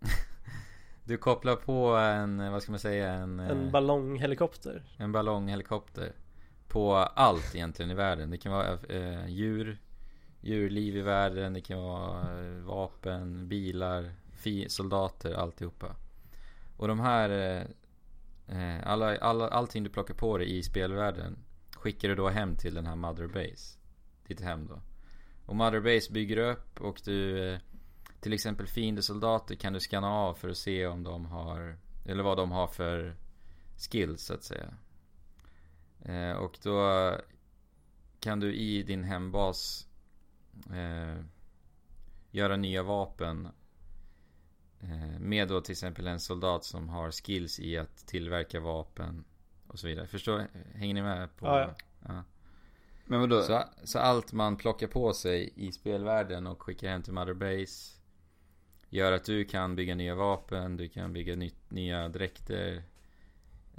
du 1.04 1.16
kopplar 1.16 1.56
på 1.56 1.96
en, 1.96 2.40
eh, 2.40 2.50
vad 2.50 2.62
ska 2.62 2.72
man 2.72 2.78
säga, 2.80 3.12
en... 3.12 3.40
eh, 3.40 3.48
En 3.48 3.70
ballonghelikopter. 3.70 4.84
en 4.96 5.12
ballonghelikopter. 5.12 6.12
På 6.70 6.94
allt 6.96 7.54
egentligen 7.54 7.90
i 7.90 7.94
världen. 7.94 8.30
Det 8.30 8.38
kan 8.38 8.52
vara 8.52 8.78
eh, 8.88 9.26
djur, 9.26 9.78
djurliv 10.40 10.96
i 10.96 11.00
världen, 11.00 11.52
det 11.52 11.60
kan 11.60 11.78
vara 11.82 12.40
eh, 12.40 12.62
vapen, 12.62 13.48
bilar, 13.48 14.14
fi- 14.32 14.68
soldater, 14.68 15.32
alltihopa. 15.32 15.96
Och 16.76 16.88
de 16.88 17.00
här, 17.00 17.30
eh, 17.30 17.62
eh, 18.58 18.86
alla, 18.86 19.16
alla, 19.16 19.48
allting 19.48 19.84
du 19.84 19.90
plockar 19.90 20.14
på 20.14 20.38
dig 20.38 20.58
i 20.58 20.62
spelvärlden 20.62 21.38
skickar 21.76 22.08
du 22.08 22.14
då 22.14 22.28
hem 22.28 22.56
till 22.56 22.74
den 22.74 22.86
här 22.86 22.96
Mother 22.96 23.26
Base. 23.26 23.78
Ditt 24.26 24.40
hem 24.40 24.66
då. 24.66 24.80
Och 25.46 25.56
Mother 25.56 25.80
Base 25.80 26.12
bygger 26.12 26.36
upp 26.36 26.80
och 26.80 27.00
du, 27.04 27.48
eh, 27.52 27.58
till 28.20 28.32
exempel 28.32 28.66
fiendesoldater 28.66 29.54
kan 29.54 29.72
du 29.72 29.80
scanna 29.80 30.08
av 30.08 30.34
för 30.34 30.48
att 30.48 30.56
se 30.56 30.86
om 30.86 31.02
de 31.02 31.26
har, 31.26 31.78
eller 32.06 32.22
vad 32.22 32.36
de 32.36 32.52
har 32.52 32.66
för 32.66 33.16
skills 33.90 34.22
så 34.22 34.34
att 34.34 34.44
säga. 34.44 34.74
Eh, 36.04 36.32
och 36.32 36.58
då 36.62 37.10
kan 38.20 38.40
du 38.40 38.54
i 38.54 38.82
din 38.82 39.04
hembas 39.04 39.88
eh, 40.70 41.24
göra 42.30 42.56
nya 42.56 42.82
vapen. 42.82 43.48
Eh, 44.80 45.20
med 45.20 45.48
då 45.48 45.60
till 45.60 45.72
exempel 45.72 46.06
en 46.06 46.20
soldat 46.20 46.64
som 46.64 46.88
har 46.88 47.10
skills 47.10 47.60
i 47.60 47.78
att 47.78 48.06
tillverka 48.06 48.60
vapen 48.60 49.24
och 49.66 49.78
så 49.78 49.86
vidare. 49.86 50.06
Förstår, 50.06 50.46
hänger 50.74 50.94
ni 50.94 51.02
med 51.02 51.36
på? 51.36 51.46
Ja, 51.46 51.60
ja. 51.60 51.74
ja. 52.08 52.24
Men 53.06 53.20
vadå? 53.20 53.42
Så, 53.42 53.64
så 53.84 53.98
allt 53.98 54.32
man 54.32 54.56
plockar 54.56 54.86
på 54.86 55.12
sig 55.12 55.52
i 55.56 55.72
spelvärlden 55.72 56.46
och 56.46 56.62
skickar 56.62 56.88
hem 56.88 57.02
till 57.02 57.12
Mother 57.12 57.34
Base 57.34 58.00
Gör 58.92 59.12
att 59.12 59.24
du 59.24 59.44
kan 59.44 59.76
bygga 59.76 59.94
nya 59.94 60.14
vapen, 60.14 60.76
du 60.76 60.88
kan 60.88 61.12
bygga 61.12 61.36
nytt, 61.36 61.70
nya 61.70 62.08
dräkter 62.08 62.82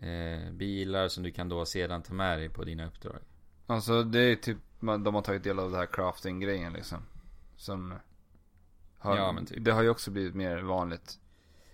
eh, 0.01 0.51
Bilar 0.51 1.07
som 1.07 1.23
du 1.23 1.31
kan 1.31 1.49
då 1.49 1.65
sedan 1.65 2.01
ta 2.01 2.13
med 2.13 2.39
dig 2.39 2.49
på 2.49 2.63
dina 2.63 2.87
uppdrag 2.87 3.19
Alltså 3.67 4.03
det 4.03 4.19
är 4.19 4.35
typ, 4.35 4.57
de 4.79 5.15
har 5.15 5.21
tagit 5.21 5.43
del 5.43 5.59
av 5.59 5.71
det 5.71 5.77
här 5.77 5.85
crafting-grejen 5.85 6.73
liksom. 6.73 6.97
Som 7.57 7.93
har, 8.97 9.17
Ja, 9.17 9.31
men 9.31 9.45
typ. 9.45 9.65
Det 9.65 9.71
har 9.71 9.83
ju 9.83 9.89
också 9.89 10.11
blivit 10.11 10.35
mer 10.35 10.61
vanligt. 10.61 11.19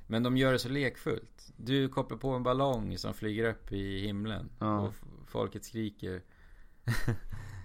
Men 0.07 0.23
de 0.23 0.37
gör 0.37 0.51
det 0.51 0.59
så 0.59 0.69
lekfullt 0.69 1.53
Du 1.57 1.89
kopplar 1.89 2.17
på 2.17 2.29
en 2.29 2.43
ballong 2.43 2.97
som 2.97 3.13
flyger 3.13 3.49
upp 3.49 3.71
i 3.71 3.99
himlen 3.99 4.49
Ja. 4.59 4.79
Och 4.79 4.93
folket 5.27 5.65
skriker 5.65 6.21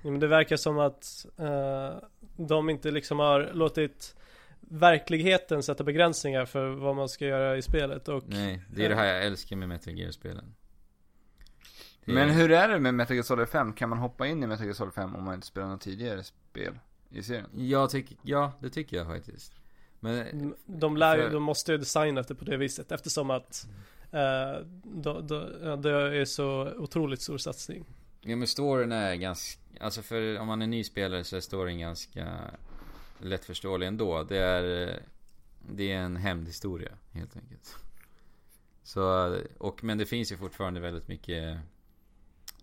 Ja, 0.05 0.11
men 0.11 0.21
det 0.21 0.27
verkar 0.27 0.57
som 0.57 0.79
att 0.79 1.27
eh, 1.37 2.09
de 2.37 2.71
inte 2.71 2.91
liksom 2.91 3.19
har 3.19 3.51
låtit 3.55 4.17
verkligheten 4.73 5.63
sätter 5.63 5.85
begränsningar 5.85 6.45
för 6.47 6.69
vad 6.71 6.97
man 6.97 7.09
ska 7.09 7.27
göra 7.27 7.57
i 7.57 7.63
spelet 7.63 8.09
och 8.09 8.23
Nej, 8.27 8.63
det 8.71 8.85
är 8.85 8.89
det 8.89 8.95
här 8.95 9.07
jag 9.15 9.25
älskar 9.27 9.57
med 9.57 9.69
Metal 9.69 9.95
Gear-spelen. 9.95 10.55
Är- 12.05 12.13
Men 12.13 12.31
hur 12.31 12.51
är 12.53 12.69
det 12.69 12.79
med 12.79 12.95
Metal 12.95 13.17
Gear 13.17 13.25
Solid 13.25 13.49
5? 13.49 13.73
Kan 13.73 13.89
man 13.89 13.99
hoppa 13.99 14.27
in 14.27 14.43
i 14.43 14.47
Metal 14.47 14.65
Gear 14.67 14.75
Solid 14.75 14.95
5 14.95 15.17
om 15.17 15.25
man 15.25 15.35
inte 15.35 15.47
spelar 15.47 15.69
något 15.69 15.81
tidigare 15.81 16.23
spel 16.25 16.79
i 17.11 17.23
serien? 17.23 17.47
Jag 17.57 17.91
tycker, 17.91 18.17
ja 18.23 18.53
det 18.61 18.71
tycker 18.71 18.97
jag 18.97 19.07
faktiskt. 19.07 19.53
Men, 20.01 20.55
de, 20.67 20.97
lär, 20.97 21.17
ju- 21.17 21.23
För- 21.23 21.31
de 21.31 21.43
måste 21.43 21.73
ju 21.73 21.79
designa 21.79 22.23
det 22.23 22.35
på 22.35 22.45
det 22.45 22.57
viset 22.57 22.93
eftersom 22.93 23.31
att 23.31 23.67
eh, 24.13 24.67
då, 24.85 25.21
då, 25.21 25.77
det 25.77 25.91
är 26.17 26.25
så 26.25 26.73
otroligt 26.79 27.21
stor 27.23 27.39
satsning. 27.39 27.85
ja 28.21 28.37
men 28.37 28.47
storyn 28.49 28.93
är 28.93 29.15
ganska, 29.15 29.61
alltså 29.81 30.03
för 30.03 30.39
om 30.39 30.47
man 30.47 30.63
är 30.63 30.67
ny 30.67 30.85
spelare 30.85 31.25
så 31.25 31.37
är 31.37 31.41
storyn 31.41 31.79
ganska 31.79 32.29
lättförståelig 33.23 33.87
ändå. 33.87 34.23
Det 34.23 34.39
är, 34.39 35.03
det 35.69 35.93
är 35.93 35.99
en 35.99 36.17
hämndhistoria 36.17 36.93
helt 37.13 37.37
enkelt. 37.37 37.77
Så, 38.83 39.37
och 39.59 39.85
men 39.85 39.99
det 39.99 40.07
finns 40.07 40.33
ju 40.33 40.37
fortfarande 40.37 40.81
väldigt 40.81 41.09
mycket 41.09 41.59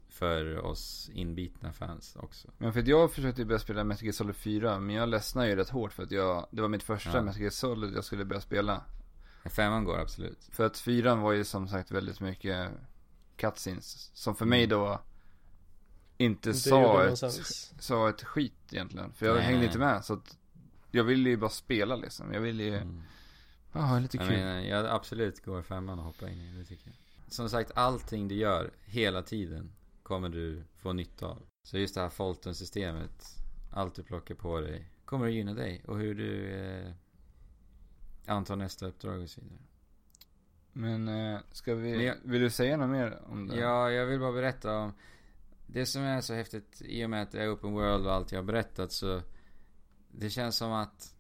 för 0.10 0.58
oss 0.66 1.10
inbitna 1.14 1.74
fans 1.74 2.16
också. 2.16 2.48
Men 2.58 2.74
för 2.74 2.80
att 2.80 2.88
jag 2.88 3.12
försökte 3.12 3.46
börja 3.46 3.60
spela 3.60 3.84
Metal 3.84 4.04
Gear 4.04 4.14
Solid 4.14 4.36
4, 4.36 4.80
men 4.80 4.96
jag 4.96 5.10
ledsnade 5.10 5.50
ju 5.50 5.56
rätt 5.56 5.70
hårt 5.70 5.94
för 5.94 6.04
att 6.04 6.12
jag, 6.12 6.48
det 6.52 6.62
var 6.62 6.70
mitt 6.70 6.84
första 6.84 7.18
Ja. 7.18 7.22
Metal 7.22 7.42
Gear 7.42 7.52
Solid 7.52 7.96
jag 7.96 8.04
skulle 8.04 8.26
börja 8.26 8.42
spela. 8.42 8.84
Femman 9.46 9.84
går 9.84 10.00
absolut. 10.00 10.50
För 10.52 10.66
att 10.66 10.78
fyran 10.78 11.22
var 11.22 11.32
ju 11.32 11.44
som 11.44 11.68
sagt 11.68 11.92
väldigt 11.92 12.20
mycket 12.20 12.72
cutscenes. 13.36 14.12
Som 14.14 14.36
för 14.36 14.46
mig 14.46 14.68
då 14.68 15.02
inte 16.18 16.54
sa 16.54 17.06
ett, 17.06 17.18
sa 17.80 18.10
ett 18.10 18.24
skit 18.24 18.54
egentligen. 18.72 19.14
För 19.14 19.26
jag 19.26 19.36
Nej. 19.36 19.44
hängde 19.44 19.66
inte 19.66 19.80
med. 19.80 20.06
Så 20.06 20.14
att 20.14 20.38
jag 20.92 21.04
ville 21.04 21.30
ju 21.30 21.38
bara 21.38 21.50
spela 21.50 21.96
liksom. 21.96 22.34
Jag 22.34 22.42
ville 22.42 22.64
ju, 22.64 22.76
Mm. 22.76 23.02
ja, 23.74 23.80
ha 23.80 24.00
lite 24.00 24.18
Jag 24.18 24.28
kul. 24.28 24.38
menar, 24.38 24.60
jag 24.62 24.86
absolut 24.86 25.46
går 25.46 25.62
femman 25.62 26.00
och 26.00 26.06
hoppar 26.06 26.28
in 26.28 26.40
i 26.40 26.58
det 26.60 26.66
tycker 26.66 26.88
jag. 26.88 26.96
Som 27.34 27.50
sagt, 27.50 27.72
allting 27.76 28.28
du 28.28 28.36
gör 28.36 28.72
hela 28.86 29.22
tiden 29.22 29.72
kommer 30.04 30.30
du 30.30 30.64
få 30.76 30.94
nytta 30.94 31.26
av. 31.28 31.42
Så 31.64 31.78
just 31.78 31.96
det 31.96 32.02
här 32.02 32.10
Fulton-systemet, 32.10 33.26
allt 33.72 33.96
du 33.96 34.04
plockar 34.04 34.36
på 34.36 34.60
dig, 34.60 34.90
kommer 35.06 35.26
att 35.26 35.34
gynna 35.34 35.54
dig 35.54 35.84
och 35.88 35.98
hur 36.00 36.16
du 36.16 36.50
eh, 36.52 36.92
antar 38.26 38.56
nästa 38.56 38.88
uppdrag 38.88 39.22
och 39.22 39.30
så 39.30 39.42
vidare. 39.42 39.60
Men 40.74 41.08
eh, 41.08 41.40
ska 41.52 41.76
vi, 41.76 41.92
Men 41.96 42.06
jag- 42.06 42.16
vill 42.24 42.42
du 42.42 42.50
säga 42.50 42.78
något 42.78 42.90
mer 42.90 43.20
om 43.28 43.48
det? 43.48 43.56
Ja, 43.56 43.92
jag 43.92 44.06
vill 44.06 44.20
bara 44.20 44.32
berätta 44.32 44.78
om 44.78 44.94
det 45.68 45.86
som 45.86 46.02
är 46.02 46.22
så 46.22 46.34
häftigt 46.34 46.82
i 46.86 47.06
och 47.06 47.10
med 47.10 47.22
att 47.24 47.32
det 47.32 47.44
är 47.44 47.54
open 47.54 47.72
world 47.72 48.06
och 48.08 48.14
allt 48.14 48.32
jag 48.32 48.40
har 48.40 48.44
berättat 48.44 48.92
så 48.92 49.22
det 50.12 50.30
känns 50.30 50.58
som 50.58 50.72
att 50.72 51.16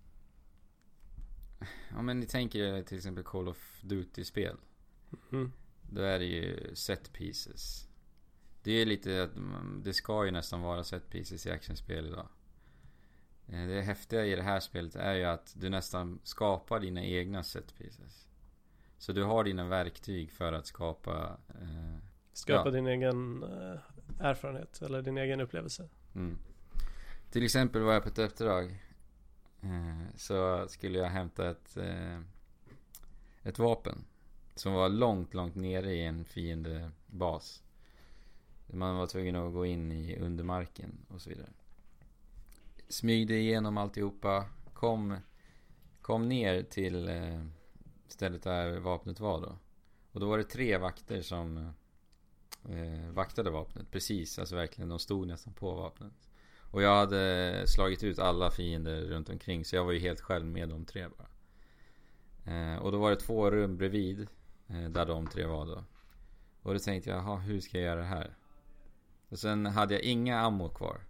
Ja 1.91 2.01
men 2.01 2.19
ni 2.19 2.25
tänker 2.25 2.59
er 2.59 2.83
till 2.83 2.97
exempel 2.97 3.23
Call 3.23 3.47
of 3.47 3.81
Duty-spel. 3.83 4.57
Mm. 5.31 5.51
Då 5.81 6.01
är 6.01 6.19
det 6.19 6.25
ju 6.25 6.75
set 6.75 7.13
pieces. 7.13 7.87
Det 8.63 8.71
är 8.71 8.85
lite 8.85 9.23
att 9.23 9.35
man- 9.35 9.81
det 9.83 9.93
ska 9.93 10.25
ju 10.25 10.31
nästan 10.31 10.61
vara 10.61 10.83
set 10.83 11.09
pieces 11.09 11.45
i 11.45 11.51
actionspel 11.51 12.05
idag. 12.07 12.27
Eh, 13.47 13.67
Det 13.67 13.81
häftiga 13.81 14.25
i 14.25 14.35
det 14.35 14.41
här 14.43 14.59
spelet 14.59 14.95
är 14.95 15.13
ju 15.13 15.23
att 15.23 15.53
du 15.57 15.69
nästan 15.69 16.19
skapar 16.23 16.79
dina 16.79 17.03
egna 17.05 17.43
set 17.43 17.75
pieces. 17.77 18.27
Så 18.97 19.13
du 19.13 19.23
har 19.23 19.43
dina 19.43 19.67
verktyg 19.67 20.31
för 20.31 20.53
att 20.53 20.65
skapa 20.67 21.37
eh, 21.49 21.97
Skapa 22.33 22.69
Ja. 22.69 22.71
din 22.71 22.87
egen 22.87 23.43
eh, 23.43 23.79
erfarenhet 24.19 24.81
eller 24.81 25.01
din 25.01 25.17
egen 25.17 25.41
upplevelse. 25.41 25.89
Mm. 26.15 26.37
Till 27.31 27.43
exempel 27.43 27.81
var 27.81 27.93
jag 27.93 28.03
på 28.03 28.09
ett 28.09 28.19
uppdrag. 28.19 28.79
Eh, 29.61 30.15
så 30.15 30.67
skulle 30.67 30.97
jag 30.97 31.09
hämta 31.09 31.49
ett, 31.49 31.77
eh, 31.77 32.19
ett 33.43 33.59
vapen. 33.59 34.05
Som 34.55 34.73
var 34.73 34.89
långt, 34.89 35.33
långt 35.33 35.55
nere 35.55 35.93
i 35.93 36.05
en 36.05 36.25
fiendebas. 36.25 37.63
Man 38.67 38.95
var 38.95 39.07
tvungen 39.07 39.35
att 39.35 39.53
gå 39.53 39.65
in 39.65 39.91
i 39.91 40.17
undermarken 40.17 41.05
och 41.07 41.21
så 41.21 41.29
vidare. 41.29 41.49
Smygde 42.87 43.35
igenom 43.35 43.77
alltihopa. 43.77 44.45
Kom, 44.73 45.15
kom 46.01 46.29
ner 46.29 46.63
till 46.63 47.07
eh, 47.07 47.45
stället 48.07 48.43
där 48.43 48.79
vapnet 48.79 49.19
var 49.19 49.41
då. 49.41 49.57
Och 50.11 50.19
då 50.19 50.29
var 50.29 50.37
det 50.37 50.43
tre 50.43 50.77
vakter 50.77 51.21
som 51.21 51.73
eh, 52.69 53.09
vaktade 53.11 53.49
vapnet. 53.49 53.91
Precis, 53.91 54.39
alltså 54.39 54.55
verkligen. 54.55 54.89
De 54.89 54.99
stod 54.99 55.27
nästan 55.27 55.53
på 55.53 55.75
vapnet. 55.75 56.28
Och 56.71 56.81
jag 56.81 56.95
hade 56.95 57.63
slagit 57.67 58.03
ut 58.03 58.19
alla 58.19 58.51
fiender 58.51 59.01
runt 59.01 59.29
omkring. 59.29 59.65
Så 59.65 59.75
jag 59.75 59.85
var 59.85 59.91
ju 59.91 59.99
helt 59.99 60.21
själv 60.21 60.45
med 60.45 60.69
de 60.69 60.85
tre 60.85 61.07
bara. 61.07 61.27
Eh, 62.53 62.77
och 62.77 62.91
då 62.91 62.97
var 62.97 63.09
det 63.09 63.15
två 63.15 63.51
rum 63.51 63.77
bredvid. 63.77 64.27
Eh, 64.67 64.89
där 64.89 65.05
de 65.05 65.27
tre 65.27 65.45
var 65.45 65.65
då. 65.65 65.83
Och 66.61 66.73
då 66.73 66.79
tänkte 66.79 67.09
jag, 67.09 67.19
jaha, 67.19 67.37
hur 67.37 67.59
ska 67.59 67.77
jag 67.77 67.85
göra 67.85 67.99
det 67.99 68.05
här? 68.05 68.35
Och 69.29 69.39
sen 69.39 69.65
hade 69.65 69.93
jag 69.93 70.03
inga 70.03 70.39
ammo 70.39 70.69
kvar. 70.69 71.01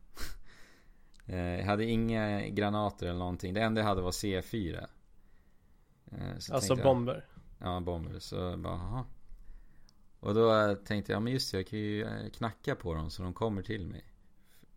eh, 1.26 1.38
jag 1.60 1.66
hade 1.66 1.86
inga 1.86 2.48
granater 2.48 3.08
eller 3.08 3.20
någonting. 3.20 3.54
Det 3.54 3.62
enda 3.62 3.82
jag 3.82 3.88
hade 3.88 4.02
var 4.02 4.12
C4. 4.12 4.88
Eh, 6.12 6.38
så 6.38 6.54
Alltså 6.54 6.74
jag- 6.74 6.84
bomber. 6.84 7.26
Ja, 7.60 7.80
bomber. 7.80 8.20
Så 8.20 8.58
bara, 8.58 8.74
aha. 8.74 9.06
Och 10.20 10.34
då 10.34 10.56
eh, 10.56 10.74
tänkte 10.74 11.12
jag, 11.12 11.22
men 11.22 11.34
just 11.34 11.52
det, 11.52 11.58
jag 11.58 11.68
kan 11.68 11.80
ju 11.80 12.30
knacka 12.38 12.76
på 12.76 12.94
dem 12.94 13.10
så 13.10 13.24
de 13.24 13.34
kommer 13.34 13.62
till 13.62 13.88
mig. 13.88 14.04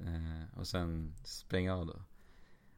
Eh, 0.07 0.59
och 0.59 0.66
sen 0.66 1.14
spränga 1.24 1.76
av 1.76 1.86
då. 1.86 2.03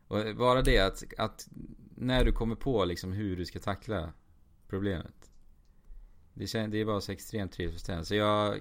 Och 0.09 0.37
bara 0.37 0.63
det 0.63 0.79
att, 0.79 1.05
att 1.19 1.49
när 1.97 2.25
du 2.25 2.33
kommer 2.33 2.55
på 2.55 2.85
liksom 2.85 3.13
hur 3.13 3.37
du 3.37 3.45
ska 3.45 3.59
tackla 3.59 4.13
problemet. 4.69 5.31
Det, 6.35 6.47
kän, 6.47 6.71
det 6.71 6.79
är 6.79 6.85
bara 6.85 7.01
så 7.01 7.13
extremt 7.13 7.53
tillfredsställande. 7.53 8.07
Så 8.07 8.15
jag 8.15 8.61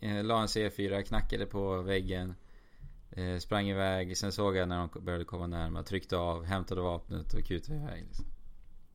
eh, 0.00 0.24
la 0.24 0.40
en 0.40 0.46
C4, 0.46 1.02
knackade 1.02 1.46
på 1.46 1.82
väggen. 1.82 2.34
Eh, 3.10 3.38
sprang 3.38 3.68
iväg, 3.68 4.16
sen 4.16 4.32
såg 4.32 4.56
jag 4.56 4.68
när 4.68 4.78
de 4.78 5.04
började 5.04 5.24
komma 5.24 5.46
närmare, 5.46 5.84
tryckte 5.84 6.16
av, 6.16 6.44
hämtade 6.44 6.80
vapnet 6.80 7.34
och 7.34 7.44
kutade 7.44 7.78
iväg. 7.78 8.04
Liksom. 8.04 8.26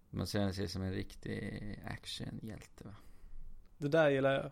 Man 0.10 0.26
känner 0.26 0.52
sig 0.52 0.68
som 0.68 0.82
en 0.82 0.94
riktig 0.94 1.80
actionhjälte 1.86 2.84
va? 2.84 2.96
Det 3.78 3.88
där 3.88 4.10
gillar 4.10 4.34
jag. 4.34 4.52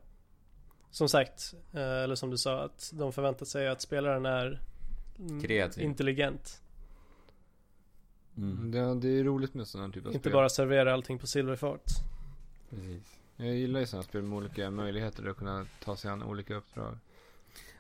Som 0.92 1.10
sagt, 1.10 1.54
eh, 1.74 1.82
eller 1.82 2.16
som 2.16 2.30
du 2.30 2.38
sa, 2.38 2.64
att 2.64 2.92
de 2.94 3.14
förväntar 3.14 3.46
sig 3.46 3.68
att 3.68 3.82
spelaren 3.82 4.26
är 4.26 4.62
mm, 5.20 5.42
Kreativ. 5.42 5.84
intelligent. 5.84 6.62
Mm. 8.38 8.72
Det, 8.72 8.96
det 8.96 9.20
är 9.20 9.24
roligt 9.24 9.54
med 9.54 9.68
sådana 9.68 9.94
typer 9.94 10.10
av 10.10 10.14
Inte 10.16 10.24
spel. 10.24 10.34
bara 10.34 10.50
servera 10.50 10.94
allting 10.94 11.20
på 11.20 11.28
silverfart. 11.28 11.84
Precis. 12.70 13.20
Jag 13.36 13.56
gillar 13.56 13.80
ju 13.80 13.86
sådana 13.86 14.04
spel 14.04 14.22
med 14.22 14.38
olika 14.38 14.72
möjligheter 14.72 15.30
att 15.30 15.38
kunna 15.38 15.66
ta 15.84 15.96
sig 15.96 16.12
an 16.12 16.24
olika 16.24 16.56
uppdrag. 16.56 16.98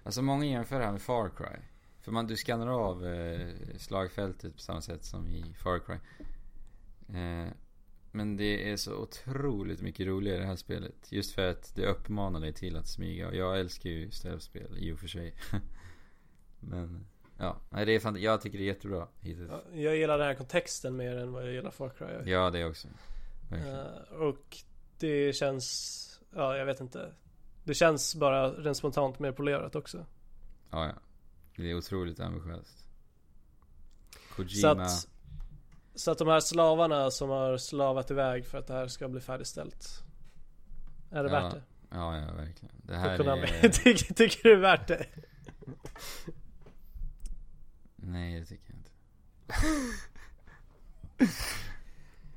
Alltså 0.03 0.22
många 0.22 0.45
jämför 0.45 0.80
det 0.80 0.86
här 0.86 0.91
med 0.91 1.01
Far 1.01 1.30
Cry. 1.30 1.58
För 2.01 2.12
man, 2.12 2.28
du 2.28 2.36
skannar 2.36 2.68
av 2.68 3.05
eh, 3.05 3.47
slagfältet 3.78 4.53
på 4.53 4.60
samma 4.60 4.82
sätt 4.82 5.05
som 5.05 5.28
i 5.28 5.53
Far 5.64 5.80
Cry. 5.80 5.95
Eh, 7.20 7.47
men 8.12 8.38
det 8.38 8.72
är 8.72 8.78
så 8.78 8.95
otroligt 8.95 9.82
mycket 9.82 10.08
roligare 10.08 10.39
det 10.39 10.45
här 10.45 10.55
spelet. 10.55 11.12
Just 11.12 11.32
för 11.32 11.49
att 11.49 11.76
det 11.76 11.86
uppmanar 11.86 12.39
dig 12.39 12.53
till 12.53 12.78
att 12.78 12.88
smyga. 12.88 13.28
Och 13.28 13.36
jag 13.36 13.60
älskar 13.60 13.89
ju 13.89 14.12
stealth-spel 14.12 14.78
i 14.78 14.91
och 14.91 14.99
för 14.99 15.08
sig. 15.08 15.36
men 16.60 17.08
ja, 17.38 17.58
nej, 17.70 17.86
det 17.86 17.95
är 17.95 17.99
fan, 17.99 18.22
jag 18.22 18.41
tycker 18.41 18.58
det 18.58 18.64
är 18.64 18.68
jättebra 18.68 19.08
hittills. 19.20 19.51
Ja, 19.51 19.62
Jag 19.74 19.97
gillar 19.97 20.18
den 20.18 20.28
här 20.28 20.36
kontexten 20.36 20.95
mer 20.95 21.18
än 21.18 21.32
vad 21.32 21.43
jag 21.43 21.53
gillar 21.53 21.72
Far 21.72 21.89
Cry. 21.89 22.32
Ja, 22.32 22.49
det 22.49 22.66
också. 22.66 22.88
Eh, 23.51 24.14
och 24.14 24.58
det 24.99 25.36
känns, 25.36 26.20
ja 26.36 26.58
jag 26.58 26.66
vet 26.66 26.80
inte. 26.80 27.14
Det 27.64 27.74
känns 27.74 28.16
bara 28.16 28.49
rent 28.51 28.78
spontant 28.78 29.20
mer 29.20 29.32
polerat 29.32 29.76
också. 29.76 30.05
Ja, 30.72 30.86
ja. 30.86 30.93
Det 31.55 31.72
är 31.72 31.76
otroligt 31.78 32.20
ambitiöst. 32.20 32.86
Så 34.10 34.20
Kojima. 34.36 34.72
att, 34.84 35.08
så 35.98 36.12
att 36.12 36.18
de 36.18 36.28
här 36.28 36.39
slavarna 36.39 37.12
som 37.12 37.30
har 37.30 37.58
slavat 37.58 38.12
iväg 38.12 38.45
för 38.45 38.58
att 38.58 38.68
det 38.68 38.74
här 38.74 38.88
ska 38.88 39.08
bli 39.08 39.22
färdigställt. 39.22 40.04
Är 41.12 41.24
det 41.24 41.30
Ja, 41.32 41.41
värt 41.41 41.54
det? 41.54 41.62
Ja, 41.89 42.18
ja, 42.18 42.34
verkligen. 42.34 42.76
Det 42.84 42.95
här 42.95 43.20
är... 43.20 43.70
tycker, 43.84 44.14
tycker 44.14 44.43
du 44.43 44.50
det 44.50 44.56
är 44.56 44.62
värt 44.62 44.88
det? 44.88 45.06
Nej, 47.95 48.39
det 48.39 48.45
tycker 48.45 48.66
jag 48.70 48.78
inte. 48.78 48.91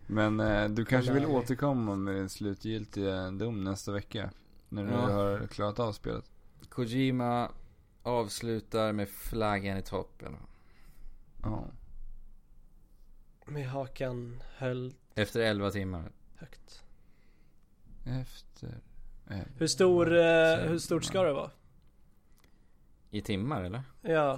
Men 0.07 0.41
eh, 0.41 0.69
du 0.69 0.85
kanske 0.85 1.13
vill 1.13 1.27
återkomma 1.27 1.97
med 1.97 2.15
din 2.15 2.29
slutgiltiga 2.29 3.31
dom 3.31 3.65
nästa 3.65 3.93
vecka? 3.93 4.31
När 4.69 4.85
du 4.85 4.91
Ja. 4.91 4.97
har 5.13 5.47
klarat 5.47 5.79
av 5.79 5.93
spelet. 5.93 6.25
Kojima 6.69 7.51
avslutar 8.03 8.93
med 8.93 9.09
flaggan 9.09 9.77
i 9.79 9.83
topp 9.83 10.23
eller? 10.23 10.39
Ja. 11.43 11.65
Med 13.51 13.67
hakan 13.69 14.43
höll 14.57 14.95
Efter 15.15 15.41
11 15.41 15.71
timmar. 15.71 16.13
högt. 16.37 16.83
Efter. 18.07 18.81
Eh, 19.31 19.37
Hur 19.59 19.67
stor, 19.67 20.17
eh, 20.19 20.57
hur 20.69 20.79
stort 20.79 21.05
ska 21.05 21.23
det 21.23 21.33
vara? 21.33 21.51
I 23.11 23.21
timmar 23.21 23.63
eller? 23.65 23.83
Ja, 24.03 24.33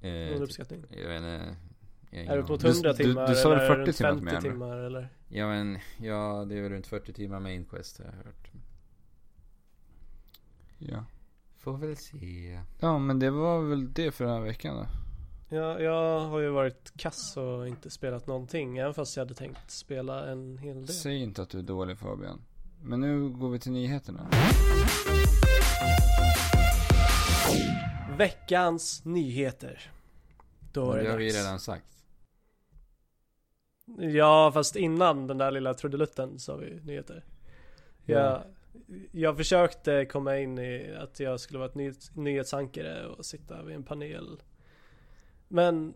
Eh, 0.00 0.10
någon 0.12 0.32
typ, 0.32 0.40
uppskattning. 0.40 0.84
jag 0.90 1.08
vet 1.08 1.16
inte. 1.16 1.56
Jag 2.10 2.18
har 2.18 2.26
Är 2.28 2.34
ingen 2.34 2.46
på 2.46 2.52
aning. 2.54 2.66
100 2.72 2.92
Du- 2.92 2.98
du- 2.98 3.04
timmar 3.04 3.28
du 3.28 3.34
sa 3.34 3.48
väl 3.48 3.58
eller 3.58 3.74
40 3.84 3.92
timmar 3.92 4.10
50 4.10 4.24
med, 4.24 4.32
eller? 4.34 4.40
timmar 4.50 4.76
eller? 4.76 5.08
Ja 5.28 5.46
men, 5.48 5.78
ja 5.98 6.44
det 6.48 6.58
är 6.58 6.62
väl 6.62 6.72
runt 6.72 6.86
40 6.86 7.12
timmar 7.12 7.40
main 7.40 7.64
quest 7.64 7.98
har 7.98 8.04
jag 8.04 8.12
hört. 8.12 8.50
Ja. 10.78 11.04
Får 11.56 11.78
väl 11.78 11.96
se. 11.96 12.60
Ja, 12.80 12.98
men 12.98 13.18
det 13.18 13.30
var 13.30 13.62
väl 13.62 13.92
det 13.92 14.12
för 14.12 14.24
den 14.24 14.34
här 14.34 14.40
veckan 14.40 14.76
då. 14.76 14.86
Ja, 15.54 15.80
jag 15.80 16.20
har 16.20 16.38
ju 16.38 16.48
varit 16.48 16.92
kass 16.96 17.36
och 17.36 17.68
inte 17.68 17.90
spelat 17.90 18.26
någonting. 18.26 18.78
Även 18.78 18.94
fast 18.94 19.16
jag 19.16 19.24
hade 19.24 19.34
tänkt 19.34 19.70
spela 19.70 20.26
en 20.26 20.58
hel 20.58 20.76
del. 20.76 20.88
Säg 20.88 21.22
inte 21.22 21.42
att 21.42 21.50
du 21.50 21.58
är 21.58 21.62
dålig 21.62 21.98
Fabian. 21.98 22.42
Men 22.82 23.00
nu 23.00 23.28
går 23.28 23.50
vi 23.50 23.58
till 23.58 23.72
nyheterna. 23.72 24.30
Veckans 28.18 29.04
nyheter. 29.04 29.92
Då 30.72 30.92
är 30.92 30.96
det 30.96 31.02
det 31.02 31.10
har 31.10 31.18
vi 31.18 31.30
redan 31.30 31.60
sagt. 31.60 32.04
Ja, 33.98 34.50
fast 34.54 34.76
innan 34.76 35.26
den 35.26 35.38
där 35.38 35.50
lilla 35.50 35.74
trudelutten 35.74 36.38
sa 36.38 36.56
vi 36.56 36.80
nyheter. 36.84 37.24
Jag, 38.04 38.42
jag 39.12 39.36
försökte 39.36 40.04
komma 40.04 40.38
in 40.38 40.58
i 40.58 40.94
att 40.98 41.20
jag 41.20 41.40
skulle 41.40 41.58
vara 41.58 41.68
ett 41.68 41.74
nyhets, 41.74 42.16
nyhetsankare 42.16 43.06
och 43.06 43.26
sitta 43.26 43.62
vid 43.62 43.76
en 43.76 43.82
panel. 43.82 44.40
Men 45.48 45.94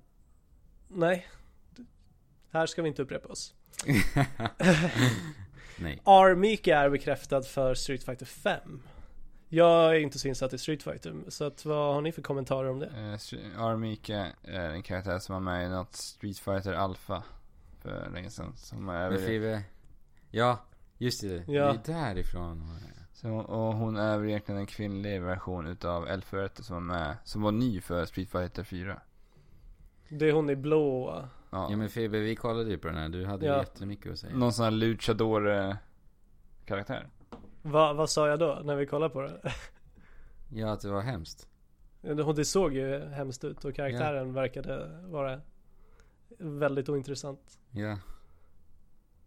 nej. 0.89 1.27
Här 2.51 2.67
ska 2.67 2.83
vi 2.83 2.89
inte 2.89 3.03
upprepa 3.03 3.29
oss. 3.29 3.55
Nej. 5.81 6.01
Armika 6.05 6.79
är 6.79 6.91
bekräftad 6.91 7.43
för 7.43 7.75
Street 7.75 8.05
Fighter 8.05 8.27
5. 8.27 8.83
Jag 9.49 9.91
är 9.97 10.01
inte 10.01 10.19
så 10.19 10.29
insatt 10.29 10.53
i 10.53 10.59
Street 10.59 10.83
Fighter, 10.83 11.15
så 11.29 11.45
att, 11.45 11.65
vad 11.65 11.95
har 11.95 12.01
ni 12.01 12.13
för 12.13 12.23
kommentarer 12.23 12.71
om 12.71 12.79
det? 12.79 12.87
Eh, 12.87 12.93
Str- 13.17 13.59
Armika 13.59 14.27
är 14.43 14.71
en 14.71 14.83
karaktär 14.83 15.19
som 15.19 15.33
var 15.33 15.41
med 15.41 15.67
i 15.67 15.69
något 15.69 15.95
Street 15.95 16.39
Fighter 16.39 16.73
Alpha 16.73 17.23
för 17.83 18.11
länge 18.11 18.31
sedan. 18.31 18.53
Som 18.57 18.89
är 18.89 19.11
Men 19.11 19.19
Five. 19.19 19.63
Ja, 20.31 20.59
just 20.99 21.21
det. 21.23 21.45
Ja. 21.49 21.73
Det 21.85 21.93
är 21.93 21.95
därifrån. 21.95 22.79
så, 23.13 23.31
och 23.31 23.75
hon 23.75 23.97
är 23.97 24.19
väl 24.19 24.29
egentligen 24.29 24.61
en 24.61 24.67
kvinnlig 24.67 25.23
version 25.23 25.67
utav 25.67 26.09
Elförete 26.09 26.63
som 26.63 26.75
var 26.75 26.81
med, 26.81 27.17
som 27.25 27.43
var 27.43 27.53
ny 27.53 27.81
för 27.81 28.07
Street 28.07 28.31
Fighter 28.31 28.65
4. 28.65 29.01
Det 30.09 30.29
är 30.29 30.33
hon 30.33 30.51
i 30.51 30.57
blå. 30.57 31.09
Ja, 31.51 31.69
Ja 31.71 31.77
men 31.77 31.89
Fibbe, 31.89 32.19
vi 32.21 32.37
kollade 32.37 32.71
ju 32.71 32.79
på 32.79 32.89
den 32.89 32.97
här. 32.97 33.09
Du 33.09 33.27
hade 33.27 33.47
ju 33.47 33.53
Ja. 33.53 33.59
jättemycket 33.59 34.13
att 34.13 34.19
säga. 34.19 34.37
någon 34.37 34.53
sån 34.53 34.65
här 34.65 34.71
luchador 34.71 35.77
karaktär. 36.65 37.09
Va, 37.63 37.93
vad 37.93 38.11
sa 38.11 38.29
jag 38.29 38.39
då 38.39 38.61
när 38.65 38.77
vi 38.77 38.87
kollade 38.87 39.13
på 39.15 39.21
det? 39.23 39.41
Ja, 40.53 40.73
att 40.73 40.81
det 40.81 40.89
var 40.91 41.01
hemskt. 41.03 41.49
Hon- 42.03 42.35
Det 42.35 42.45
såg 42.45 42.75
ju 42.75 43.05
hemskt 43.09 43.45
ut 43.45 43.65
och 43.65 43.75
karaktären 43.75 44.33
verkade 44.33 45.01
vara 45.07 45.41
väldigt 46.39 46.89
ointressant. 46.89 47.59
Ja. 47.71 47.99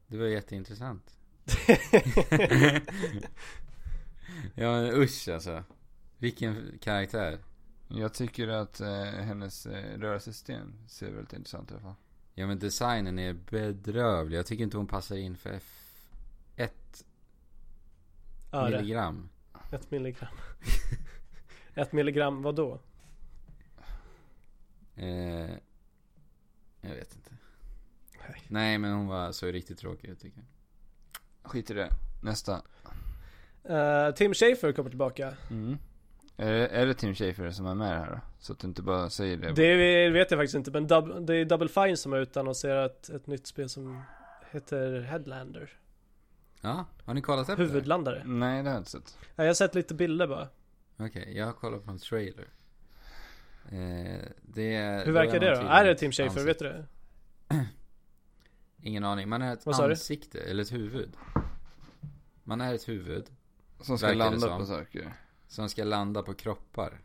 Det 0.08 0.18
var 0.18 0.26
jätteintressant. 0.26 1.18
ja 4.56 4.72
men 4.72 4.86
usch 5.02 5.28
alltså. 5.34 5.64
Vilken 6.18 6.78
karaktär. 6.82 7.38
Jag 7.96 8.14
tycker 8.14 8.48
att 8.48 8.80
eh, 8.82 9.04
hennes 9.04 9.66
eh, 9.66 9.98
rörsystem 10.00 10.74
ser 10.88 11.12
väldigt 11.12 11.34
intressant 11.34 11.64
ut 11.68 11.72
i 11.72 11.74
alla 11.74 11.82
fall. 11.84 11.96
Ja 12.34 12.48
men 12.48 12.60
designen 12.60 13.20
är 13.20 13.34
bedrövlig. 13.34 14.38
Jag 14.38 14.46
tycker 14.46 14.64
inte 14.64 14.78
hon 14.78 14.88
passar 14.88 15.16
in 15.16 15.38
för 15.38 15.50
F1 16.56 16.70
Ja, 18.52 18.64
det. 18.70 18.78
milligram. 18.78 19.30
Ett 19.72 19.92
milligram. 19.92 20.34
Ett 21.76 21.92
milligram 21.94 22.42
vad 22.42 22.56
då? 22.56 22.80
Eh, 24.96 25.52
jag 26.82 26.96
vet 26.96 27.16
inte. 27.16 27.32
Nej. 28.30 28.42
Nej 28.48 28.78
men 28.78 28.94
hon 28.94 29.08
var 29.08 29.32
så 29.32 29.46
riktigt 29.48 29.78
tråkig 29.78 30.08
ut 30.10 30.20
tycker 30.20 30.38
jag. 30.40 30.48
Skit 31.52 31.72
i 31.72 31.74
det. 31.74 31.90
Nästa. 32.24 32.62
Eh, 33.64 34.12
Tim 34.16 34.34
Schafer 34.34 34.72
kommer 34.72 34.90
tillbaka. 34.90 35.34
Mm. 35.50 35.78
Är, 36.42 36.54
det, 36.54 36.68
är 36.68 36.86
det 36.86 36.94
Tim 36.94 37.16
Schafer 37.16 37.52
som 37.52 37.66
är 37.66 37.76
med 37.76 37.88
här 37.88 38.12
då? 38.12 38.20
Så 38.40 38.54
att 38.54 38.60
du 38.60 38.68
inte 38.68 38.82
bara 38.82 39.10
säger 39.10 39.38
det. 39.38 39.52
Det 39.52 40.10
vet 40.10 40.32
jag 40.32 40.40
faktiskt 40.40 40.56
inte 40.56 40.72
men 40.72 40.88
dub, 40.88 41.26
det 41.26 41.36
är 41.36 41.46
Double 41.46 41.68
Fine 41.70 41.98
som 41.98 42.12
har 42.12 42.20
utannonserat 42.20 43.10
ett 43.10 43.28
nytt 43.28 43.48
spel 43.48 43.70
som 43.70 44.04
heter 44.52 45.02
Headlander. 45.02 45.70
Ja, 46.62 46.86
har 47.06 47.14
ni 47.14 47.22
kollat 47.22 47.50
upp 47.50 47.58
det? 47.58 47.64
Huvudlandare. 47.64 48.24
Nej, 48.26 48.64
det 48.64 48.70
har 48.70 48.76
jag 48.76 48.82
inte 48.82 48.92
sett. 48.92 49.18
Ja, 49.36 49.44
jag 49.44 49.50
har 49.50 49.54
sett 49.54 49.76
lite 49.76 49.94
bilder 49.94 50.28
bara. 50.28 50.48
Okej, 50.98 51.38
jag 51.38 51.46
har 51.46 51.54
kollat 51.54 51.86
på 51.86 51.92
en 51.92 52.00
trailer. 52.00 52.48
Eh, 53.66 54.22
det 54.42 55.04
Hur 55.06 55.12
verkar 55.12 55.40
det 55.40 55.56
då? 55.56 55.68
Är 55.68 55.86
det 55.86 55.96
Tim 55.96 56.12
Schafer? 56.12 56.46
Vet 56.46 56.60
du 56.60 56.66
det? 56.66 56.86
Ingen 58.82 59.04
aning. 59.04 59.30
Man 59.30 59.42
är 59.42 59.54
ett 59.54 59.66
du? 59.66 59.72
ansikte, 59.72 60.40
eller 60.40 60.64
ett 60.64 60.74
huvud. 60.74 61.14
Man 62.44 62.62
är 62.62 62.74
ett 62.74 62.90
huvud 62.90 63.26
Som 63.82 63.98
ska 63.98 64.14
landa 64.14 64.58
på 64.58 64.66
saker. 64.66 65.14
Som 65.52 65.70
ska 65.70 65.84
landa 65.84 66.24
på 66.24 66.34
kroppar. 66.34 67.02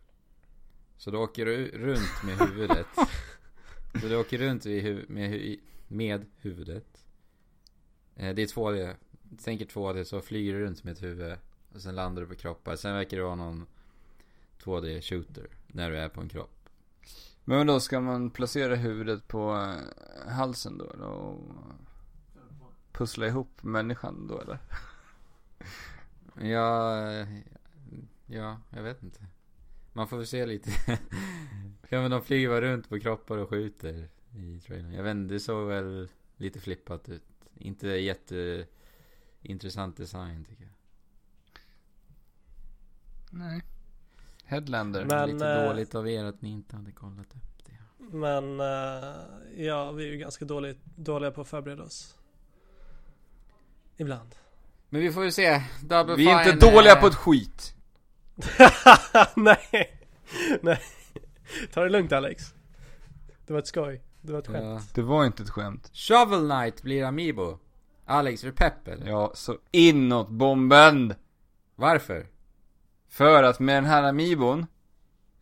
Så 0.97 1.11
du 1.11 1.17
åker 1.17 1.47
du 1.47 1.69
runt 1.69 2.23
med 2.25 2.39
huvudet. 2.39 2.87
så 4.01 4.09
du 4.09 4.17
åker 4.17 4.39
runt 4.39 4.65
med, 5.09 5.33
hu- 5.33 5.61
med 5.89 6.27
huvudet. 6.37 7.05
Eh, 8.17 8.35
det 8.35 8.43
är 8.43 8.47
2D. 8.47 8.95
Tänker 9.45 9.65
2D 9.67 10.05
så 10.05 10.21
flyger 10.21 10.53
du 10.53 10.61
runt 10.65 10.85
med 10.85 10.93
ett 10.93 11.03
huvud. 11.03 11.37
Och 11.75 11.81
sen 11.83 11.95
landar 11.95 12.23
du 12.23 12.29
på 12.29 12.35
kroppar. 12.35 12.77
Sen 12.77 12.95
verkar 12.95 13.17
det 13.17 13.23
vara 13.23 13.35
någon 13.35 13.67
2D 14.63 15.01
shooter. 15.01 15.47
När 15.67 15.91
du 15.91 15.99
är 15.99 16.09
på 16.09 16.21
en 16.21 16.29
kropp. 16.29 16.69
Men 17.45 17.67
då 17.67 17.81
ska 17.81 18.01
man 18.01 18.31
placera 18.31 18.75
huvudet 18.75 19.29
på 19.29 19.55
eh, 19.55 20.33
halsen 20.33 20.79
då? 20.79 20.93
då 20.99 21.05
och 21.07 21.41
pussla 22.93 23.27
ihop 23.27 23.63
människan 23.63 24.27
då 24.27 24.41
eller? 24.41 24.59
Ja, 26.53 26.97
ja, 28.27 28.61
jag 28.71 28.83
vet 28.83 29.03
inte. 29.03 29.27
Man 29.93 30.09
får 30.09 30.17
väl 30.17 30.27
se 30.27 30.47
lite. 30.47 30.71
ja 31.89 32.01
men 32.01 32.11
de 32.11 32.23
flyger 32.23 32.61
runt 32.61 32.89
på 32.89 33.01
kroppar 33.01 33.39
och 33.39 33.51
skjuter 33.51 34.09
i 34.35 34.61
trailern. 34.61 34.93
Jag 34.93 35.03
vet 35.03 35.11
inte, 35.11 35.35
det 35.35 35.41
såg 35.41 35.69
väl 35.69 36.09
lite 36.37 36.61
flippat 36.61 37.09
ut. 37.09 37.23
Inte 37.55 37.89
jätteintressant 37.89 39.97
design 39.97 40.45
tycker 40.45 40.63
jag. 40.63 40.73
Nej. 43.31 43.63
Headlander. 44.45 45.05
Men- 45.05 45.31
lite 45.31 45.49
eh, 45.49 45.63
dåligt 45.65 45.95
av 45.95 46.09
er 46.09 46.25
att 46.25 46.43
ni 46.43 46.51
inte 46.51 46.77
hade 46.77 46.93
kollat 46.93 47.27
upp 47.37 47.65
det. 47.67 47.73
Men 47.99 48.61
eh, 48.61 49.65
ja, 49.65 49.93
vi 49.93 50.09
är 50.09 50.13
ju 50.13 50.17
ganska 50.17 50.45
dåligt, 50.45 50.85
dåliga 50.85 51.31
på 51.31 51.41
att 51.41 51.49
förbereda 51.49 51.83
oss. 51.83 52.19
Ibland. 53.97 54.35
Men 54.89 55.01
vi 55.01 55.13
får 55.13 55.25
ju 55.25 55.33
se. 55.33 55.63
Double 55.83 56.17
Vi 56.17 56.29
är 56.29 56.45
Fine, 56.45 56.55
inte 56.55 56.71
dåliga 56.71 56.93
eh, 56.93 57.01
på 57.01 57.07
ett 57.07 57.15
skit. 57.15 57.76
Nej, 59.37 59.99
nej. 60.63 60.81
Ta 61.73 61.83
det 61.83 61.89
lugnt 61.91 62.13
Alex. 62.13 62.55
Det 63.47 63.53
var 63.53 63.61
ett 63.61 63.67
skoj. 63.67 64.03
Det 64.21 64.33
var 64.33 64.39
ett 64.39 64.47
Ja. 64.49 64.53
skämt. 64.53 64.95
Det 64.95 65.03
var 65.03 65.27
inte 65.27 65.43
ett 65.43 65.51
skämt. 65.51 65.91
Shovel 65.93 66.51
Knight 66.51 66.83
blir 66.83 67.05
Amiibo. 67.05 67.59
Alex, 68.05 68.43
är 68.43 68.47
du 68.47 68.53
pepp 68.53 68.89
eller? 68.89 69.07
Ja, 69.07 69.33
så 69.35 69.59
inåt 69.71 70.29
bomben. 70.29 71.15
Varför? 71.75 72.27
För 73.09 73.43
att 73.43 73.61
med 73.61 73.77
den 73.77 73.85
här 73.85 74.03
Amiibon 74.03 74.67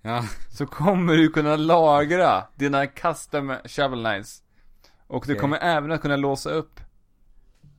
Ja, 0.03 0.25
så 0.51 0.67
kommer 0.67 1.17
du 1.17 1.29
kunna 1.29 1.57
lagra 1.57 2.45
dina 2.55 2.87
custom 2.87 3.57
shovel 3.65 4.05
knights. 4.05 4.43
Och 5.07 5.25
du 5.27 5.33
Okej. 5.33 5.41
kommer 5.41 5.59
även 5.59 5.93
att 5.93 6.01
kunna 6.03 6.17
låsa 6.17 6.51
upp 6.51 6.81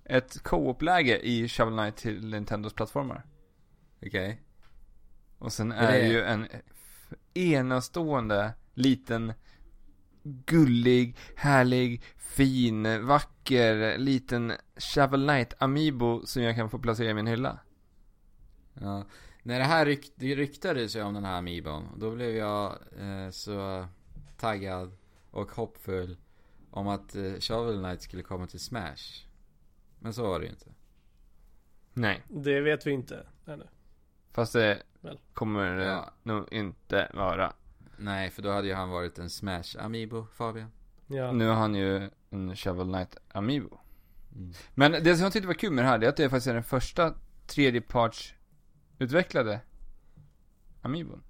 ett 0.06 0.44
co-op-läge 0.44 1.20
i 1.28 1.48
Shovel 1.50 1.74
Knight 1.78 1.96
till 1.96 2.30
Nintendos 2.30 2.74
plattformar. 2.74 3.24
okej. 4.06 4.42
Och 5.46 5.54
sen 5.54 5.70
det 5.70 5.76
är 5.76 5.92
det 5.92 6.08
ju 6.08 6.22
en 6.24 6.48
enastående 7.34 8.54
liten 8.74 9.34
gullig, 10.24 11.18
härlig, 11.36 12.04
fin, 12.18 13.06
vacker, 13.06 13.98
liten 13.98 14.54
Shovel 14.78 15.28
Knight 15.28 15.54
Amiibo 15.58 16.26
som 16.26 16.44
jag 16.44 16.56
kan 16.56 16.70
få 16.70 16.80
placera 16.80 17.10
i 17.10 17.14
min 17.14 17.28
hylla. 17.28 17.60
Ja. 18.74 19.06
När 19.44 19.60
det 19.60 19.66
här 19.66 19.86
ryk, 19.86 20.12
det 20.16 20.36
ryktades 20.36 20.96
ju 20.96 21.02
om 21.02 21.14
den 21.14 21.26
här 21.26 21.38
Amiibon, 21.38 21.84
då 21.98 22.12
blev 22.12 22.36
jag 22.36 22.72
eh, 23.00 23.30
så 23.30 23.88
taggad 24.38 24.98
och 25.32 25.52
hoppfull 25.52 26.18
om 26.72 26.88
att 26.88 27.16
eh, 27.16 27.34
Shovel 27.40 27.80
Knight 27.80 28.02
skulle 28.02 28.24
komma 28.24 28.48
till 28.48 28.60
Smash. 28.60 29.26
Men 30.00 30.14
så 30.14 30.24
var 30.24 30.40
det 30.40 30.46
ju 30.46 30.52
inte. 30.52 30.74
Nej. 31.94 32.24
Det 32.28 32.62
vet 32.62 32.88
vi 32.88 32.92
inte 32.92 33.28
ännu. 33.46 33.68
Fast 34.36 34.54
det 34.54 34.84
Väl. 35.02 35.20
kommer 35.34 35.76
det 35.76 35.86
Ja. 35.86 36.14
nog 36.24 36.54
inte 36.54 37.12
vara. 37.14 37.54
Nej, 37.98 38.30
för 38.30 38.42
då 38.42 38.52
hade 38.52 38.68
ju 38.68 38.74
han 38.74 38.90
varit 38.90 39.20
en 39.20 39.30
Smash 39.30 39.64
Amiibo, 39.80 40.26
Fabian. 40.34 40.72
Ja. 41.08 41.32
Nu 41.32 41.48
har 41.48 41.56
han 41.56 41.76
ju 41.76 42.10
en 42.30 42.56
Shovel 42.56 42.88
Knight 42.88 43.18
Amiibo. 43.28 43.78
Mm. 44.36 44.54
Men 44.74 44.92
det 44.92 45.16
som 45.16 45.24
jag 45.24 45.34
tyckte 45.34 45.48
var 45.48 45.54
kul 45.54 45.72
med 45.74 45.84
det 45.84 45.88
här, 45.90 45.98
det 45.98 46.06
är 46.06 46.10
att 46.10 46.18
det 46.18 46.30
faktiskt 46.30 46.48
är 46.48 46.54
den 46.54 46.64
första 46.64 47.14
tredjeparts 47.48 48.34
utvecklade 49.00 49.62
Amiibon. 50.82 51.24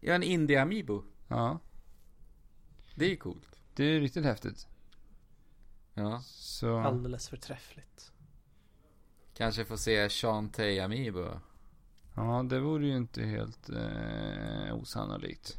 Ja, 0.00 0.14
en 0.14 0.22
Indie 0.22 0.62
Amiibo. 0.62 1.04
Ja. 1.28 1.58
Det 2.94 3.04
är 3.04 3.08
ju 3.08 3.16
coolt. 3.16 3.60
Det 3.74 3.84
är 3.84 4.00
riktigt 4.00 4.24
häftigt. 4.24 4.68
Ja. 5.94 6.20
Så, 6.24 6.78
Alldeles 6.78 7.28
förträffligt. 7.28 8.12
Kanske 9.34 9.64
får 9.64 9.76
se 9.76 10.08
Shantae 10.08 10.84
Amiibo. 10.84 11.28
Ja 12.14 12.46
det 12.50 12.60
vore 12.60 12.86
ju 12.86 12.96
inte 12.96 13.22
helt 13.22 13.68
eh, 13.68 14.74
osannolikt. 14.74 15.58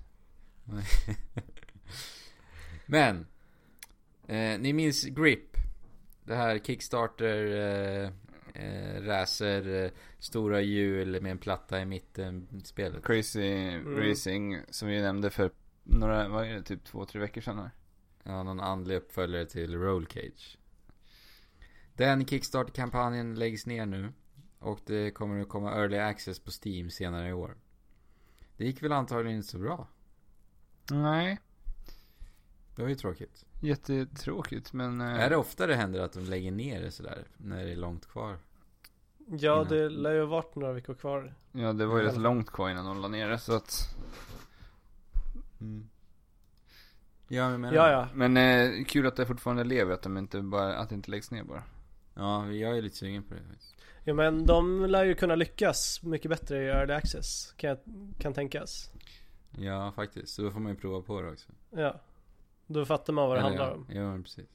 Men. 2.86 3.28
Eh, 4.28 4.60
ni 4.60 4.74
minns 4.74 5.06
Grip. 5.06 5.58
Det 6.24 6.36
här 6.36 6.60
Kickstarter 6.60 7.46
eh, 7.46 8.12
eh, 8.64 9.02
racer, 9.02 9.84
eh, 9.84 9.92
stora 10.20 10.62
hjul 10.62 11.22
med 11.22 11.32
en 11.32 11.38
platta 11.38 11.82
i 11.82 11.86
mitten 11.86 12.62
spelet. 12.64 13.06
Crazy 13.06 13.42
Mm. 13.42 13.98
Racing 13.98 14.58
som 14.70 14.88
vi 14.88 15.02
nämnde 15.02 15.30
för 15.30 15.52
några, 15.84 16.28
vad 16.28 16.48
är 16.48 16.54
det, 16.54 16.64
typ 16.64 16.84
två, 16.84 17.06
tre 17.06 17.22
veckor 17.22 17.42
sedan 17.42 17.60
här. 17.60 17.72
Ja, 18.24 18.44
någon 18.44 18.60
andlig 18.60 18.96
uppföljare 18.96 19.46
till 19.46 19.76
Roll 19.76 20.08
Cage. 20.08 20.58
Den 21.94 22.26
Kickstarter-kampanjen 22.26 23.36
läggs 23.36 23.66
ner 23.66 23.86
nu. 23.86 24.14
Och 24.62 24.80
det 24.86 25.12
kommer 25.12 25.42
att 25.42 25.50
komma 25.50 25.74
Early 25.76 25.98
Access 25.98 26.40
på 26.40 26.52
Steam 26.66 26.90
senare 26.90 27.30
i 27.30 27.34
år. 27.34 27.58
Det 28.58 28.66
gick 28.66 28.84
väl 28.84 28.92
antagligen 28.92 29.38
inte 29.38 29.48
så 29.50 29.58
bra. 29.60 29.88
Nej, 30.92 31.40
Det 32.76 32.82
var 32.82 32.90
ju 32.90 32.96
tråkigt. 32.96 33.46
jättetråkigt 33.62 34.74
men... 34.74 35.02
eh, 35.02 35.08
Är 35.20 35.30
det 35.30 35.36
ofta 35.38 35.68
det 35.68 35.76
händer 35.76 36.00
att 36.00 36.14
de 36.14 36.20
lägger 36.20 36.52
ner 36.52 36.82
det 36.82 36.92
sådär? 36.92 37.28
När 37.38 37.66
det 37.66 37.72
är 37.72 37.76
långt 37.76 38.08
kvar? 38.08 38.38
Ja, 39.28 39.54
Innan. 39.56 39.68
det 39.68 39.90
lär 39.90 40.12
ju 40.14 40.20
ha 40.20 40.26
varit 40.28 40.56
några 40.56 40.74
veckor 40.74 40.94
kvar. 40.94 41.34
Ja, 41.52 41.74
det 41.74 41.86
var 41.86 42.00
ju 42.00 42.06
rätt 42.06 42.18
långt 42.18 42.52
kvar 42.52 42.70
innan 42.70 42.86
de 42.86 43.02
la 43.02 43.08
ner 43.08 43.30
det 43.30 43.38
så 43.40 43.54
att... 43.56 43.96
Ja, 47.28 47.58
men 47.58 47.74
Ja, 47.74 47.92
ja. 47.92 48.08
Men 48.14 48.38
eh, 48.38 48.86
kul 48.86 49.08
att 49.08 49.16
det 49.16 49.26
fortfarande 49.26 49.64
lever, 49.64 49.94
att 49.94 50.02
de 50.02 50.18
inte 50.18 50.42
bara, 50.42 50.76
att 50.78 50.90
det 50.90 50.96
inte 50.96 51.12
läggs 51.12 51.32
ner 51.32 51.44
bara. 51.44 51.64
Ja, 52.14 52.52
jag 52.52 52.78
är 52.78 52.82
lite 52.82 52.98
sugen 52.98 53.24
på 53.24 53.34
det 53.34 53.42
faktiskt. 53.50 53.71
Ja 54.04 54.14
men 54.14 54.46
de 54.46 54.86
lär 54.86 55.06
ju 55.06 55.16
kunna 55.16 55.36
lyckas 55.36 56.04
mycket 56.04 56.30
bättre 56.30 56.64
i 56.64 56.68
early 56.68 56.94
access. 56.94 57.54
Kan, 57.58 57.70
jag, 57.70 57.80
kan 58.20 58.34
tänkas. 58.34 58.92
Ja, 59.58 59.92
faktiskt. 59.92 60.34
Så 60.34 60.42
då 60.42 60.52
får 60.52 60.60
man 60.60 60.72
ju 60.72 60.78
prova 60.78 61.02
på 61.02 61.22
det 61.22 61.32
också. 61.32 61.52
Ja. 61.70 62.02
Då 62.68 62.86
fattar 62.86 63.14
man 63.14 63.30
vad 63.30 63.38
det 63.38 63.40
Eller, 63.40 63.50
handlar 63.50 63.68
ja. 63.68 63.74
om. 63.74 63.86
Ja, 63.90 64.02
men 64.12 64.24
precis. 64.24 64.50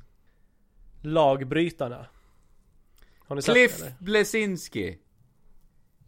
Lagbrytarna. 1.03 2.07
Har 3.18 3.36
ni 3.36 3.42
sett 3.42 3.55
Cliff 3.55 3.78
det 3.78 3.86
eller? 3.86 3.97
Blesinski. 3.99 4.99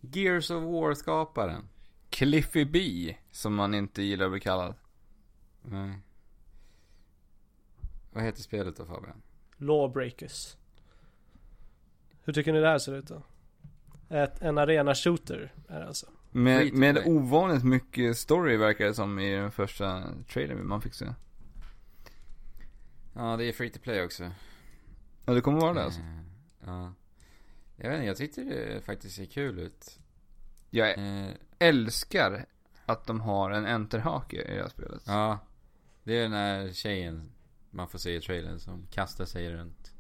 Gears 0.01 0.51
of 0.51 0.62
War-skaparen. 0.62 1.68
Cliffy 2.11 2.64
B, 2.64 3.14
som 3.30 3.55
man 3.55 3.74
inte 3.74 4.03
gillar 4.03 4.24
att 4.24 4.32
bli 4.32 4.41
kallad. 4.41 4.74
Nej. 5.62 5.99
Vad 8.12 8.24
heter 8.24 8.43
spelet 8.43 8.76
då 8.76 8.86
Fabian? 8.86 9.22
Lawbreakers. 9.57 10.57
Hur 12.29 12.33
tycker 12.33 12.53
ni 12.53 12.61
det 12.61 12.66
här 12.68 12.79
ser 12.79 12.95
ut 12.95 13.07
då? 13.07 13.22
Ett, 14.09 14.43
en 14.43 14.59
arena 14.59 14.95
shooter 14.95 15.53
är 15.68 15.81
det 15.81 15.87
alltså. 15.87 16.07
Med, 16.31 16.72
med 16.72 16.99
ovanligt 17.07 17.64
mycket 17.64 18.16
story 18.18 18.57
verkar 18.57 18.85
det 18.85 18.95
som 18.95 19.18
i 19.18 19.35
den 19.35 19.51
första 19.51 20.05
trailern 20.33 20.66
man 20.66 20.83
fick 20.83 20.95
se. 20.95 21.07
Ja, 23.14 23.37
det 23.37 23.45
är 23.45 23.53
free 23.53 23.70
to 23.70 23.81
play 23.81 24.05
också. 24.05 24.31
Ja, 25.24 25.33
det 25.35 25.41
kommer 25.41 25.61
vara 25.61 25.74
det 25.74 25.85
alltså. 25.85 26.01
Eh, 26.01 26.18
Ja. 26.66 26.95
Jag 27.76 27.89
vet 27.91 27.97
inte, 27.97 28.07
jag 28.07 28.16
tyckte 28.16 28.41
det 28.45 28.81
faktiskt 28.85 29.16
ser 29.16 29.24
kul 29.26 29.59
ut. 29.59 29.99
Jag 30.70 30.99
Eh, 30.99 31.31
älskar 31.59 32.47
att 32.87 33.07
de 33.07 33.20
har 33.20 33.51
en 33.51 33.66
enterhake 33.66 34.37
i 34.43 34.55
det 34.57 34.62
här 34.62 34.68
spelet. 34.68 35.03
ja. 35.07 35.39
Det 36.05 36.18
är 36.18 36.22
den 36.22 36.33
här 36.33 36.72
tjejen 36.72 37.31
man 37.70 37.89
får 37.89 37.99
se 37.99 38.16
i 38.16 38.20
trailern 38.20 38.59
som 38.59 38.87
kastar 38.91 39.24
sig 39.24 39.51
runt 39.55 39.93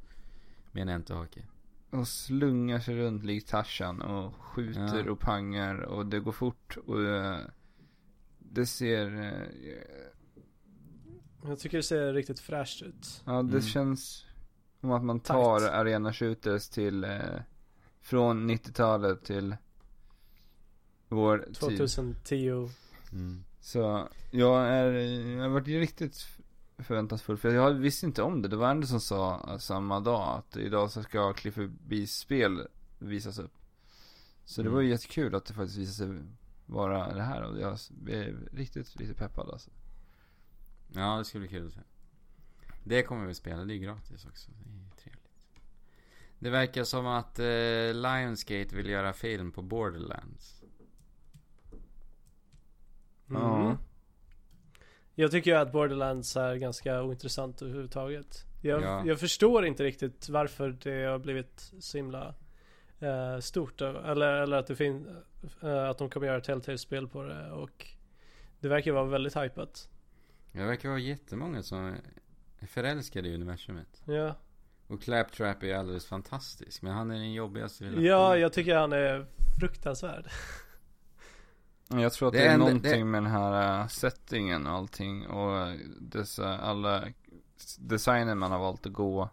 med 0.72 0.82
en 0.82 0.88
enterhake. 0.88 1.42
Och 1.90 2.08
slungar 2.08 2.80
sig 2.80 2.96
runt 2.96 3.24
likt 3.24 3.48
Tarzan 3.48 4.02
och 4.02 4.34
skjuter 4.34 5.02
Ja. 5.06 5.10
och 5.12 5.20
pangar 5.20 5.74
och 5.80 6.06
det 6.06 6.20
går 6.20 6.32
fort 6.32 6.76
och 6.86 7.02
eh, 7.04 7.38
det 8.38 8.66
ser, 8.66 9.20
eh, 9.22 9.78
Jag 11.48 11.58
tycker 11.58 11.76
det 11.76 11.82
ser 11.82 12.12
riktigt 12.12 12.40
fräscht 12.40 12.82
ut. 12.82 13.22
ja 13.26 13.32
det 13.32 13.48
Mm. 13.50 13.62
känns 13.62 14.24
som 14.80 14.90
att 14.92 15.04
man 15.04 15.20
tar 15.20 15.58
Takt. 15.60 15.72
arena 15.72 16.12
shooters 16.12 16.68
till, 16.68 17.04
eh, 17.04 17.20
från 18.00 18.46
90-talet 18.50 19.24
till 19.24 19.56
vår 21.08 21.38
tid. 21.38 21.54
2010. 21.56 22.70
Mm. 23.12 23.44
Så 23.60 24.08
jag 24.30 24.66
är, 24.68 24.84
jag 24.92 25.42
har 25.42 25.48
varit 25.48 25.66
riktigt 25.66 26.26
förväntansfull 26.78 27.36
för 27.36 27.54
jag 27.54 27.70
visste 27.74 28.06
inte 28.06 28.22
om 28.22 28.42
det. 28.42 28.48
Det 28.48 28.56
var 28.56 28.68
Anders 28.68 28.90
som 28.90 29.00
sa 29.00 29.56
samma 29.60 30.00
dag 30.00 30.38
att 30.38 30.56
idag 30.56 30.90
så 30.90 31.02
ska 31.02 31.32
Clifford 31.32 31.70
B's 31.88 32.06
spel 32.06 32.66
visas 32.98 33.38
upp. 33.38 33.52
Så 34.44 34.62
det 34.62 34.66
Mm. 34.68 34.74
var 34.74 34.80
ju 34.82 34.88
jättekul 34.88 35.34
att 35.34 35.44
det 35.44 35.54
faktiskt 35.54 35.78
visade 35.78 36.12
sig 36.18 36.22
vara 36.66 37.14
det 37.14 37.22
här 37.22 37.42
och 37.42 37.60
jag 37.60 37.72
är 38.08 38.36
riktigt, 38.52 38.96
riktigt 38.96 39.16
peppad 39.16 39.50
alltså. 39.50 39.70
Ja, 40.92 41.18
det 41.18 41.24
ska 41.24 41.38
bli 41.38 41.48
kul 41.48 41.66
att 41.66 41.72
se. 41.72 41.80
Det 42.84 43.02
kommer 43.02 43.26
vi 43.26 43.34
spela, 43.34 43.64
det 43.64 43.74
är 43.74 43.78
gratis 43.78 44.26
också. 44.26 44.50
Det 44.50 44.70
är 44.70 45.02
trevligt. 45.02 45.30
Det 46.38 46.50
verkar 46.50 46.84
som 46.84 47.06
att 47.06 47.38
eh, 47.38 47.44
Lionsgate 47.94 48.76
vill 48.76 48.88
göra 48.88 49.12
film 49.12 49.52
på 49.52 49.62
Borderlands. 49.62 50.62
Ja. 53.26 53.76
Jag 55.20 55.30
tycker 55.30 55.50
ju 55.50 55.56
att 55.56 55.72
Borderlands 55.72 56.36
är 56.36 56.56
ganska 56.56 57.02
ointressant 57.02 57.62
överhuvudtaget. 57.62 58.44
Jag, 58.62 58.82
Ja. 58.82 59.02
jag 59.06 59.20
förstår 59.20 59.66
inte 59.66 59.84
riktigt 59.84 60.28
varför 60.28 60.76
det 60.82 61.04
har 61.04 61.18
blivit 61.18 61.72
så 61.80 61.96
himla 61.96 62.34
eh, 63.00 63.38
stort. 63.40 63.80
Eller, 63.80 64.32
eller 64.32 64.56
att 64.56 64.66
det 64.66 64.76
finns, 64.76 65.06
eh, 65.62 65.88
att 65.88 65.98
de 65.98 66.10
kommer 66.10 66.26
göra 66.26 66.40
Telltale-spel 66.40 67.08
på 67.08 67.22
det 67.22 67.50
och 67.50 67.86
det 68.60 68.68
verkar 68.68 68.92
vara 68.92 69.04
väldigt 69.04 69.36
hypat. 69.36 69.88
Det 70.52 70.64
verkar 70.64 70.88
vara 70.88 70.98
jättemånga 70.98 71.62
som 71.62 71.96
är 72.58 72.66
förälskade 72.66 73.28
i 73.28 73.34
universumet. 73.34 74.02
Ja. 74.04 74.34
Och 74.86 75.02
Claptrap 75.02 75.62
är 75.62 75.74
alldeles 75.74 76.06
fantastisk. 76.06 76.82
Men 76.82 76.92
han 76.92 77.10
är 77.10 77.14
den 77.14 77.32
jobbigaste 77.32 77.84
lilla 77.84 78.02
ja, 78.02 78.36
jag 78.36 78.52
tycker 78.52 78.76
han 78.76 78.92
är 78.92 79.26
fruktansvärd. 79.60 80.26
Jag 81.88 82.12
tror 82.12 82.28
att 82.28 82.32
Det 82.32 82.38
det, 82.38 82.44
är 82.46 82.52
enda- 82.54 82.66
någonting 82.66 82.90
det- 82.98 83.04
med 83.04 83.22
den 83.22 83.30
här 83.32 83.80
äh, 83.80 83.86
settingen 83.88 84.66
och 84.66 84.72
allting 84.72 85.26
och 85.26 85.76
dessa 86.00 86.58
alla 86.58 87.04
designen 87.78 88.38
man 88.38 88.50
har 88.52 88.58
valt 88.58 88.86
att 88.86 88.92
gå. 88.92 89.28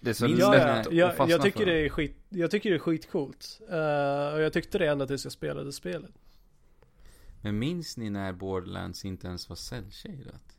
Det 0.00 0.10
är 0.10 0.14
så 0.14 0.26
Ja, 0.26 0.50
lätt 0.52 0.62
ja, 0.62 0.80
att 0.80 0.92
jag, 0.92 1.16
fastna 1.16 1.30
jag, 1.34 1.42
tycker 1.42 1.58
för. 1.58 1.66
det 1.66 1.84
är 1.84 1.88
skit, 1.88 2.16
jag 2.28 2.50
tycker 2.50 2.70
det 2.70 2.76
är 2.76 2.80
skitcoolt. 2.80 3.60
Uh, 3.70 4.34
och 4.34 4.40
jag 4.42 4.52
tyckte 4.52 4.78
det 4.78 4.86
ända 4.86 5.06
tills 5.06 5.24
jag 5.24 5.32
spelade 5.32 5.72
spelet. 5.72 6.10
Men 7.40 7.58
minns 7.58 7.96
ni 7.96 8.10
när 8.10 8.32
Borderlands 8.32 9.04
inte 9.04 9.26
ens 9.26 9.48
var 9.48 9.56
cell-shadat? 9.56 10.56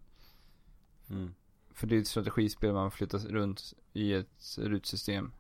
Mm. 1.11 1.35
För 1.73 1.87
det 1.87 1.97
är 1.97 2.01
ett 2.01 2.07
strategispel 2.09 2.73
man 2.73 2.91
flyttar 2.91 3.19
runt 3.19 3.75
i 3.93 4.13
ett 4.13 4.59
rutsystem. 4.59 5.33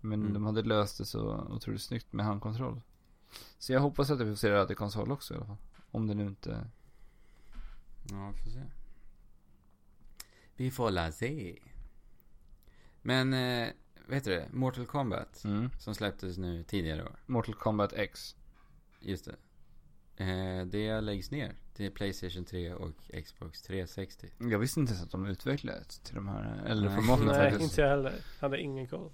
Men 0.00 0.20
Mm. 0.20 0.32
de 0.34 0.44
hade 0.46 0.62
löst 0.62 0.98
det 0.98 1.04
så 1.04 1.46
otroligt 1.50 1.82
snyggt 1.82 2.12
med 2.12 2.26
handkontroll. 2.26 2.80
Så 3.58 3.72
jag 3.72 3.80
hoppas 3.80 4.10
att 4.10 4.20
vi 4.20 4.30
får 4.30 4.34
se 4.34 4.48
det 4.48 4.58
här 4.58 4.66
till 4.66 4.76
konsol 4.76 5.12
också 5.12 5.34
i 5.34 5.36
alla 5.36 5.46
fall. 5.46 5.56
Om 5.90 6.06
det 6.06 6.14
nu 6.14 6.26
inte... 6.26 6.66
Ja, 8.10 8.32
vi 8.36 8.42
får 8.42 8.50
se. 8.50 8.62
Vi 10.56 10.70
får 10.70 10.90
la 10.90 11.12
se. 11.12 11.58
Men, 13.02 13.32
eh, 13.32 13.68
vet 14.06 14.24
du 14.24 14.30
det? 14.30 14.48
Mortal 14.52 14.86
Kombat. 14.86 15.44
Mm. 15.44 15.70
Som 15.78 15.94
släpptes 15.94 16.38
nu 16.38 16.62
tidigare 16.62 17.04
år. 17.04 17.16
Mortal 17.26 17.54
Kombat 17.54 17.92
X. 17.92 18.36
Just 19.00 19.24
det. 19.24 19.36
Eh, 20.24 20.66
det 20.66 21.00
läggs 21.00 21.30
ner 21.30 21.54
till 21.74 21.90
Playstation 21.90 22.44
3 22.44 22.74
och 22.74 22.92
Xbox 23.24 23.62
360. 23.62 24.28
Jag 24.38 24.58
visste 24.58 24.80
inte 24.80 24.92
ens 24.92 25.04
att 25.04 25.10
de 25.10 25.26
utvecklade 25.26 25.84
till 25.84 26.14
de 26.14 26.28
här 26.28 26.62
äldre 26.66 26.88
Nej. 26.88 26.96
formaten 26.96 27.26
Nej, 27.26 27.36
faktiskt. 27.36 27.62
inte 27.62 27.80
jag 27.80 27.88
heller. 27.88 28.14
Hade 28.40 28.60
ingen 28.60 28.86
koll. 28.86 29.12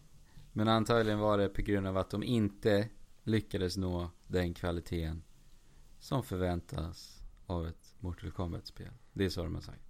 Men 0.52 0.68
antagligen 0.68 1.18
var 1.18 1.38
det 1.38 1.48
på 1.48 1.62
grund 1.62 1.86
av 1.86 1.96
att 1.96 2.10
de 2.10 2.22
inte 2.22 2.88
lyckades 3.30 3.76
nå 3.76 4.10
den 4.26 4.54
kvaliteten 4.54 5.22
som 5.98 6.22
förväntas 6.22 7.22
av 7.46 7.66
ett 7.66 7.94
Mortal 7.98 8.30
Kombat-spel. 8.30 8.92
Det 9.12 9.24
är 9.24 9.28
så 9.28 9.42
de 9.44 9.54
har 9.54 9.62
sagt. 9.62 9.82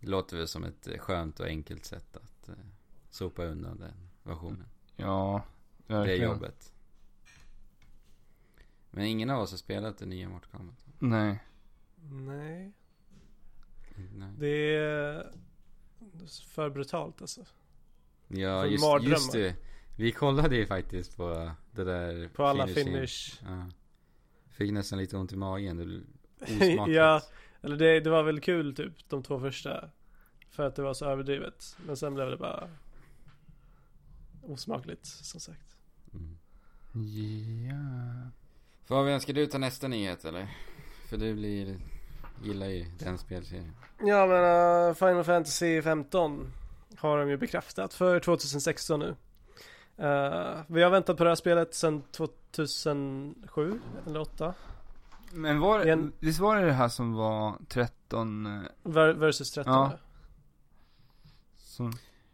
Det 0.00 0.06
låter 0.06 0.36
väl 0.36 0.48
som 0.48 0.64
ett 0.64 0.88
eh, 0.88 0.98
skönt 0.98 1.40
och 1.40 1.46
enkelt 1.46 1.84
sätt 1.84 2.16
att 2.16 2.48
eh, 2.48 2.54
sopa 3.10 3.44
undan 3.44 3.78
den 3.78 4.08
versionen. 4.22 4.64
Ja, 4.96 5.44
Det 5.86 5.92
verkligen. 5.94 6.30
jobbet. 6.30 6.72
Men 8.90 9.04
ingen 9.06 9.30
av 9.30 9.40
oss 9.42 9.50
har 9.50 9.58
spelat 9.58 9.98
det 9.98 10.06
nya 10.06 10.28
Mortal 10.28 10.50
Kombat. 10.50 10.86
Nej. 10.98 11.38
Nej. 12.10 12.72
Nej. 14.14 14.32
Det 14.38 14.76
är 14.76 15.32
för 16.48 16.70
brutalt 16.70 17.20
alltså. 17.20 17.44
Ja, 18.28 18.60
För 18.62 18.66
just, 18.68 19.02
just 19.02 19.32
det. 19.32 19.56
Vi 19.98 20.12
kollade 20.12 20.56
ju 20.56 20.66
faktiskt 20.66 21.16
på 21.16 21.50
det 21.70 21.84
där 21.84 22.28
På 22.28 22.44
alla 22.44 22.66
finishing. 22.66 22.94
finish. 22.94 23.40
Ja. 23.42 23.66
Fick 24.48 24.72
nästan 24.72 24.98
lite 24.98 25.16
ont 25.16 25.32
i 25.32 25.36
magen. 25.36 26.06
Ja, 26.88 27.22
eller 27.62 27.76
det, 27.76 28.00
det 28.00 28.10
var 28.10 28.22
väl 28.22 28.40
kul 28.40 28.76
typ 28.76 29.08
de 29.08 29.22
två 29.22 29.40
första. 29.40 29.90
För 30.50 30.66
att 30.66 30.76
det 30.76 30.82
var 30.82 30.94
så 30.94 31.04
överdrivet. 31.04 31.76
Men 31.86 31.96
sen 31.96 32.14
blev 32.14 32.30
det 32.30 32.36
bara 32.36 32.68
osmakligt 34.42 35.06
som 35.06 35.40
sagt. 35.40 35.76
Mm. 36.14 36.38
Ja. 37.66 38.30
Fabian, 38.84 39.20
ska 39.20 39.32
du 39.32 39.46
ta 39.46 39.58
nästa 39.58 39.88
nyhet 39.88 40.24
eller? 40.24 40.48
För 41.08 41.16
du 41.16 41.34
blir, 41.34 41.78
gillar 42.44 42.66
ju 42.66 42.84
den 42.98 43.18
spelserien. 43.18 43.72
Ja 44.00 44.26
men 44.26 44.44
uh, 44.88 44.94
Final 44.94 45.24
Fantasy 45.24 45.82
15 45.82 46.52
har 46.96 47.18
de 47.18 47.30
ju 47.30 47.36
bekräftat 47.36 47.94
för 47.94 48.20
2016 48.20 49.00
nu. 49.00 49.16
Uh, 50.00 50.60
vi 50.66 50.82
har 50.82 50.90
väntat 50.90 51.16
på 51.16 51.24
det 51.24 51.30
här 51.30 51.34
spelet 51.34 51.74
sedan 51.74 52.02
2007 52.10 53.80
eller 54.06 54.20
8 54.20 54.54
Men 55.32 55.60
var 55.60 55.80
En- 55.80 56.12
visst 56.20 56.40
var 56.40 56.56
det 56.56 56.66
det 56.66 56.72
här 56.72 56.88
som 56.88 57.14
var 57.14 57.54
13 57.68 58.46
eh, 58.46 58.62
Ver- 58.82 59.12
versus 59.18 59.50
13 59.50 59.72
Ja. 59.74 59.92
som, 61.56 61.92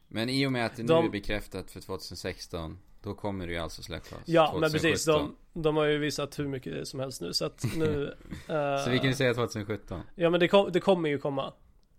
Men 0.09 0.29
i 0.29 0.47
och 0.47 0.53
med 0.53 0.67
att 0.67 0.77
det 0.77 0.83
nu 0.83 0.89
De- 0.89 1.07
är 1.07 1.11
bekräftat 1.11 1.71
för 1.71 1.81
2016, 1.81 2.79
då 3.03 3.15
kommer 3.15 3.47
det 3.47 3.53
ju 3.53 3.59
alltså 3.59 3.83
släppas 3.83 4.19
Ja 4.25 4.47
2017. 4.47 4.61
men 4.61 4.71
precis, 4.71 5.05
de, 5.07 5.37
de 5.62 5.77
har 5.77 5.85
ju 5.85 5.99
visat 5.99 6.39
hur 6.39 6.49
mycket 6.49 6.89
som 6.89 7.01
helst 7.01 7.21
nu 7.21 7.33
så 7.33 7.45
att 7.45 7.65
nu 7.77 8.05
eh, 8.49 8.85
Så 8.85 8.91
vi 8.91 8.99
kan 8.99 9.07
ju 9.09 9.15
säga 9.15 9.35
2017. 9.35 10.01
Ja 10.15 10.31
men 10.31 10.41
det, 10.41 10.49
kom, 10.49 10.73
det 10.73 10.81
kommer 10.81 11.09
ju 11.09 11.19
komma 11.19 11.53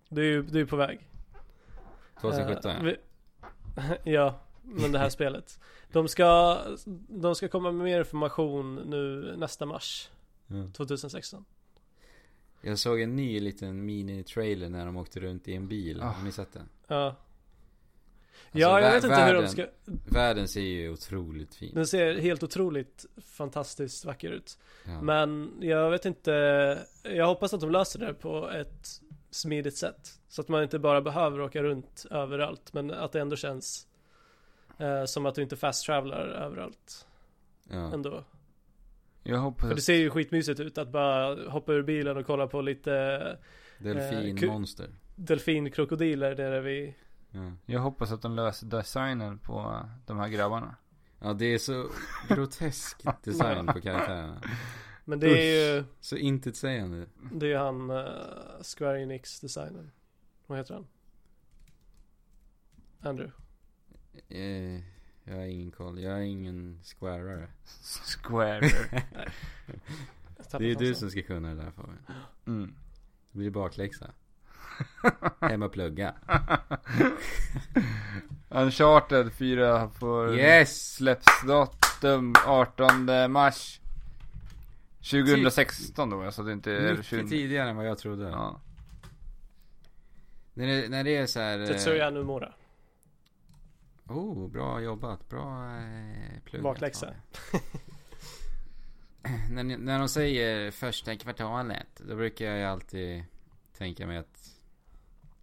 Det 0.10 0.22
är 0.22 0.26
ju, 0.26 0.44
det 0.44 0.58
är 0.58 0.60
ju 0.60 0.68
på 0.68 0.76
väg 0.76 1.08
2017 2.22 2.72
Eh, 2.72 2.78
ja. 2.78 2.84
vi, 2.84 2.96
Ja, 4.14 4.40
men 4.66 4.92
det 4.92 5.00
här 5.00 5.10
spelet 5.20 5.60
De 5.92 6.08
ska, 6.08 6.60
de 7.10 7.36
ska 7.36 7.48
komma 7.48 7.72
med 7.72 7.84
mer 7.86 8.00
information 8.00 8.76
nu 8.76 9.34
nästa 9.38 9.66
mars 9.66 10.10
Mm. 10.50 10.72
2016 10.74 11.46
Jag 12.62 12.80
såg 12.80 13.02
en 13.02 13.16
ny 13.16 13.40
liten 13.40 13.86
mini-trailer 13.90 14.70
när 14.70 14.86
de 14.86 14.98
åkte 14.98 15.20
runt 15.20 15.48
i 15.48 15.54
en 15.56 15.68
bil. 15.68 16.02
Ah. 16.02 16.06
Har 16.06 16.24
ni 16.24 16.32
sett 16.32 16.54
den? 16.54 16.70
Ja 16.88 17.06
Alltså, 17.06 18.60
Ja, 18.60 18.82
jag 18.82 18.90
vä- 18.90 18.94
vet 18.94 19.04
inte 19.04 19.16
hur 19.16 19.34
de 19.34 19.42
världen- 19.42 19.50
ska 19.50 19.66
Världen 20.14 20.48
ser 20.48 20.62
ju 20.62 20.90
otroligt 20.90 21.56
fin. 21.56 21.72
Den 21.76 21.88
ser 21.88 22.16
helt 22.18 22.44
otroligt 22.44 23.06
fantastiskt 23.18 24.06
vacker 24.06 24.30
ut 24.32 24.58
Ja. 24.86 25.02
Men 25.02 25.54
jag 25.62 25.90
vet 25.92 26.06
inte 26.06 26.32
Jag 27.04 27.28
hoppas 27.28 27.54
att 27.54 27.62
de 27.62 27.72
löser 27.72 28.00
det 28.00 28.14
på 28.14 28.50
ett 28.50 29.02
smidigt 29.32 29.78
sätt 29.78 30.20
Så 30.28 30.42
att 30.42 30.48
man 30.48 30.64
inte 30.64 30.80
bara 30.80 31.02
behöver 31.02 31.42
åka 31.42 31.64
runt 31.64 32.06
överallt 32.12 32.74
Men 32.74 32.92
att 32.92 33.12
det 33.12 33.22
ändå 33.22 33.36
känns 33.36 33.88
eh, 34.78 35.06
Som 35.06 35.26
att 35.26 35.36
du 35.36 35.42
inte 35.42 35.56
fast 35.56 35.86
travelar 35.86 36.28
överallt 36.28 37.08
ja. 37.70 37.94
ändå 37.94 38.24
jag 39.24 39.38
hoppas 39.40 39.68
För 39.68 39.76
det 39.76 39.82
ser 39.82 39.94
ju 39.96 40.10
skitmysigt 40.10 40.60
ut 40.60 40.78
att 40.78 40.90
bara 40.92 41.50
hoppa 41.50 41.74
ur 41.74 41.84
bilen 41.84 42.18
och 42.18 42.26
kolla 42.26 42.48
på 42.48 42.62
lite 42.62 43.38
Delfinmonster. 43.78 44.90
delfinkrokodiler 45.16 46.36
nere 46.36 46.62
vid 46.62 46.94
Ja. 47.32 47.52
Jag 47.66 47.80
hoppas 47.80 48.12
att 48.12 48.22
de 48.22 48.36
löser 48.36 48.68
designen 48.68 49.40
på 49.40 49.60
eh, 49.60 49.90
de 50.06 50.20
här 50.20 50.28
grabbarna. 50.28 50.76
ja, 51.20 51.34
det 51.34 51.46
är 51.46 51.58
så 51.58 51.88
grotesk 52.36 53.04
design 53.24 53.66
på 53.68 53.82
karaktärerna. 53.82 54.42
Men 55.06 55.20
det 55.20 55.28
är 55.28 55.76
ju 55.78 55.84
Så 56.00 56.16
intetsägande. 56.18 57.06
Det 57.32 57.46
är 57.46 57.50
ju 57.50 57.58
han 57.58 57.92
uh, 57.92 58.08
Square 58.78 59.02
Enix 59.02 59.40
designen 59.40 59.92
Vad 60.48 60.58
heter 60.58 60.74
han? 60.74 60.88
Andrew 63.02 63.32
Eh, 64.30 64.82
jag 65.24 65.36
har 65.36 65.46
ingen 65.46 65.72
koll. 65.72 66.02
Jag 66.02 66.14
är 66.18 66.22
ingen 66.22 66.80
squarare. 66.84 67.48
Square. 68.24 68.70
Jag 70.38 70.50
tappar 70.50 70.60
Det 70.60 70.72
är 70.72 70.76
fan 70.76 70.84
du 70.84 70.96
som 70.96 71.10
ska 71.10 71.22
kunna 71.22 71.50
det 71.50 71.56
där 71.56 71.72
Fabian. 71.72 71.98
Mm. 72.48 72.76
Det 73.32 73.38
blir 73.38 73.50
bakläxa. 73.50 74.12
Hem 75.42 75.64
och 75.64 75.72
plugga. 75.72 76.14
Uncharted 78.50 79.34
4 79.34 79.90
får 79.90 80.36
Yes! 80.36 80.94
släppsdatum 80.94 82.34
18 82.46 83.32
mars 83.32 83.80
2016 85.12 86.10
då, 86.10 86.32
så 86.32 86.44
det 86.44 86.54
inte 86.54 86.72
är 86.72 86.92
Mycket 86.92 87.06
20... 87.06 87.28
tidigare 87.28 87.70
än 87.70 87.76
vad 87.76 87.88
jag 87.88 87.98
trodde. 87.98 88.24
Ja. 88.24 88.62
När, 90.54 90.68
det, 90.68 90.90
när 90.90 91.04
det 91.04 91.16
är 91.16 91.26
så 91.26 91.40
här... 91.40 91.60
eh, 91.60 91.68
Tetsuya 91.68 92.10
Nomura 92.10 92.54
Oh, 94.08 94.48
bra 94.50 94.82
jobbat. 94.82 95.30
Bra 95.30 95.78
eh, 95.78 96.42
pluggat. 96.44 96.64
Bakläxa. 96.64 97.14
När, 99.50 99.64
när 99.64 100.00
de 100.00 100.10
säger 100.10 100.72
första 100.72 101.16
kvartalet, 101.16 102.02
då 102.08 102.16
brukar 102.16 102.46
jag 102.46 102.58
ju 102.58 102.64
alltid 102.64 103.24
tänka 103.78 104.08
mig 104.08 104.18
att, 104.18 104.60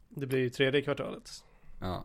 Det 0.09 0.27
blir 0.27 0.39
ju 0.39 0.51
tredje 0.51 0.83
kvartalet 0.83 1.45
ja. 1.81 2.05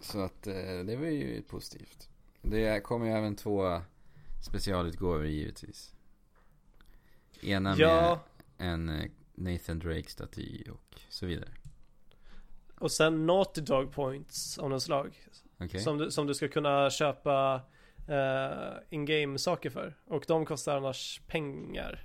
Så 0.00 0.20
att 0.20 0.46
eh, 0.46 0.54
det 0.84 0.96
var 0.96 1.06
ju 1.06 1.42
positivt. 1.42 2.08
Det 2.42 2.80
kommer 2.80 3.06
ju 3.06 3.12
även 3.12 3.36
två 3.36 3.80
specialutgåvor 4.46 5.26
givetvis. 5.26 5.94
Ena 7.42 7.70
med 7.70 7.78
Ja 7.78 8.20
en 8.58 8.88
eh, 8.88 9.10
Nathan 9.34 9.78
Drake-staty 9.78 10.70
och 10.70 11.00
så 11.08 11.26
vidare. 11.26 11.50
Och 12.78 12.92
sen 12.92 13.26
Naughty 13.26 13.60
Dog 13.60 13.92
Points 13.92 14.58
av 14.58 14.70
något 14.70 14.82
slag 14.82 15.18
Okej? 15.60 15.80
som, 15.80 15.98
du, 15.98 16.10
som 16.10 16.26
du 16.26 16.34
ska 16.34 16.48
kunna 16.48 16.90
köpa 16.90 17.60
uh, 18.08 18.78
in-game 18.90 19.38
saker 19.38 19.70
för 19.70 19.96
Och 20.04 20.24
de 20.28 20.46
kostar 20.46 20.76
annars 20.76 21.20
pengar 21.26 22.04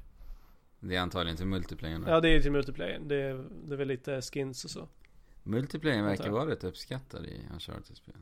Det 0.80 0.96
är 0.96 1.00
antagligen 1.00 1.38
till 1.38 1.46
multiplayer. 1.46 2.02
Ja 2.08 2.20
det 2.20 2.30
är 2.30 2.34
ju 2.34 2.42
till 2.42 2.52
multiplayer 2.52 3.00
det 3.00 3.16
är, 3.16 3.46
det 3.66 3.74
är 3.74 3.78
väl 3.78 3.88
lite 3.88 4.22
skins 4.22 4.66
och 4.66 4.72
så 4.72 4.88
Multiplayer 5.44 6.04
verkar 6.04 6.30
vara 6.30 6.52
rätt 6.52 6.64
uppskattad 6.64 7.26
i 7.26 7.42
Uncharted-spel. 7.54 8.16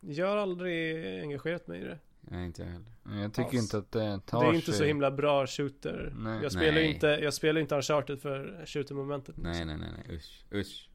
Jag 0.00 0.26
har 0.26 0.36
aldrig 0.36 1.06
engagerat 1.22 1.66
mig 1.66 1.80
i 1.80 1.84
det 1.84 1.98
Nej, 2.20 2.46
inte 2.46 2.62
jag 2.62 2.68
heller. 2.68 3.22
Jag 3.22 3.34
tycker 3.34 3.48
Alls. 3.48 3.54
inte 3.62 3.78
att 3.78 3.92
det 3.92 4.20
tar 4.26 4.44
Det 4.44 4.50
är 4.50 4.54
inte 4.54 4.66
sig. 4.66 4.74
så 4.74 4.84
himla 4.84 5.10
bra 5.10 5.46
shooter 5.46 6.12
Nej. 6.16 6.42
Jag 6.42 6.52
spelar 6.52 6.72
Nej. 6.72 6.94
inte, 6.94 7.06
jag 7.06 7.34
spelar 7.34 7.60
inte 7.60 7.74
Uncharted 7.74 8.20
för 8.22 8.64
shooter-momentet 8.66 9.36
Nej, 9.36 9.64
nej, 9.64 9.76
nej, 9.76 9.88
nej. 10.06 10.16
Usch. 10.16 10.44
Usch. 10.52 10.88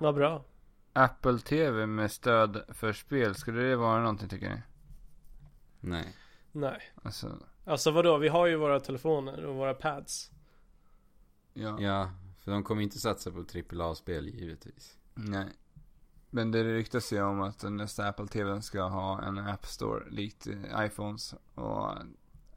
Vad 0.00 0.14
bra 0.14 0.44
Apple 0.96 1.38
TV 1.38 1.86
med 1.86 2.12
stöd 2.12 2.64
för 2.68 2.92
spel, 2.92 3.34
skulle 3.34 3.62
det 3.62 3.76
vara 3.76 4.00
någonting 4.00 4.28
tycker 4.28 4.50
ni? 4.50 4.62
Nej. 5.80 6.16
Nej 6.52 6.82
Alltså, 7.02 7.38
Alltså 7.64 7.90
vadå, 7.90 8.18
vi 8.18 8.28
har 8.28 8.46
ju 8.46 8.56
våra 8.56 8.80
telefoner 8.80 9.44
och 9.44 9.54
våra 9.54 9.74
pads 9.74 10.30
ja. 11.54 11.80
Ja, 11.80 12.10
För 12.38 12.50
de 12.52 12.64
kommer 12.64 12.82
inte 12.82 12.98
satsa 12.98 13.30
på 13.30 13.44
AAA-spel 13.72 14.28
givetvis. 14.28 14.98
Nej. 15.14 15.48
Men 16.30 16.50
det 16.50 16.64
ryktas 16.64 17.12
ju 17.12 17.22
om 17.22 17.40
att 17.40 17.58
den 17.58 17.76
nästa 17.76 18.08
Apple 18.08 18.26
TVn 18.26 18.62
ska 18.62 18.82
ha 18.82 19.22
en 19.22 19.38
App 19.38 19.66
Store 19.66 20.10
likt 20.10 20.46
eh, 20.46 20.86
iPhones 20.86 21.34
och 21.54 21.92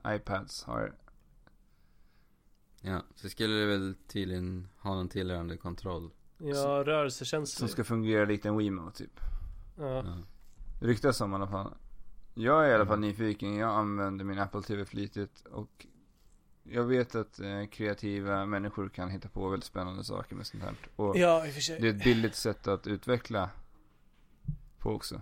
iPads 0.07 0.63
har. 0.63 0.95
Ja, 2.81 3.03
så 3.15 3.29
skulle 3.29 3.53
det 3.53 3.65
väl 3.65 3.95
tydligen 4.07 4.69
ha 4.77 4.95
någon 4.95 5.09
tillhörande 5.09 5.57
kontroll. 5.57 6.11
Ja, 6.39 6.83
rörelsekänslig. 6.85 7.59
Som 7.59 7.67
ska 7.67 7.83
fungera 7.83 8.25
likt 8.25 8.45
en 8.45 8.57
Wimo 8.57 8.91
typ. 8.91 9.19
Ja. 9.77 9.95
Ja. 9.95 10.17
Ryktas 10.79 11.21
om 11.21 11.31
i 11.31 11.35
alla 11.35 11.47
fall. 11.47 11.73
Jag 12.33 12.65
är 12.65 12.69
i 12.69 12.73
alla 12.73 12.85
fall 12.85 12.99
nyfiken. 12.99 13.55
Jag 13.55 13.69
använder 13.69 14.25
min 14.25 14.39
Apple 14.39 14.61
TV 14.61 14.85
flitigt 14.85 15.45
och 15.51 15.85
jag 16.63 16.83
vet 16.83 17.15
att 17.15 17.39
eh, 17.39 17.65
kreativa 17.71 18.45
människor 18.45 18.89
kan 18.89 19.09
hitta 19.09 19.29
på 19.29 19.49
väldigt 19.49 19.65
spännande 19.67 20.03
saker 20.03 20.35
med 20.35 20.47
sånt 20.47 20.63
här. 20.63 20.73
Och 20.95 21.17
ja, 21.17 21.45
det 21.67 21.87
är 21.87 21.93
ett 21.93 22.03
billigt 22.03 22.35
sätt 22.35 22.67
att 22.67 22.87
utveckla 22.87 23.49
på 24.77 24.91
också. 24.91 25.21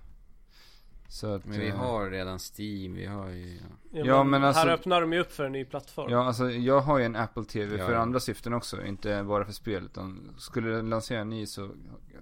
Så 1.09 1.33
att, 1.33 1.45
Men 1.45 1.59
vi 1.59 1.67
eh, 1.67 1.75
har 1.75 2.09
redan 2.09 2.39
Steam, 2.39 2.93
vi 2.93 3.05
har 3.05 3.29
ju... 3.29 3.55
Ja. 3.55 3.61
Ja, 3.91 4.05
Ja, 4.05 4.23
men, 4.23 4.31
men 4.31 4.43
alltså- 4.43 4.61
Här 4.61 4.69
öppnar 4.69 5.01
de 5.01 5.13
ju 5.13 5.19
upp 5.19 5.31
för 5.31 5.45
en 5.45 5.51
ny 5.51 5.65
plattform. 5.65 6.11
Ja, 6.11 6.25
alltså 6.25 6.51
jag 6.51 6.81
har 6.81 6.97
ju 6.97 7.05
en 7.05 7.15
Apple 7.15 7.43
TV 7.45 7.77
Ja, 7.77 7.85
för 7.85 7.93
andra 7.93 8.19
syften 8.19 8.53
också. 8.53 8.85
Inte 8.85 9.23
bara 9.23 9.45
för 9.45 9.53
spel. 9.53 9.85
Utan 9.85 10.35
skulle 10.37 10.69
den 10.69 10.89
lansera 10.89 11.19
en 11.21 11.29
ny 11.29 11.45
så 11.45 11.71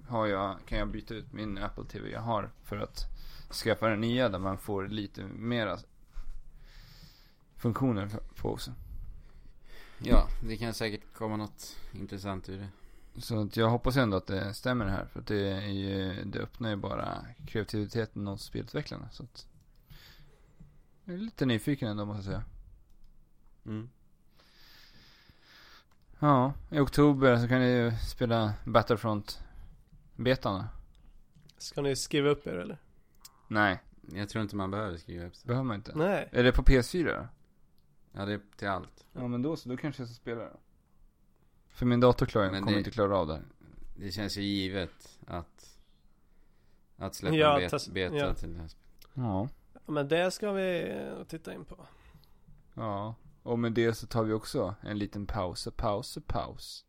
har 0.08 0.26
jag, 0.26 0.56
kan 0.66 0.78
jag 0.78 0.88
byta 0.88 1.14
ut 1.14 1.32
min 1.32 1.58
Apple 1.58 1.84
TV 1.84 2.10
jag 2.10 2.20
har. 2.20 2.50
För 2.64 2.76
att 2.76 3.04
skaffa 3.52 3.88
den 3.88 4.00
nya 4.00 4.28
där 4.28 4.38
man 4.38 4.58
får 4.58 4.88
lite 4.88 5.22
mera 5.24 5.78
funktioner 7.56 8.10
på 8.36 8.50
också. 8.52 8.70
ja, 9.98 10.28
det 10.48 10.56
kan 10.56 10.74
säkert 10.74 11.00
komma 11.14 11.36
något 11.36 11.76
intressant 11.92 12.48
ur 12.48 12.58
det. 12.58 12.68
Så 13.18 13.42
att 13.42 13.56
jag 13.56 13.70
hoppas 13.70 13.96
ändå 13.96 14.16
att 14.16 14.26
det 14.26 14.54
stämmer 14.54 14.86
här. 14.86 15.04
För 15.06 15.20
att 15.20 15.26
det, 15.26 15.48
är 15.52 15.66
ju, 15.68 16.24
det 16.24 16.38
öppnar 16.38 16.68
ju 16.70 16.76
bara 16.76 17.24
kreativiteten 17.46 18.26
hos 18.26 18.42
spelutvecklarna. 18.44 19.10
Så 19.10 19.22
att 19.22 19.46
jag 21.04 21.14
är 21.14 21.18
lite 21.18 21.46
nyfiken 21.46 21.88
ändå 21.88 22.04
måste 22.04 22.18
jag 22.18 22.24
säga. 22.24 22.44
Mm. 23.66 23.90
Ja, 26.18 26.52
i 26.70 26.78
oktober 26.78 27.36
så 27.38 27.48
kan 27.48 27.60
ni 27.60 27.66
ju 27.66 27.92
spela 27.96 28.54
Battlefront 28.64 29.42
betarna. 30.16 30.68
Ska 31.58 31.82
ni 31.82 31.96
skriva 31.96 32.28
upp 32.28 32.46
er 32.46 32.54
eller? 32.54 32.78
Nej, 33.48 33.80
Jag 34.12 34.28
tror 34.28 34.42
inte 34.42 34.56
man 34.56 34.70
behöver 34.70 34.96
skriva 34.98 35.26
upp 35.26 35.32
det. 35.42 35.46
behöver 35.46 35.64
man 35.64 35.76
inte. 35.76 35.92
Nej. 35.94 36.28
Är 36.32 36.42
det 36.44 36.52
på 36.52 36.62
PS4 36.62 37.04
då? 37.04 37.26
Ja, 38.12 38.26
det 38.26 38.32
är 38.32 38.40
till 38.56 38.68
allt. 38.68 39.04
Ja 39.12 39.28
men 39.28 39.42
då 39.42 39.56
så, 39.56 39.68
då 39.68 39.76
kanske 39.76 40.02
jag 40.02 40.08
ska 40.08 40.14
spela 40.14 40.40
det. 40.40 40.56
För 41.76 41.86
min 41.86 42.00
dator 42.00 42.26
klarar, 42.26 42.50
Men 42.50 42.62
kommer 42.62 42.72
det- 42.72 42.78
inte 42.78 42.90
klara 42.90 43.16
av 43.18 43.26
det. 43.26 43.34
här. 43.34 43.42
Det 43.96 44.12
känns 44.12 44.36
ju 44.36 44.42
givet 44.42 45.18
att... 45.26 45.78
Att 46.96 47.14
släppa 47.14 47.36
Ja, 47.36 47.54
en 47.54 47.60
bet, 47.60 47.72
tas- 47.72 47.90
beta 47.92 48.16
ja. 48.16 48.34
till 48.34 48.52
det 48.52 48.58
här 48.60 48.68
spelet. 48.68 48.86
Ja. 49.14 49.48
Men 49.86 50.08
det 50.08 50.30
ska 50.30 50.52
vi 50.52 50.98
titta 51.28 51.54
in 51.54 51.64
på. 51.64 51.76
Ja. 52.74 53.14
Och 53.42 53.58
med 53.58 53.72
det 53.72 53.94
så 53.94 54.06
tar 54.06 54.24
vi 54.24 54.32
också 54.32 54.74
en 54.80 54.98
liten 54.98 55.26
paus, 55.26 55.68
paus, 55.76 56.18
paus. 56.26 56.84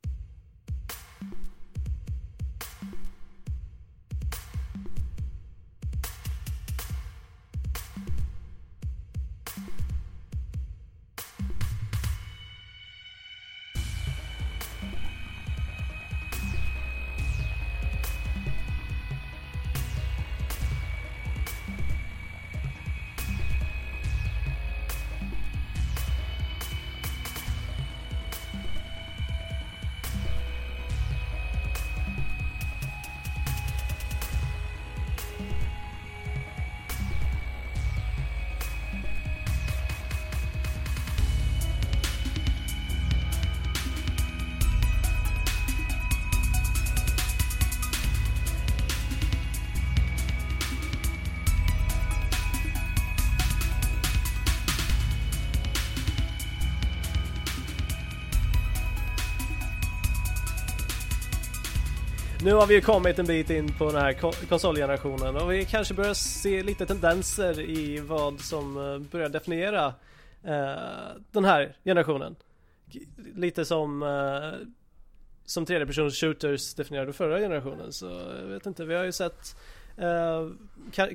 Nu 62.48 62.54
har 62.54 62.68
vi 62.68 62.74
ju 62.74 62.82
kommit 62.82 63.20
en 63.20 63.26
bit 63.26 63.50
in 63.50 63.74
på 63.78 63.92
den 63.92 64.02
här 64.02 64.14
konsolgenerationen 64.50 65.36
och 65.36 65.52
vi 65.52 65.66
kanske 65.66 65.94
börjar 65.94 66.14
se 66.14 66.64
lite 66.64 66.86
tendenser 66.86 67.60
i 67.60 68.00
vad 68.00 68.40
som 68.40 68.78
eh, 68.78 69.00
börjar 69.00 69.30
definiera 69.30 69.86
eh, 70.44 70.82
den 71.32 71.46
här 71.46 71.76
generationen. 71.84 72.36
Lite 73.36 73.66
som 73.66 74.04
eh, 74.04 74.68
som 75.46 75.66
tredjepersons 75.66 76.20
shooters 76.20 76.74
definierade 76.74 77.14
förra 77.14 77.40
generationen 77.40 77.94
så 77.94 78.06
jag 78.40 78.48
vet 78.48 78.66
inte, 78.66 78.86
vi 78.86 78.96
har 78.96 79.04
ju 79.04 79.12
sett 79.12 79.58
eh, 79.98 80.50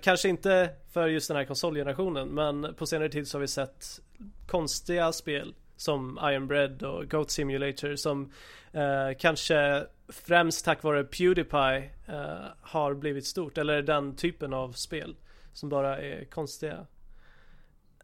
kanske 0.03 0.28
inte 0.28 0.70
för 0.93 1.09
just 1.09 1.28
den 1.28 1.37
här 1.37 1.45
konsolgenerationen 1.45 2.28
men 2.28 2.74
på 2.74 2.87
senare 2.87 3.09
tid 3.09 3.28
så 3.28 3.39
har 3.39 3.41
vi 3.41 3.49
sett 3.49 4.01
konstiga 4.47 5.12
spel 5.12 5.55
som 5.83 6.18
Iron 6.22 6.47
Bread 6.47 6.83
och 6.83 7.11
Goat 7.11 7.30
Simulator 7.30 7.97
som 7.97 8.30
eh, 8.72 9.16
kanske 9.18 9.87
främst 10.09 10.64
tack 10.64 10.83
vare 10.83 11.05
Pewdiepie 11.05 11.91
eh, 12.07 12.47
har 12.61 12.95
blivit 12.95 13.26
stort. 13.26 13.59
Eller 13.59 13.83
den 13.83 14.16
typen 14.16 14.53
av 14.53 14.72
spel 14.72 15.16
som 15.53 15.68
bara 15.68 15.99
är 15.99 16.24
konstiga. 16.24 16.87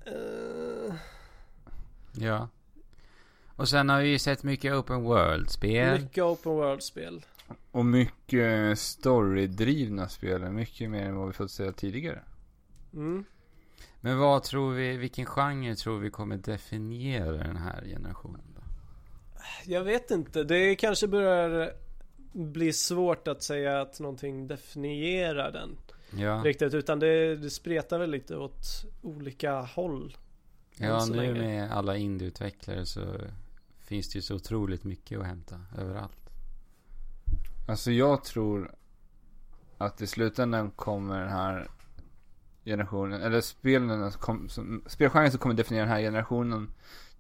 Eh, 0.07 0.95
Ja. 2.20 2.49
Och 3.57 3.68
sen 3.68 3.89
har 3.89 4.01
vi 4.01 4.09
ju 4.09 4.18
sett 4.18 4.43
mycket 4.43 4.72
open 4.72 5.03
world-spel. 5.03 6.01
mycket 6.01 6.24
open 6.24 6.53
world-spel. 6.53 7.24
Och 7.70 7.85
mycket 7.85 8.79
storydrivna 8.79 10.09
spel. 10.09 10.51
Mycket 10.51 10.91
mer 10.91 11.03
än 11.03 11.16
vad 11.16 11.26
vi 11.26 11.33
fått 11.33 11.51
se 11.51 11.72
tidigare. 11.72 12.22
Mm. 12.93 13.24
Men 14.01 14.19
vad 14.19 14.43
tror 14.43 14.73
vi, 14.73 14.97
vilken 14.97 15.27
genre 15.27 15.75
tror 15.75 15.99
vi 15.99 16.11
kommer 16.11 16.37
definiera 16.37 17.33
den 17.33 17.57
här 17.57 17.85
generationen 17.85 18.55
då? 18.55 18.63
Jag 19.65 19.85
vet 19.85 20.11
inte, 20.11 20.45
det 20.45 20.77
kanske 20.77 21.07
börjar 21.07 21.73
bli 22.33 22.73
svårt 22.73 23.29
att 23.29 23.43
säga 23.43 23.81
att 23.81 24.01
någonting 24.01 24.47
definierar 24.47 25.53
den 25.53 25.77
Ja, 26.11 26.43
riktigt. 26.45 26.75
Utan 26.75 26.99
det, 26.99 27.37
det 27.37 27.51
spretar 27.51 27.99
väl 27.99 28.11
lite 28.11 28.37
åt 28.37 28.85
olika 29.03 29.61
håll. 29.61 30.17
ja 30.77 31.07
nu 31.07 31.17
länge. 31.17 31.33
med 31.33 31.73
alla 31.73 31.97
indieutvecklare 31.97 32.87
så 32.87 33.17
finns 33.81 34.09
det 34.13 34.17
ju 34.17 34.23
så 34.23 34.35
otroligt 34.35 34.85
mycket 34.85 35.19
att 35.19 35.27
hämta 35.27 35.61
överallt. 35.79 36.31
Alltså 37.69 37.91
jag 37.91 38.25
tror 38.25 38.75
att 39.79 40.01
i 40.01 40.07
slutändan 40.07 40.71
kommer 40.71 41.21
den 41.21 41.29
här 41.29 41.69
generationen, 42.69 43.23
eller 43.23 43.41
spelen 43.41 44.12
som, 44.12 44.49
som, 44.49 44.83
spelgenren 44.87 45.31
som 45.31 45.41
kommer 45.41 45.55
definiera 45.55 45.85
den 45.85 45.95
här 45.95 46.01
generationen 46.01 46.71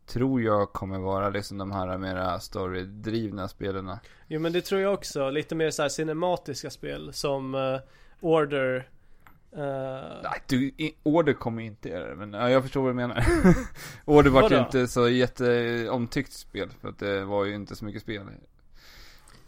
tror 0.06 0.42
jag 0.42 0.72
kommer 0.72 0.98
vara 0.98 1.30
liksom 1.30 1.58
de 1.58 1.72
här 1.72 1.98
mera 1.98 2.40
storydrivna 2.40 3.48
spelarna. 3.48 4.00
Jo 4.28 4.40
men 4.40 4.52
det 4.52 4.60
tror 4.60 4.80
jag 4.80 4.94
också. 4.94 5.30
Lite 5.30 5.54
mer 5.54 5.70
så 5.70 5.88
cinematiska 5.88 6.70
spel 6.70 7.12
som 7.12 7.54
eh, 7.54 7.80
Order. 8.20 8.88
eh, 9.52 10.22
Nej, 10.22 10.42
du, 10.46 10.72
Order 11.02 11.32
kommer 11.32 11.62
inte 11.62 11.88
göra 11.88 12.08
det, 12.08 12.16
men 12.16 12.32
ja, 12.32 12.50
jag 12.50 12.62
förstår 12.62 12.80
vad 12.80 12.90
du 12.90 12.94
menar. 12.94 13.24
Order 14.04 14.30
var 14.30 14.50
ju 14.50 14.58
inte 14.58 14.88
så 14.88 15.08
jätteomtyckt 15.08 16.32
spel, 16.32 16.70
för 16.80 16.88
att 16.88 16.98
det 16.98 17.24
var 17.24 17.44
ju 17.44 17.54
inte 17.54 17.76
så 17.76 17.84
mycket 17.84 18.02
spel. 18.02 18.22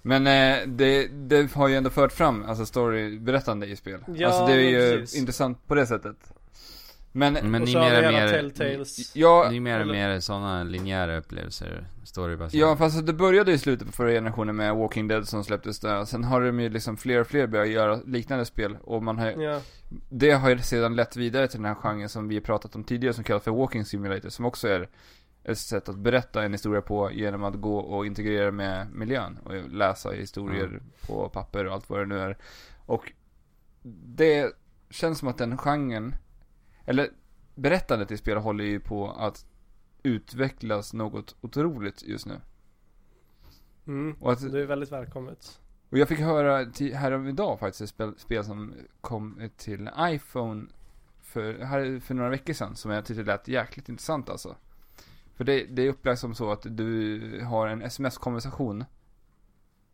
Men 0.03 0.27
eh, 0.27 0.67
det, 0.67 1.07
det 1.07 1.53
har 1.55 1.69
ju 1.69 1.75
ändå 1.77 1.91
fört 1.91 2.13
fram, 2.13 2.45
alltså 2.45 2.67
storyberättande 2.67 3.67
i 3.67 3.77
spel. 3.77 4.01
Ja, 4.17 4.29
alltså 4.29 4.47
det 4.47 4.53
är 4.53 4.59
ju 4.91 5.01
precis. 5.01 5.19
intressant 5.21 5.67
på 5.67 5.75
det 5.75 5.87
sättet. 5.87 6.17
Men, 7.13 7.33
Men 7.33 7.63
ni 7.63 7.67
vi 7.67 7.75
mer 7.75 8.43
ja, 9.15 9.49
ni 9.51 9.61
mer 9.61 9.75
och 9.77 9.81
eller- 9.83 9.93
mer 9.93 10.21
sådana 10.21 10.63
linjära 10.65 11.19
upplevelser, 11.19 11.87
storybaserat. 12.05 12.61
ja 12.61 12.77
fast 12.77 13.07
det 13.07 13.13
började 13.13 13.53
i 13.53 13.59
slutet 13.59 13.87
på 13.87 13.93
förra 13.93 14.11
generationen 14.11 14.57
med 14.57 14.77
Walking 14.77 15.09
Dead 15.09 15.29
som 15.29 15.45
släpptes 15.45 15.81
där. 15.81 16.05
Sen 16.05 16.25
har 16.25 16.41
de 16.41 16.61
ju 16.61 16.69
liksom 16.69 16.97
fler 16.97 17.21
och 17.21 17.27
fler 17.27 17.47
börjat 17.47 17.69
göra 17.69 18.01
liknande 18.07 18.45
spel. 18.45 18.77
Och 18.85 19.03
man 19.03 19.19
har 19.19 19.31
Ja, 19.43 19.61
Det 20.09 20.31
har 20.31 20.51
ju 20.51 20.59
sedan 20.59 20.97
lett 20.97 21.17
vidare 21.17 21.49
till 21.49 21.59
den 21.59 21.67
här 21.67 21.75
genren 21.75 22.09
som 22.09 22.29
vi 22.29 22.35
har 22.35 22.43
pratat 22.43 22.75
om 22.75 22.85
tidigare 22.85 23.15
som 23.15 23.25
kallas 23.25 23.43
för 23.43 23.51
Walking 23.51 23.85
Simulator 23.85 24.29
som 24.29 24.45
också 24.45 24.69
är 24.69 24.89
ett 25.45 25.59
sätt 25.59 25.89
att 25.89 25.97
berätta 25.99 26.43
en 26.43 26.53
historia 26.53 26.83
på 26.83 27.11
genom 27.13 27.45
att 27.45 27.55
gå 27.55 27.79
och 27.79 28.07
integrera 28.07 28.51
med 28.51 28.93
miljön 28.93 29.39
och 29.45 29.55
läsa 29.71 30.11
historier 30.11 30.65
Mm. 30.67 30.83
på 31.07 31.29
papper 31.29 31.67
och 31.67 31.73
allt 31.73 31.91
vad 31.91 32.01
det 32.01 32.07
nu 32.07 32.19
är. 32.19 32.37
Och 32.87 33.13
det 34.05 34.53
känns 34.91 35.19
som 35.19 35.29
att 35.29 35.39
den 35.39 35.59
genren, 35.59 36.15
eller 36.85 37.11
berättandet 37.55 38.11
i 38.11 38.17
spel 38.17 38.39
håller 38.39 38.65
ju 38.65 38.81
på 38.81 39.11
att 39.11 39.47
utvecklas 40.03 40.93
något 40.95 41.37
otroligt 41.41 42.03
just 42.03 42.27
nu. 42.27 42.41
Mm. 43.87 44.17
Och, 44.21 44.33
att, 44.33 44.53
Det 44.53 44.61
är 44.61 44.67
väldigt 44.67 44.93
välkommet. 44.93 45.61
och 45.91 45.99
jag 45.99 46.09
fick 46.09 46.19
höra 46.21 46.57
här 46.95 47.29
idag 47.29 47.59
faktiskt 47.61 47.81
ett 47.81 47.89
spel, 47.89 48.15
spel 48.19 48.45
som 48.45 48.75
kom 49.01 49.51
till 49.57 49.91
iPhone 49.99 50.67
för, 51.23 51.59
här, 51.59 52.01
för 52.01 52.15
några 52.15 52.31
veckor 52.31 52.53
sedan 52.53 52.77
som 52.77 52.91
jag 52.91 53.05
tyckte 53.05 53.23
lät 53.23 53.49
jäkligt 53.49 53.89
intressant 53.89 54.31
alltså. 54.31 54.57
För 55.41 55.45
det, 55.45 55.65
det 55.65 55.83
är 55.83 55.89
upplagt 55.89 56.21
som 56.21 56.35
så 56.35 56.53
att 56.53 56.67
du 56.71 57.45
har 57.45 57.67
en 57.69 57.83
sms-konversation. 57.83 58.85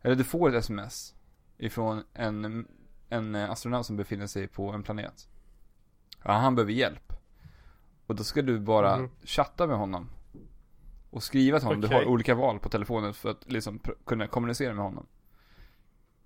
Eller 0.01 0.15
du 0.15 0.23
får 0.23 0.49
ett 0.49 0.55
sms 0.55 1.15
ifrån 1.57 2.03
en, 2.13 2.67
en 3.09 3.35
astronaut 3.35 3.85
som 3.85 3.97
befinner 3.97 4.27
sig 4.27 4.47
på 4.47 4.69
en 4.71 4.83
planet. 4.83 5.29
Ja, 6.23 6.31
han 6.31 6.55
behöver 6.55 6.71
hjälp. 6.71 7.13
Och 8.07 8.15
då 8.15 8.23
ska 8.23 8.41
du 8.41 8.59
bara 8.59 8.97
Mhm. 8.97 9.09
chatta 9.23 9.67
med 9.67 9.77
honom. 9.77 10.09
Och 11.09 11.23
skriva 11.23 11.59
till 11.59 11.67
honom. 11.67 11.81
Du 11.81 11.87
Okej. 11.87 11.97
har 11.97 12.05
olika 12.05 12.35
val 12.35 12.59
på 12.59 12.69
telefonen 12.69 13.13
för 13.13 13.29
att 13.29 13.51
liksom 13.51 13.79
pr- 13.79 14.05
kunna 14.05 14.27
kommunicera 14.27 14.73
med 14.73 14.83
honom. 14.83 15.05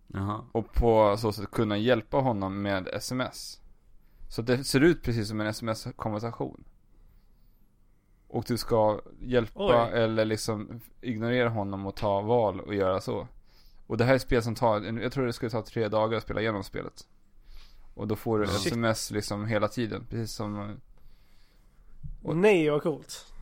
Jaha. 0.08 0.46
Och 0.52 0.74
på 0.74 1.18
så 1.18 1.32
sätt 1.32 1.52
kunna 1.52 1.78
hjälpa 1.78 2.18
honom 2.18 2.62
med 2.62 2.88
sms. 2.88 3.62
Så 4.30 4.42
det 4.42 4.64
ser 4.64 4.82
ut 4.82 5.04
precis 5.04 5.28
som 5.28 5.42
en 5.42 5.48
sms-konversation. 5.48 6.64
Och 8.34 8.44
du 8.48 8.58
ska 8.58 9.02
hjälpa 9.20 9.88
Oj. 9.90 10.00
eller 10.00 10.26
liksom 10.26 10.82
ignorera 11.02 11.50
honom 11.50 11.86
och 11.86 11.96
ta 11.96 12.22
val 12.22 12.60
och 12.60 12.76
göra 12.76 13.02
så. 13.02 13.28
Och 13.88 13.98
det 13.98 14.04
här 14.06 14.12
är 14.12 14.16
ett 14.16 14.22
spel 14.22 14.44
som 14.44 14.56
tar, 14.56 14.82
jag 15.02 15.12
tror 15.12 15.26
det 15.26 15.34
skulle 15.34 15.50
ta 15.52 15.62
tre 15.62 15.88
dagar 15.88 16.18
att 16.18 16.24
spela 16.24 16.42
igenom 16.42 16.64
spelet. 16.64 17.08
Och 17.94 18.08
då 18.08 18.16
får 18.16 18.40
du. 18.40 18.48
Shit. 18.48 18.66
sms 18.68 19.12
liksom 19.12 19.46
hela 19.46 19.68
tiden, 19.68 20.06
precis 20.10 20.32
som 20.36 20.78
Och- 22.24 22.36
Nej 22.38 22.70
vad 22.70 22.84
coolt. 22.84 23.34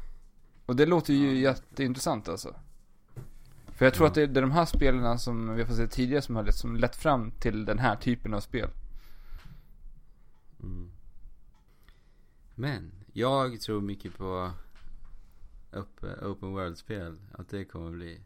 Och 0.65 0.75
det 0.75 0.85
låter 0.85 1.13
ju 1.13 1.39
jätteintressant 1.39 2.29
alltså. 2.29 2.55
För 3.67 3.85
jag 3.85 3.93
tror 3.93 4.05
Ja. 4.05 4.09
att 4.09 4.15
det 4.15 4.21
är, 4.23 4.27
det 4.27 4.39
är 4.39 4.41
de 4.41 4.51
här 4.51 4.65
spelarna 4.65 5.17
som 5.17 5.55
vi 5.55 5.65
får 5.65 5.73
se 5.73 5.87
tidigare 5.87 6.21
som 6.21 6.35
har 6.35 6.43
lett, 6.43 6.55
som 6.55 6.75
lett 6.75 6.95
fram 6.95 7.31
till 7.31 7.65
den 7.65 7.79
här 7.79 7.95
typen 7.95 8.33
av 8.33 8.39
spel. 8.39 8.69
Mm. 10.63 10.91
Men, 12.55 12.91
jag 13.13 13.61
tror 13.61 13.81
mycket 13.81 14.17
på 14.17 14.51
open 16.21 16.53
world-spel. 16.53 17.17
Att 17.31 17.49
det 17.49 17.65
kommer 17.65 17.91
bli. 17.91 18.19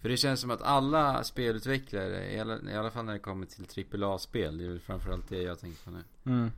För 0.00 0.08
det 0.08 0.16
känns 0.16 0.40
som 0.40 0.50
att 0.50 0.62
alla 0.62 1.24
spelutvecklare, 1.24 2.32
i 2.32 2.40
alla, 2.40 2.70
i 2.70 2.74
alla 2.74 2.90
fall 2.90 3.04
när 3.04 3.12
det 3.12 3.18
kommer 3.18 3.46
till 3.46 4.04
AAA-spel, 4.04 4.58
det 4.58 4.64
är 4.64 4.68
väl 4.68 4.80
framförallt 4.80 5.28
det 5.28 5.42
jag 5.42 5.58
tänker 5.58 5.84
på 5.84 5.90
nu. 5.90 6.02
Mm. 6.26 6.44
Eh, 6.44 6.50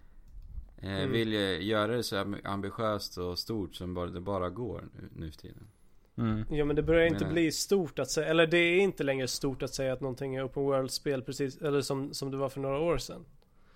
Mm. 0.99 1.13
Vill 1.13 1.33
ju 1.33 1.63
göra 1.63 1.97
det 1.97 2.03
så 2.03 2.17
am- 2.17 2.37
ambitiöst 2.45 3.19
och 3.19 3.39
stort 3.39 3.75
som 3.75 3.95
bara, 3.95 4.07
det 4.07 4.21
bara 4.21 4.51
går 4.51 4.85
nu, 4.95 5.09
nu 5.17 5.31
för 5.31 5.39
tiden. 5.39 5.69
Mm. 6.17 6.45
Ja 6.51 6.65
men 6.65 6.77
det 6.77 6.83
börjar 6.83 7.07
inte 7.07 7.19
Menar- 7.25 7.33
bli 7.33 7.53
stort 7.53 7.99
att 7.99 8.11
säga, 8.11 8.27
eller 8.27 8.47
det 8.47 8.59
är 8.59 8.81
inte 8.81 9.03
längre 9.05 9.29
stort 9.29 9.63
att 9.63 9.75
säga 9.75 9.93
att 9.93 10.01
någonting 10.01 10.35
är 10.35 10.47
open 10.47 10.63
world-spel 10.63 11.23
precis, 11.23 11.57
eller 11.59 11.81
som, 11.81 12.15
som 12.15 12.31
det 12.31 12.37
var 12.37 12.49
för 12.49 12.61
några 12.61 12.79
år 12.79 12.99
sedan. 12.99 13.25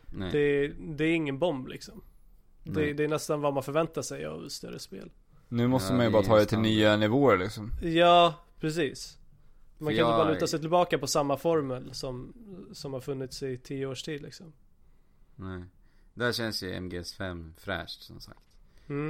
Nej. 0.07 0.33
Det, 0.33 0.68
det 0.97 1.05
är 1.05 1.14
ingen 1.14 1.39
bomb 1.39 1.68
liksom. 1.68 2.03
Det, 2.64 2.93
det 2.93 3.05
är 3.05 3.09
nästan 3.09 3.41
vad 3.41 3.55
man 3.55 3.62
förväntar 3.62 4.03
sig 4.03 4.25
av 4.27 4.49
större 4.49 4.79
spel. 4.79 5.11
Nu 5.53 5.66
måste 5.68 5.92
Ja, 5.92 5.96
man 5.96 6.07
ju 6.07 6.12
bara 6.12 6.22
ta 6.22 6.36
det 6.38 6.46
till 6.46 6.59
nya 6.59 6.96
nivåer 6.96 7.38
liksom. 7.38 7.72
Ja, 7.82 8.44
precis. 8.61 9.18
Man 9.78 9.86
För 9.92 9.96
kan 9.98 10.07
inte 10.07 10.16
bara 10.16 10.26
jag- 10.28 10.34
luta 10.34 10.46
sig 10.46 10.61
tillbaka 10.61 10.98
på 10.98 11.07
samma 11.07 11.36
formel 11.36 11.94
som, 11.94 12.32
som 12.72 12.92
har 12.92 13.00
funnits 13.00 13.42
i 13.42 13.59
tio 13.59 13.86
års 13.86 14.03
tid 14.03 14.22
liksom. 14.22 14.53
Nej. 15.36 15.64
Där 16.14 16.32
känns 16.32 16.62
ju 16.62 16.72
MGS5 16.74 17.53
fräscht 17.57 18.03
som 18.03 18.20
sagt. 18.20 18.40
Mm. 18.88 19.09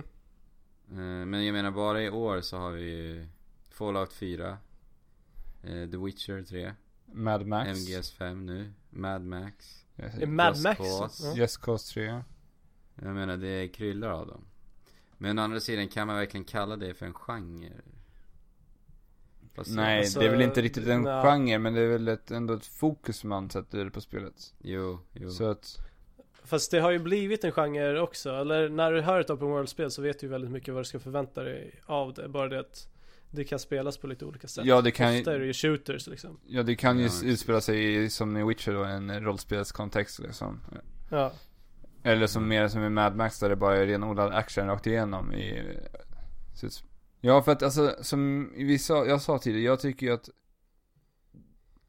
Eh, 0.90 1.26
Men 1.26 1.44
jag 1.46 1.52
menar 1.52 1.70
bara 1.70 2.02
i 2.02 2.10
år 2.10 2.40
så 2.40 2.56
har 2.56 2.70
vi 2.70 2.82
ju 2.82 3.26
Fallout 3.70 4.12
4 4.12 4.58
eh, 5.62 5.90
The 5.90 5.96
Witcher 5.96 6.42
3 6.42 6.74
Mad 7.06 7.46
Max. 7.46 7.70
MGS5 7.70 8.34
nu 8.44 8.72
Mad 8.90 9.22
Max 9.22 9.84
Är 9.96 10.26
Mad 10.26 10.48
Just 10.54 10.64
Max? 10.64 10.78
Cause. 10.78 11.26
Ja. 11.28 11.36
Yes 11.36 11.56
Cause 11.56 11.92
3. 11.94 12.22
Jag 12.94 13.14
menar 13.14 13.36
det 13.36 13.68
kryllar 13.68 14.10
av 14.10 14.26
dem 14.26 14.44
Men 15.22 15.38
å 15.38 15.42
andra 15.42 15.60
sidan 15.60 15.88
kan 15.88 16.06
man 16.06 16.16
verkligen 16.16 16.44
kalla 16.44 16.76
det 16.76 16.94
för 16.94 17.06
en 17.06 17.14
genre? 17.14 17.70
Fast- 19.54 19.70
Nej, 19.70 19.98
Alltså, 19.98 20.20
det 20.20 20.26
är 20.26 20.30
väl 20.30 20.42
inte 20.42 20.62
riktigt 20.62 20.86
en 20.86 21.02
nej. 21.02 21.22
genre, 21.22 21.58
men 21.58 21.74
det 21.74 21.80
är 21.80 21.88
väl 21.88 22.08
ett, 22.08 22.30
ändå 22.30 22.54
ett 22.54 22.66
fokus 22.66 23.24
man 23.24 23.50
sätter 23.50 23.90
på 23.90 24.00
spelet. 24.00 24.54
Jo, 24.58 24.98
jo 25.12 25.30
Så 25.30 25.44
att, 25.50 25.78
Fast 26.44 26.70
det 26.70 26.80
har 26.80 26.90
ju 26.90 26.98
blivit 26.98 27.44
en 27.44 27.52
genre 27.52 28.00
också. 28.00 28.30
Eller 28.30 28.68
när 28.68 28.92
du 28.92 29.00
hör 29.00 29.20
ett 29.20 29.30
open 29.30 29.46
world-spel 29.48 29.90
så 29.90 30.02
vet 30.02 30.18
du 30.20 30.26
ju 30.26 30.30
väldigt 30.30 30.50
mycket 30.50 30.74
vad 30.74 30.80
du 30.80 30.84
ska 30.84 30.98
förvänta 31.00 31.42
dig 31.42 31.80
av 31.86 32.14
det. 32.14 32.28
Bara 32.28 32.48
det 32.48 32.60
att 32.60 32.88
det 33.30 33.44
kan 33.44 33.58
spelas 33.58 33.96
på 33.98 34.06
lite 34.06 34.24
olika 34.24 34.48
sätt. 34.48 34.64
Ja, 34.64 34.80
det 34.80 34.90
kan 34.90 35.14
ju- 35.14 35.20
Ofta 35.20 35.34
är 35.34 35.38
det 35.38 35.46
ju 35.46 35.52
shooters 35.52 36.06
liksom. 36.06 36.40
ja 36.46 36.62
det 36.62 36.74
kan 36.76 36.98
ju 36.98 37.04
Ja, 37.04 37.10
utspela 37.24 37.60
sig 37.60 38.04
i, 38.04 38.10
som 38.10 38.36
i 38.36 38.44
Witcher 38.44 38.72
då, 38.72 38.84
en 38.84 39.24
rollspelskontext 39.24 40.18
liksom. 40.18 40.60
Ja. 41.10 41.32
Eller 42.02 42.26
som 42.26 42.48
mer 42.48 42.68
som 42.68 42.82
i 42.84 42.88
Mad 42.88 43.16
Max 43.16 43.38
där 43.38 43.48
det 43.48 43.56
bara 43.56 43.76
är 43.76 43.86
renodlad 43.86 44.32
action 44.32 44.66
rakt 44.66 44.86
igenom 44.86 45.32
i... 45.34 45.62
så 46.54 46.68
Ja, 47.20 47.42
för 47.42 47.52
att 47.52 47.62
alltså, 47.62 47.96
som 48.00 48.52
vi 48.56 48.78
sa, 48.78 49.06
jag 49.06 49.20
sa 49.20 49.38
tidigare, 49.38 49.64
jag 49.66 49.80
tycker 49.80 50.06
ju 50.06 50.12
att 50.12 50.28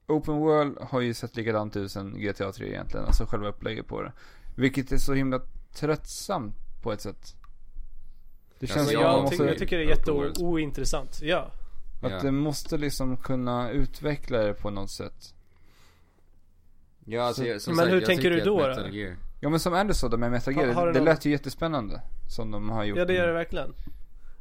Open 0.07 0.33
World 0.39 0.77
har 0.81 1.01
ju 1.01 1.13
sett 1.13 1.35
likadant 1.35 1.75
ut 1.75 1.91
sen 1.91 2.21
GTA 2.21 2.51
3 2.51 2.67
egentligen, 2.67 3.05
alltså 3.05 3.25
själva 3.25 3.47
upplägget 3.47 3.87
på 3.87 4.01
det. 4.01 4.11
Vilket 4.55 4.91
är 4.91 4.97
så 4.97 5.13
himla 5.13 5.39
tröttsamt 5.73 6.55
på 6.83 6.91
ett 6.93 7.01
sätt. 7.01 7.35
Det 8.59 8.67
känns 8.67 8.77
Alltså, 8.79 8.93
som 8.93 9.01
jag, 9.01 9.21
måste, 9.21 9.37
tycker, 9.37 9.47
jag 9.49 9.57
tycker 9.59 9.77
det 9.77 9.83
är 9.83 9.87
jätteointressant. 9.89 11.19
Ja. 11.21 11.51
att 12.01 12.11
Ja. 12.11 12.19
det 12.21 12.31
måste 12.31 12.77
liksom 12.77 13.17
kunna 13.17 13.69
utveckla 13.71 14.37
det 14.37 14.53
på 14.53 14.69
något 14.69 14.91
sätt. 14.91 15.33
Ja, 17.05 17.23
alltså, 17.23 17.41
Så- 17.41 17.47
jag- 17.47 17.61
som 17.61 17.75
Men 17.75 17.83
sagt, 17.85 17.93
hur 17.93 17.99
jag 18.01 18.05
tänker 18.09 18.29
du 18.31 18.39
då, 18.39 18.57
då? 18.67 18.87
Gear, 18.91 19.15
Ja 19.43 19.49
men 19.49 19.59
som 19.59 19.73
Anderson 19.73 20.09
då 20.11 20.17
med 20.17 20.31
Metal 20.31 20.53
Gear, 20.55 20.67
Ha- 20.67 20.73
har 20.73 20.87
du 20.87 20.93
det 20.93 20.99
någon- 20.99 21.05
lät 21.05 21.25
ju 21.25 21.31
jättespännande. 21.31 22.01
Som 22.29 22.51
de 22.51 22.69
har 22.69 22.83
gjort. 22.83 22.97
Ja 22.97 23.05
det 23.05 23.13
gör 23.13 23.27
det 23.27 23.33
verkligen. 23.33 23.69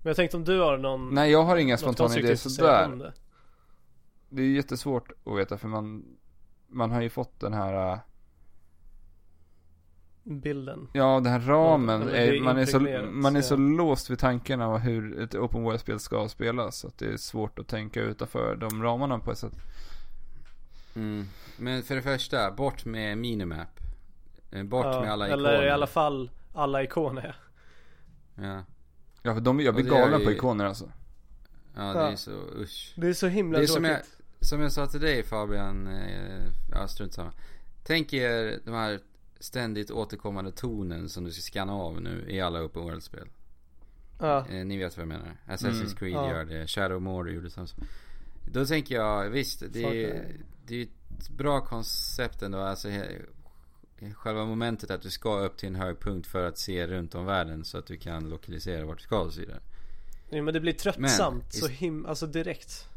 Men 0.02 0.10
jag 0.10 0.16
tänkte 0.16 0.36
om 0.36 0.44
du 0.44 0.60
har 0.60 0.78
någon 0.78 1.14
Nej 1.14 1.30
jag 1.30 1.42
har 1.44 1.56
inga 1.56 1.76
spontana 1.76 2.16
idéer 2.18 2.36
sådär. 2.36 2.88
det. 2.88 3.12
Det 4.28 4.42
är 4.42 4.46
ju 4.46 4.56
jättesvårt 4.56 5.12
att 5.24 5.38
veta 5.38 5.58
för 5.58 5.68
man, 5.68 6.04
man 6.68 6.90
har 6.90 7.00
ju 7.02 7.08
fått 7.08 7.40
den 7.40 7.52
här, 7.52 7.92
äh, 7.92 7.98
Bilden. 10.22 10.88
ja 10.92 11.20
den 11.20 11.32
här 11.32 11.40
ramen, 11.40 12.06
det 12.06 12.18
är 12.18 12.32
är, 12.32 12.40
man, 12.40 12.58
är 12.58 12.66
så, 12.66 12.80
man 13.12 13.36
är 13.36 13.40
ja. 13.40 13.42
så 13.42 13.56
låst 13.56 14.10
vid 14.10 14.18
tanken 14.18 14.60
av 14.60 14.78
hur 14.78 15.20
ett 15.22 15.34
open 15.34 15.62
world-spel 15.62 15.98
ska 15.98 16.28
spelas. 16.28 16.84
Att 16.84 16.98
det 16.98 17.12
är 17.12 17.16
svårt 17.16 17.58
att 17.58 17.68
tänka 17.68 18.00
utanför 18.00 18.56
de 18.56 18.82
ramarna 18.82 19.18
på 19.18 19.32
ett 19.32 19.38
sätt. 19.38 19.54
mm. 20.96 21.24
Men 21.56 21.82
för 21.82 21.94
det 21.94 22.02
första, 22.02 22.50
bort 22.50 22.84
med 22.84 23.18
minimap 23.18 23.68
Bort 24.68 24.86
Ja, 24.86 25.00
med 25.00 25.12
alla 25.12 25.28
ikoner 25.28 25.48
Eller 25.52 25.66
i 25.66 25.70
alla 25.70 25.86
fall 25.86 26.30
alla 26.54 26.82
ikoner. 26.82 27.36
Ja, 28.34 28.64
Ja 29.22 29.34
för 29.34 29.40
de, 29.40 29.60
jag 29.60 29.74
blir 29.74 29.84
det 29.84 29.90
är 29.90 30.00
galen 30.00 30.20
på 30.24 30.30
ju- 30.30 30.36
ikoner 30.36 30.64
alltså. 30.64 30.92
ja 31.76 31.82
det 31.82 31.98
Ja. 31.98 32.10
är 32.12 32.16
så 32.16 32.30
usch 32.56 32.92
Det 32.96 33.08
är 33.08 33.12
så 33.12 33.26
himla 33.28 33.58
Det 33.58 33.64
är 33.64 33.66
tråkigt. 33.66 33.74
som 33.74 33.84
jag, 33.84 34.00
som 34.40 34.60
jag 34.60 34.72
sa 34.72 34.86
till 34.86 35.00
dig 35.00 35.22
Fabian, 35.22 35.86
eh, 35.86 36.44
ja 36.70 36.88
strunt 36.88 37.14
samma. 37.14 37.32
Tänk 37.84 38.12
er 38.12 38.58
de 38.64 38.74
här 38.74 39.00
ständigt 39.40 39.90
återkommande 39.90 40.52
tonen 40.52 41.08
som 41.08 41.24
du 41.24 41.30
ska 41.32 41.40
scanna 41.40 41.72
av 41.72 42.00
nu 42.00 42.24
i 42.28 42.40
alla 42.40 42.62
open 42.64 42.82
world-spel. 42.82 43.28
Ja. 44.20 44.46
Eh, 44.50 44.64
ni 44.66 44.76
vet 44.78 44.96
vad 44.96 45.02
jag 45.02 45.08
menar. 45.08 45.36
Assassin's 45.48 45.80
Mm. 45.82 45.94
Creed 45.94 46.12
Ja. 46.14 46.30
gör 46.30 46.44
det, 46.44 46.66
Shadow 46.66 47.02
Mordor 47.02 47.32
gjorde 47.32 47.50
samma 47.50 47.66
sak. 47.66 47.78
Då 48.52 48.66
tänker 48.66 48.94
jag, 48.94 49.30
visst, 49.30 49.62
det 49.72 49.84
är, 50.04 50.26
det 50.66 50.76
är 50.76 50.82
ett 51.18 51.28
bra 51.30 51.60
koncept 51.60 52.42
ändå. 52.42 52.58
Alltså, 52.58 52.88
själva 54.14 54.44
momentet 54.44 54.90
att 54.90 55.02
du 55.02 55.10
ska 55.10 55.38
upp 55.38 55.56
till 55.56 55.68
en 55.68 55.74
hög 55.74 56.00
punkt 56.00 56.26
för 56.26 56.48
att 56.48 56.58
se 56.58 56.86
runt 56.86 57.14
om 57.14 57.26
världen 57.26 57.64
så 57.64 57.78
att 57.78 57.86
du 57.86 57.96
kan 57.96 58.28
lokalisera 58.28 58.84
vart 58.84 58.96
du 58.98 59.02
ska 59.02 59.18
och 59.18 59.32
så 59.32 59.40
vidare. 59.40 59.60
Jo, 60.30 60.44
men 60.44 60.54
det 60.54 60.60
blir 60.60 60.72
tröttsamt 60.72 61.42
Men, 61.42 61.52
så 61.52 61.68
him... 61.68 62.06
Alltså 62.06 62.26
direkt. 62.26 62.88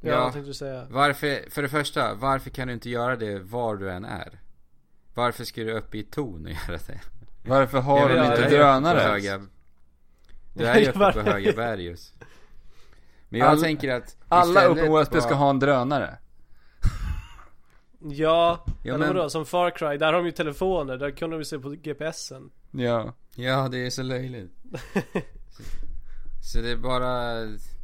Ja, 0.00 0.10
Ja. 0.10 0.32
tänkte 0.32 0.50
du 0.50 0.54
säga? 0.54 0.86
Varför, 0.90 1.50
för 1.50 1.62
det 1.62 1.68
första, 1.68 2.14
varför 2.14 2.50
kan 2.50 2.68
du 2.68 2.74
inte 2.74 2.90
göra 2.90 3.16
det 3.16 3.38
var 3.38 3.76
du 3.76 3.90
än 3.90 4.04
är? 4.04 4.40
Varför 5.14 5.44
ska 5.44 5.60
du 5.60 5.72
upp 5.72 5.94
i 5.94 6.02
torn 6.02 6.44
och 6.46 6.50
göra 6.68 6.78
det? 6.86 7.00
Varför 7.44 7.80
har 7.80 8.08
de 8.08 8.24
inte 8.24 8.42
På 8.42 8.48
drönare? 8.50 8.98
höga, 8.98 9.42
du 10.54 10.64
är 10.66 10.78
ju 10.80 10.86
uppe 10.88 11.12
på 11.12 11.20
höga 11.20 11.52
berg 11.52 11.84
just. 11.84 12.14
Men 13.28 13.40
jag 13.40 13.48
All- 13.48 13.62
tänker 13.62 13.94
att 13.94 14.16
Alla 14.28 14.50
istället 14.60 14.70
open 14.78 14.90
world-spel 14.92 15.22
ska 15.22 15.34
ha 15.34 15.50
en 15.50 15.58
drönare. 15.58 16.18
Ja, 18.04 18.64
Ja, 18.82 18.94
eller 18.94 19.06
men- 19.06 19.16
vadå? 19.16 19.30
Som 19.30 19.46
Far 19.46 19.70
Cry, 19.70 19.96
där 19.98 20.06
har 20.06 20.12
de 20.12 20.26
ju 20.26 20.32
telefoner, 20.32 20.96
där 20.96 21.10
kunde 21.10 21.36
de 21.36 21.40
ju 21.40 21.44
se 21.44 21.58
på 21.58 21.70
GPSen. 21.70 22.50
Ja. 22.70 23.14
Ja, 23.34 23.68
det 23.68 23.86
är 23.86 23.90
så 23.90 24.02
löjligt. 24.02 24.52
Så 26.52 26.58
det 26.58 26.70
är 26.70 26.76
bara, 26.76 27.34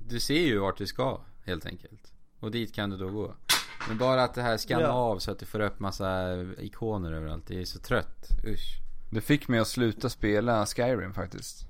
du 0.08 0.20
ser 0.20 0.40
ju 0.46 0.58
vart 0.58 0.76
du 0.78 0.86
ska 0.86 1.20
helt 1.44 1.66
enkelt. 1.66 2.12
Och 2.40 2.50
dit 2.50 2.74
kan 2.74 2.90
du 2.90 2.96
då 2.96 3.08
gå. 3.10 3.34
Men 3.88 3.98
bara 3.98 4.22
att 4.22 4.34
det 4.34 4.42
här 4.42 4.56
skannar 4.56 4.82
Ja. 4.82 4.88
av 4.92 5.18
så 5.18 5.30
att 5.30 5.38
du 5.38 5.46
får 5.46 5.60
upp 5.60 5.80
massa 5.80 6.36
ikoner 6.58 7.12
överallt. 7.12 7.46
Det 7.46 7.60
är 7.60 7.64
så 7.64 7.78
trött. 7.78 8.28
Usch. 8.46 8.80
Det 9.10 9.20
fick 9.20 9.48
mig 9.48 9.60
att 9.60 9.68
sluta 9.68 10.08
spela 10.08 10.66
Skyrim 10.66 11.14
faktiskt. 11.14 11.67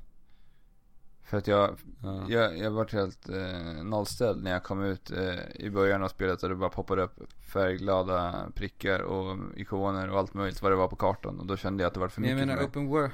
För 1.29 1.37
att 1.39 1.47
jag, 1.47 1.77
Ja. 2.03 2.27
jag, 2.29 2.59
jag 2.59 2.71
var 2.71 2.89
helt 2.93 3.29
eh, 3.29 3.85
nollställd 3.85 4.43
när 4.43 4.51
jag 4.51 4.63
kom 4.63 4.83
ut 4.83 5.11
eh, 5.11 5.51
i 5.55 5.71
början 5.71 6.03
av 6.03 6.09
spelet 6.09 6.43
och 6.43 6.49
det 6.49 6.55
bara 6.55 6.71
poppade 6.71 7.03
upp 7.03 7.33
färgglada 7.53 8.47
prickar 8.55 9.01
och 9.01 9.39
ikoner 9.57 10.11
och 10.11 10.19
allt 10.19 10.35
möjligt 10.35 10.63
vad 10.63 10.73
det 10.73 10.77
var 10.77 10.89
på 10.89 10.97
kartan. 10.97 11.41
Och 11.41 11.47
då 11.47 11.57
kände 11.57 11.83
jag 11.83 11.89
att 11.89 11.95
det 11.95 12.01
var 12.01 12.09
för 12.09 12.21
Men 12.21 12.31
mycket 12.31 12.41
jag 12.41 12.47
menar 12.47 12.63
för 12.63 12.69
open, 12.69 12.89
wor- 12.89 13.11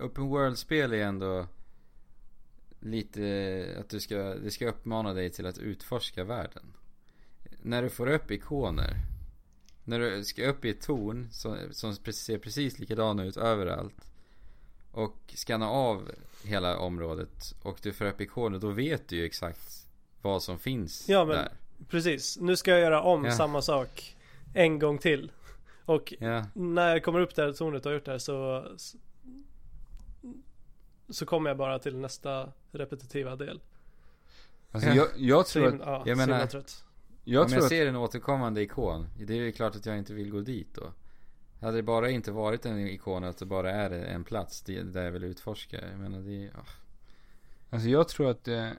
open 0.00 0.24
world-spel 0.28 0.92
är 0.92 1.04
ändå 1.04 1.46
lite 2.80 3.76
att 3.80 3.88
du 3.88 4.00
ska, 4.00 4.16
det 4.16 4.50
ska 4.50 4.68
uppmana 4.68 5.12
dig 5.14 5.30
till 5.30 5.46
att 5.46 5.58
utforska 5.58 6.24
världen. 6.24 6.72
När 7.62 7.82
du 7.82 7.88
får 7.88 8.06
upp 8.06 8.30
ikoner. 8.30 8.94
När 9.84 9.98
du 10.00 10.24
ska 10.24 10.46
upp 10.46 10.64
i 10.64 10.70
ett 10.70 10.80
torn 10.80 11.28
som, 11.30 11.56
som 11.70 11.94
ser 11.94 12.38
precis 12.38 12.78
likadana 12.78 13.24
ut 13.24 13.36
överallt. 13.36 14.09
Och 14.92 15.16
skanna 15.36 15.70
av 15.70 16.10
hela 16.44 16.78
området 16.78 17.54
och 17.62 17.78
du 17.82 17.92
får 17.92 18.04
upp 18.04 18.20
ikoner. 18.20 18.58
Då 18.58 18.68
vet 18.70 19.08
du 19.08 19.16
ju 19.16 19.24
exakt 19.24 19.86
vad 20.22 20.42
som 20.42 20.58
finns 20.58 21.08
Ja, 21.08 21.24
men- 21.24 21.36
där. 21.36 21.52
Precis, 21.88 22.38
nu 22.40 22.56
ska 22.56 22.70
jag 22.70 22.80
göra 22.80 23.02
om 23.02 23.24
Ja. 23.24 23.32
samma 23.32 23.62
sak 23.62 24.16
en 24.54 24.78
gång 24.78 24.98
till. 24.98 25.32
Och 25.84 26.14
Ja, 26.18 26.44
när 26.54 26.88
jag 26.88 27.04
kommer 27.04 27.20
upp 27.20 27.34
där 27.34 27.52
tornet 27.52 27.86
och 27.86 27.90
har 27.90 27.94
gjort 27.94 28.04
det 28.04 28.10
här 28.10 28.18
så 28.18 28.66
Så 31.08 31.26
kommer 31.26 31.50
jag 31.50 31.56
bara 31.56 31.78
till 31.78 31.96
nästa 31.96 32.52
repetitiva 32.72 33.36
del. 33.36 33.60
Alltså, 34.72 34.90
jag, 34.90 35.08
jag 35.16 35.46
Så 35.46 35.52
tror 35.52 35.66
att, 35.66 35.74
ja, 35.80 36.02
jag 36.06 36.16
himla 36.16 36.26
menar- 36.26 36.38
jag 37.24 37.42
Om 37.42 37.48
tror 37.48 37.58
jag 37.58 37.62
att, 37.64 37.68
ser 37.68 37.86
en 37.86 37.96
återkommande 37.96 38.62
ikon. 38.62 39.06
Det 39.18 39.32
är 39.32 39.36
ju 39.36 39.52
klart 39.52 39.76
att 39.76 39.86
jag 39.86 39.98
inte 39.98 40.14
vill 40.14 40.30
gå 40.30 40.40
dit 40.40 40.68
då. 40.74 40.92
Hade 41.60 41.76
det 41.76 41.82
bara 41.82 42.10
inte 42.10 42.32
varit 42.32 42.66
en 42.66 42.78
ikon 42.78 43.24
att 43.24 43.38
det 43.38 43.46
bara 43.46 43.70
är 43.70 43.90
en 43.90 44.24
plats 44.24 44.62
där 44.62 45.04
jag 45.04 45.12
vill 45.12 45.24
utforska. 45.24 45.88
Jag 45.90 46.00
menar 46.00 46.20
det 46.20 46.46
är, 46.46 46.50
ah. 46.50 46.66
alltså 47.70 47.88
jag 47.88 48.08
tror 48.08 48.30
att 48.30 48.44
det 48.44 48.76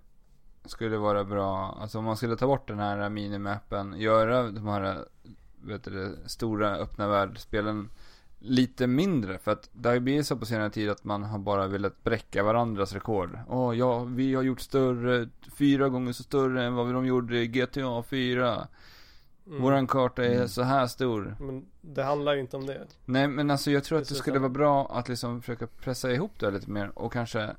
skulle 0.66 0.98
vara 0.98 1.24
bra, 1.24 1.78
alltså 1.82 1.98
om 1.98 2.04
man 2.04 2.18
skulle 2.18 2.36
ta 2.36 2.48
bort 2.48 2.68
den 2.68 2.80
här 2.80 3.10
minimappen, 3.10 4.00
göra 4.00 4.44
de 4.44 4.68
här, 4.68 5.06
vet 5.62 5.84
du, 5.84 6.18
stora 6.26 6.76
öppna 6.76 7.08
världsspelen 7.08 7.90
lite 8.40 8.88
mindre. 8.88 9.38
För 9.38 9.52
att 9.52 9.70
det 9.74 9.90
har 9.90 9.94
ju 9.94 10.00
blivit 10.00 10.28
så 10.28 10.38
på 10.38 10.46
senare 10.46 10.70
tid 10.70 10.90
att 10.90 11.04
man 11.04 11.24
har 11.24 11.40
bara 11.40 11.68
velat 11.68 12.04
bräcka 12.04 12.44
varandras 12.44 12.94
rekord. 12.94 13.40
Åh 13.48 13.78
ja, 13.78 14.04
vi 14.04 14.34
har 14.34 14.44
gjort 14.44 14.62
större, 14.62 15.30
fyra 15.58 15.90
gånger 15.90 16.14
så 16.14 16.24
större 16.24 16.64
än 16.64 16.76
vad 16.76 16.94
de 16.94 17.06
gjorde 17.06 17.40
i 17.40 17.48
GTA 17.48 18.04
4. 18.04 18.68
Mm. 19.52 19.64
Våran 19.64 19.88
karta 19.88 20.26
är 20.26 20.36
Mm. 20.36 20.48
så 20.48 20.62
här 20.64 20.88
stor. 20.88 21.36
Men 21.40 21.66
det 21.82 22.04
handlar 22.04 22.34
ju 22.34 22.40
inte 22.40 22.58
om 22.58 22.66
det. 22.66 22.88
Nej 23.06 23.28
men 23.28 23.52
alltså 23.52 23.72
jag 23.72 23.84
tror 23.84 23.98
att 23.98 24.04
det 24.04 24.08
Precis 24.08 24.18
skulle 24.22 24.36
så. 24.38 24.42
vara 24.42 24.50
bra 24.50 24.92
att 24.98 25.10
liksom 25.10 25.42
försöka 25.42 25.68
pressa 25.68 26.12
ihop 26.12 26.40
det 26.40 26.52
lite 26.52 26.70
mer 26.70 27.00
och 27.00 27.14
kanske 27.14 27.56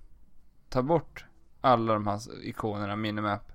ta 0.68 0.82
bort 0.82 1.24
alla 1.60 1.92
de 1.92 2.06
här 2.06 2.20
ikonerna, 2.42 2.96
minimap. 2.96 3.52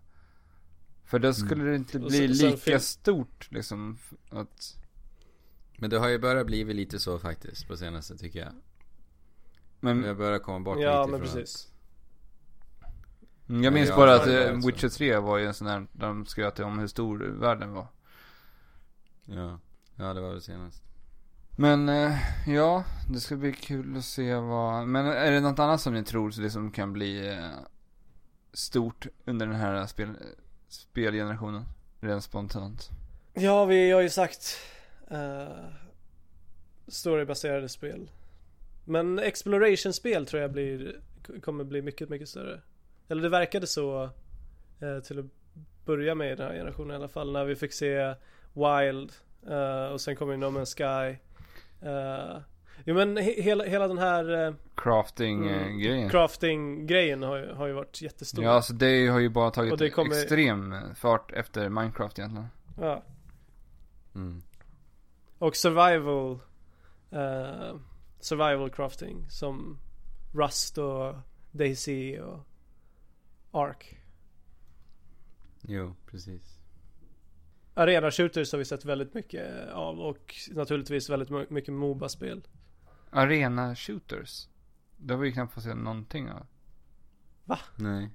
För 1.06 1.20
då 1.20 1.34
skulle 1.34 1.64
det 1.64 1.76
inte 1.76 2.00
bli 2.00 2.10
sen- 2.28 2.36
sen 2.36 2.46
lika 2.50 2.58
fin- 2.58 2.80
stort 2.80 3.48
liksom. 3.52 3.98
Att, 4.30 4.78
Men 5.78 5.90
det 5.90 5.98
har 5.98 6.08
ju 6.08 6.20
börjat 6.20 6.46
bli 6.46 6.64
lite 6.64 7.00
så 7.00 7.20
faktiskt 7.20 7.68
på 7.68 7.78
senaste 7.78 8.18
tycker 8.18 8.40
jag. 8.40 8.52
Men 9.80 10.18
börjat 10.18 10.44
komma 10.44 10.60
bort 10.60 10.78
Ja 10.80 11.00
lite 11.06 11.12
men 11.12 11.22
ifrån 11.28 11.36
precis. 11.42 11.72
mm, 13.50 13.64
jag 13.64 13.74
minns 13.74 13.90
Ja, 13.90 13.96
bara 13.96 14.16
att 14.16 14.28
eh. 14.28 14.52
Witcher 14.66 14.90
3 14.90 15.18
var 15.18 15.38
ju 15.38 15.46
en 15.46 15.54
sån 15.54 15.68
här, 15.68 15.88
där 15.92 16.08
de 16.08 16.26
skröt 16.26 16.60
om 16.60 16.80
hur 16.80 16.88
stor 16.88 17.18
världen 17.20 17.74
var. 17.74 17.88
Ja, 19.28 19.60
ja 19.96 20.14
det 20.14 20.22
var 20.22 20.34
det 20.34 20.42
senast. 20.42 20.84
Men 21.60 21.90
eh, 21.90 22.18
ja, 22.48 22.84
det 23.10 23.20
ska 23.20 23.36
bli 23.36 23.54
kul 23.54 23.98
att 23.98 24.06
se 24.06 24.36
vad, 24.36 24.88
men 24.88 25.06
är 25.06 25.32
det 25.32 25.40
något 25.40 25.60
annat 25.60 25.82
som 25.82 25.94
ni 25.94 26.04
tror 26.04 26.32
så 26.32 26.42
liksom 26.42 26.72
kan 26.72 26.94
bli 26.94 27.28
eh, 27.28 27.50
stort 28.54 29.08
under 29.26 29.48
den 29.48 29.56
här 29.56 29.86
spel, 29.86 30.16
spelgenerationen? 30.68 31.66
Rent 32.00 32.24
spontant. 32.24 32.90
Ja 33.34 33.66
vi 33.66 33.92
har 33.92 34.02
ju 34.02 34.10
sagt 34.10 34.58
uh, 35.12 35.68
Storybaserade 36.88 37.70
spel. 37.70 38.12
Men 38.86 39.20
exploration-spel 39.20 40.26
tror 40.26 40.42
jag 40.42 40.52
blir 40.52 41.02
Kommer 41.42 41.64
bli 41.64 41.82
mycket, 41.82 42.10
mycket 42.10 42.30
större. 42.30 42.62
Eller 43.08 43.22
det 43.22 43.30
verkade 43.30 43.68
så 43.68 44.04
uh, 44.84 45.00
till 45.04 45.20
att 45.20 45.26
börja 45.86 46.16
med 46.16 46.32
i 46.32 46.36
den 46.36 46.48
här 46.48 46.54
generationen 46.54 46.92
i 46.92 46.96
alla 46.96 47.08
fall. 47.08 47.32
När 47.32 47.46
vi 47.46 47.56
fick 47.56 47.74
se 47.74 48.16
Wild 48.58 49.12
eh, 49.48 49.92
och 49.92 50.02
sen 50.02 50.16
kommer 50.16 50.34
ju 50.34 50.38
No 50.38 50.46
Man's 50.46 50.76
Sky. 50.78 51.18
Uh, 51.88 52.42
jo 52.86 52.96
men 52.96 53.18
he- 53.18 53.42
hela, 53.42 53.64
hela 53.64 53.88
den 53.88 53.98
här 53.98 54.48
uh, 54.48 54.56
Crafting-grejen. 54.76 56.10
crafting-grejen 56.10 57.24
har, 57.24 57.38
ju- 57.38 57.54
har 57.54 57.68
ju 57.68 57.74
varit 57.74 58.02
jättestor. 58.02 58.44
Ja, 58.44 58.52
alltså 58.52 58.74
det 58.74 59.08
har 59.08 59.20
ju 59.20 59.30
bara 59.30 59.52
tagit 59.52 59.94
kommer- 59.96 60.16
extrem 60.16 60.76
fart 60.96 61.32
efter 61.32 61.70
Minecraft 61.70 62.20
egentligen. 62.20 62.48
Ja. 62.82 63.04
Mm. 64.16 64.42
Och 65.38 65.56
survival 65.56 66.40
eh, 67.12 67.76
Survival 68.20 68.70
crafting 68.70 69.26
som 69.30 69.78
Rust 70.34 70.78
och 70.78 71.16
Daisy 71.52 72.20
och 72.20 72.40
Ark. 73.52 73.98
Jo, 75.62 75.96
precis. 76.12 76.57
Arena 77.78 78.12
shooters 78.12 78.52
har 78.52 78.60
vi 78.60 78.66
sett 78.66 78.86
väldigt 78.86 79.14
mycket 79.14 79.70
av 79.70 80.00
och 80.00 80.36
naturligtvis 80.52 81.10
väldigt 81.10 81.30
my- 81.30 81.46
mycket 81.50 81.74
Moba-spel. 81.74 82.48
Arena 83.10 83.76
shooters. 83.76 84.48
Det 84.98 85.14
har 85.14 85.22
vi 85.22 85.28
ju 85.28 85.34
knappt 85.34 85.54
fått 85.54 85.64
se 85.64 85.74
någonting 85.74 86.30
av. 86.30 86.46
Nej. 87.76 88.10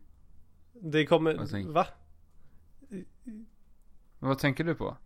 Det 0.73 1.07
kommer, 1.07 1.35
Vad 1.35 1.51
tänk- 1.51 1.69
va? 1.69 1.87
Vad 4.19 4.39
tänker 4.39 4.65
du 4.65 4.75
på? 4.75 4.97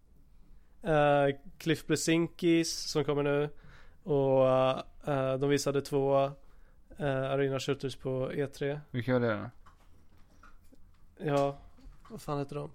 Eh, 0.83 1.37
Cliff 1.59 1.87
Blesinkis 1.87 2.75
som 2.76 3.05
kommer 3.05 3.22
nu 3.22 3.51
och 4.03 4.49
eh, 5.09 5.39
de 5.39 5.49
visade 5.51 5.83
två 5.83 6.25
eh, 6.99 7.07
Arena 7.30 7.61
shooters 7.61 7.97
på 7.97 8.30
E3. 8.33 8.80
Vilka 8.91 9.13
var 9.13 9.21
det 9.21 9.35
då? 9.35 9.51
Ja, 11.26 11.59
vad 12.11 12.21
fan 12.22 12.39
heter 12.39 12.57
de? 12.57 12.71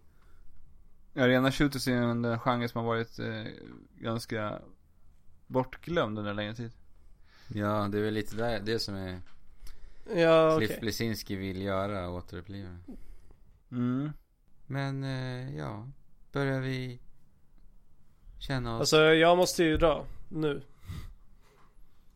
Arena 1.16 1.52
shooters 1.52 1.88
är 1.88 1.92
en 1.92 2.40
genre 2.40 2.68
som 2.68 2.80
har 2.80 2.88
varit 2.88 3.20
eh, 3.20 3.44
ganska 3.96 4.60
bortglömd 5.48 6.18
under 6.20 6.30
en 6.30 6.36
längre 6.36 6.56
tid. 6.56 6.72
Ja, 7.48 7.88
det 7.92 7.98
är 7.98 8.04
väl 8.04 8.14
lite 8.14 8.36
där, 8.36 8.60
det 8.60 8.80
som 8.80 8.96
är 8.96 9.22
Ja. 10.16 10.58
Cliff 10.58 10.80
Blesinski 10.80 11.36
vill 11.36 11.62
göra, 11.62 12.10
återuppliva. 12.10 12.78
Mm. 13.72 14.12
Men 14.68 15.04
eh, 15.04 15.56
ja, 15.58 15.88
börjar 16.32 16.60
vi 16.60 17.00
känna 18.40 18.76
oss... 18.76 18.80
Alltså 18.80 18.98
jag 19.02 19.38
måste 19.38 19.64
ju 19.64 19.78
dra 19.78 20.06
nu. 20.30 20.62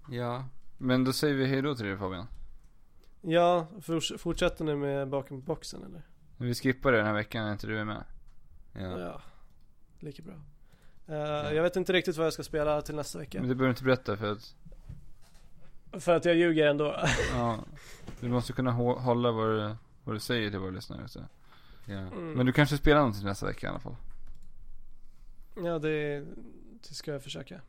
Ja, 0.09 0.45
Men 0.77 1.03
då 1.03 1.13
säger 1.13 1.35
vi 1.35 1.45
hej 1.45 1.61
då 1.61 1.75
till 1.75 1.85
dig 1.85 1.97
Fabian. 1.97 2.27
Ja, 3.21 3.67
forts- 3.81 4.17
fortsätter 4.17 4.65
ni 4.65 4.75
med 4.75 5.09
bakom 5.09 5.41
boxen 5.41 5.83
eller? 5.83 6.01
Vi 6.37 6.55
skippar 6.55 6.91
det 6.91 6.97
den 6.97 7.07
här 7.07 7.13
veckan 7.13 7.45
när 7.45 7.51
inte 7.51 7.67
du 7.67 7.79
är 7.79 7.85
med. 7.85 8.03
Ja, 8.79 8.99
ja. 8.99 9.21
lika 9.99 10.23
bra. 10.23 10.33
Eh, 11.07 11.53
Jag 11.55 11.63
vet 11.63 11.75
inte 11.75 11.93
riktigt 11.93 12.17
vad 12.17 12.25
jag 12.25 12.33
ska 12.33 12.43
spela 12.43 12.81
till 12.81 12.95
nästa 12.95 13.19
vecka. 13.19 13.39
Men 13.39 13.49
det 13.49 13.55
behöver 13.55 13.67
du 13.67 13.71
inte 13.71 13.83
berätta 13.83 14.17
för 14.17 14.31
att, 14.31 14.55
För 16.03 16.15
att 16.15 16.25
jag 16.25 16.35
ljuger 16.35 16.67
ändå. 16.67 16.95
ja. 17.33 17.59
Du 18.19 18.29
måste 18.29 18.53
kunna 18.53 18.71
hå- 18.71 18.99
hålla 18.99 19.31
vad 19.31 19.49
du, 19.49 19.75
vad 20.03 20.15
du 20.15 20.19
säger 20.19 20.49
till 20.49 20.59
våra 20.59 20.71
lyssnare. 20.71 21.07
Så. 21.07 21.19
ja. 21.85 21.93
Mm. 21.97 22.31
Men 22.33 22.45
du 22.45 22.51
kanske 22.53 22.77
spelar 22.77 22.97
någonting 22.97 23.19
till 23.19 23.27
nästa 23.27 23.45
vecka 23.45 23.67
i 23.67 23.69
alla 23.69 23.79
fall. 23.79 23.95
Ja, 25.63 25.79
det, 25.79 26.19
det 26.87 26.93
ska 26.93 27.11
jag 27.11 27.23
försöka. 27.23 27.61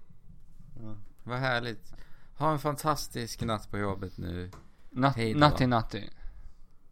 Vad 1.24 1.39
härligt. 1.39 1.95
Ha 2.39 2.53
en 2.53 2.59
fantastisk 2.59 3.43
natt 3.43 3.70
på 3.70 3.78
jobbet 3.78 4.19
nu. 4.19 4.51
Natt, 4.91 5.16
Hej 5.16 5.33
då. 5.33 5.39
natti 5.39 5.66
natti. 5.66 6.11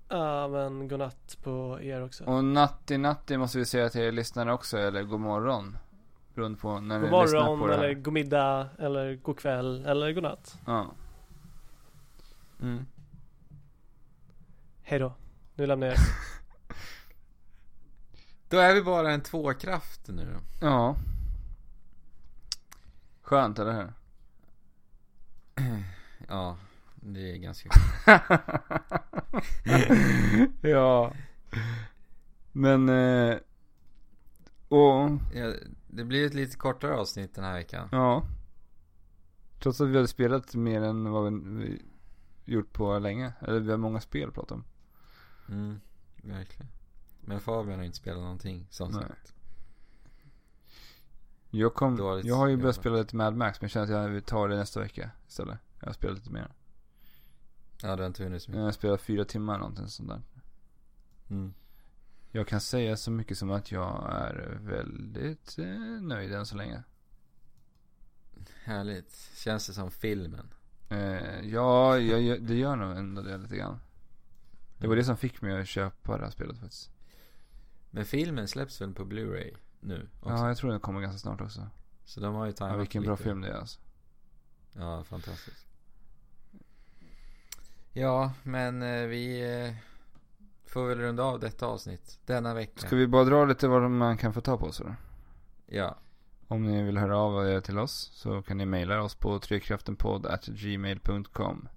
Ja, 0.09 0.49
men 0.49 0.89
godnatt 0.89 1.39
på 1.43 1.79
er 1.83 2.05
också. 2.05 2.25
Och 2.25 2.45
natti 2.45 2.99
natti 2.99 3.37
måste 3.37 3.59
vi 3.59 3.65
säga 3.65 3.89
till 3.89 4.01
er 4.01 4.13
lyssnare 4.13 4.53
också, 4.53 4.79
eller 4.79 5.03
god 5.03 5.21
morgon. 5.21 5.79
Beroende 6.35 6.59
på 6.59 6.81
när 6.81 7.01
God 7.01 7.11
ni 7.11 7.23
lyssnar 7.23 7.47
på 7.47 7.57
morgon 7.57 7.69
det 7.69 7.77
här. 7.77 7.85
eller 7.85 7.95
god 7.95 8.13
middag 8.15 8.69
eller 8.79 9.15
god 9.17 9.39
kväll 9.39 9.87
eller 9.87 10.13
god 10.13 10.23
natt. 10.23 10.59
Ja. 10.67 10.91
Mm. 12.63 12.87
Hej 14.83 14.99
då. 14.99 15.15
Nu 15.55 15.67
lämnar 15.67 15.87
jag. 15.87 15.97
Då 18.49 18.59
är 18.59 18.75
vi 18.75 18.83
bara 18.83 19.13
en 19.13 19.21
tvåkraft 19.21 20.09
nu 20.09 20.25
då. 20.33 20.67
Ja. 20.67 20.97
Skönt, 23.23 23.59
eller 23.59 23.73
hur? 23.73 23.93
Ja, 26.29 26.57
Det 27.07 27.33
är 27.33 27.37
ganska 27.37 27.71
ja. 30.61 31.13
Men, 32.53 32.89
eh, 32.89 33.37
och, 34.69 35.11
ja, 35.35 35.53
Det 35.89 36.05
blir 36.05 36.27
ett 36.27 36.35
lite 36.35 36.57
kortare 36.57 36.95
avsnitt 36.95 37.35
den 37.35 37.45
här 37.45 37.55
veckan. 37.55 37.89
ja. 37.93 38.27
Trots 39.63 39.81
att 39.81 39.89
vi 39.89 39.95
hade 39.97 40.09
spelat 40.09 40.55
mer 40.55 40.83
än 40.83 41.11
vad 41.11 41.33
vi, 41.33 41.83
gjort 42.45 42.73
på 42.73 42.99
länge. 42.99 43.33
Eller 43.41 43.61
vi 43.61 43.71
har 43.71 43.79
många 43.79 44.01
spel 44.01 44.29
att 44.29 44.35
prata 44.35 44.55
om. 44.55 44.65
Mm, 45.49 45.81
verkligen. 46.23 46.67
Men 47.21 47.41
Fabian 47.41 47.79
har 47.79 47.85
inte 47.85 47.97
spelat 47.97 48.23
någonting 48.23 48.67
som 48.71 48.91
Nej. 48.91 49.03
sagt. 49.03 49.35
Jag 51.51 51.75
kom, 51.75 52.21
jag 52.25 52.37
har 52.37 52.47
ju 52.49 52.57
börjat 52.57 52.77
spela 52.77 52.97
lite 52.97 53.17
Mad 53.17 53.37
Max 53.37 53.61
men 53.61 53.65
jag 53.67 53.71
känner 53.71 53.85
att 53.85 54.03
jag 54.03 54.09
vill 54.09 54.23
ta 54.23 54.47
det 54.47 54.57
nästa 54.57 54.81
vecka 54.81 55.11
istället. 55.29 55.59
Jag 55.81 55.87
har 55.87 55.93
spelat 55.93 56.17
lite 56.17 56.31
mer. 56.31 56.49
Ja, 57.83 57.97
det 57.97 58.03
har 58.03 58.07
inte 58.07 58.25
hunnit 58.25 58.43
så 58.43 58.51
Jag 58.51 58.55
mycket. 58.55 58.65
har 58.65 58.73
spelat 58.73 59.01
fyra 59.01 59.25
timmar 59.25 59.59
någonting 59.59 59.89
sånt 59.89 60.09
där. 60.09 60.23
Mm. 61.31 61.55
Jag 62.31 62.49
kan 62.49 62.61
säga 62.61 62.97
så 62.97 63.11
mycket 63.11 63.39
som 63.39 63.51
att 63.51 63.73
jag 63.73 64.13
är 64.13 64.59
väldigt 64.61 65.59
eh, 65.59 65.67
nöjd 66.03 66.33
än 66.33 66.47
så 66.47 66.57
länge. 66.57 66.83
Härligt. 68.65 69.31
Känns 69.35 69.67
det 69.67 69.73
som 69.73 69.91
filmen? 69.91 70.55
Eh, 70.89 71.41
ja, 71.41 71.99
jag, 71.99 72.23
jag, 72.23 72.43
det 72.43 72.55
gör 72.55 72.77
nog 72.77 72.97
ändå 72.97 73.23
det 73.23 73.37
lite 73.39 73.57
grann. 73.57 73.79
Det 74.79 74.87
var 74.87 74.97
det 74.97 75.05
som 75.05 75.17
fick 75.17 75.43
mig 75.43 75.61
att 75.61 75.69
köpa 75.69 76.19
det 76.19 76.25
här 76.25 76.31
spelet 76.31 76.59
faktiskt. 76.59 76.91
Men 77.91 78.05
filmen 78.05 78.49
släpps 78.49 78.81
väl 78.81 78.95
på 78.95 79.05
Blu-ray 79.05 79.57
nu 79.81 80.09
också? 80.21 80.31
Ja, 80.35 80.49
jag 80.49 80.57
tror 80.57 80.71
den 80.71 80.81
kommer 80.81 81.01
ganska 81.01 81.19
snart 81.19 81.41
också. 81.41 81.69
Så 82.05 82.21
de 82.21 82.35
har 82.35 82.45
ju 82.45 82.51
Ja, 82.51 82.57
tajmat 82.57 82.81
vilken 82.81 83.03
bra 83.03 83.13
lite. 83.13 83.23
film 83.25 83.41
det 83.41 83.49
är 83.49 83.55
alltså. 83.55 83.81
Ja, 84.73 85.05
fantastiskt. 85.05 85.67
Ja, 87.97 88.33
men 88.43 88.83
eh, 88.83 89.07
vi 89.07 89.55
eh, 89.67 89.73
får 90.67 90.87
väl 90.87 90.99
runda 90.99 91.23
av 91.23 91.41
detta 91.41 91.67
avsnitt 91.67 92.19
denna 92.27 92.55
vecka. 92.55 92.87
Ska 92.87 92.97
vi 92.97 93.07
bara 93.07 93.25
dra 93.25 93.45
lite 93.45 93.69
vad 93.69 93.91
man 93.91 94.17
kan 94.17 94.33
få 94.33 94.41
ta 94.41 94.59
på 94.59 94.73
sig 94.73 94.87
då? 94.87 94.95
Ja, 95.67 95.97
Om 96.49 96.63
ni 96.63 96.83
vill 96.83 96.99
höra 96.99 97.19
av 97.19 97.49
er 97.49 97.61
till 97.61 97.79
oss 97.79 98.11
så 98.15 98.43
kan 98.43 98.59
ni 98.59 98.67
mejla 98.67 99.03
oss 99.03 99.15
på 99.15 99.39
trekraftenpodd.gmail.com 99.39 101.69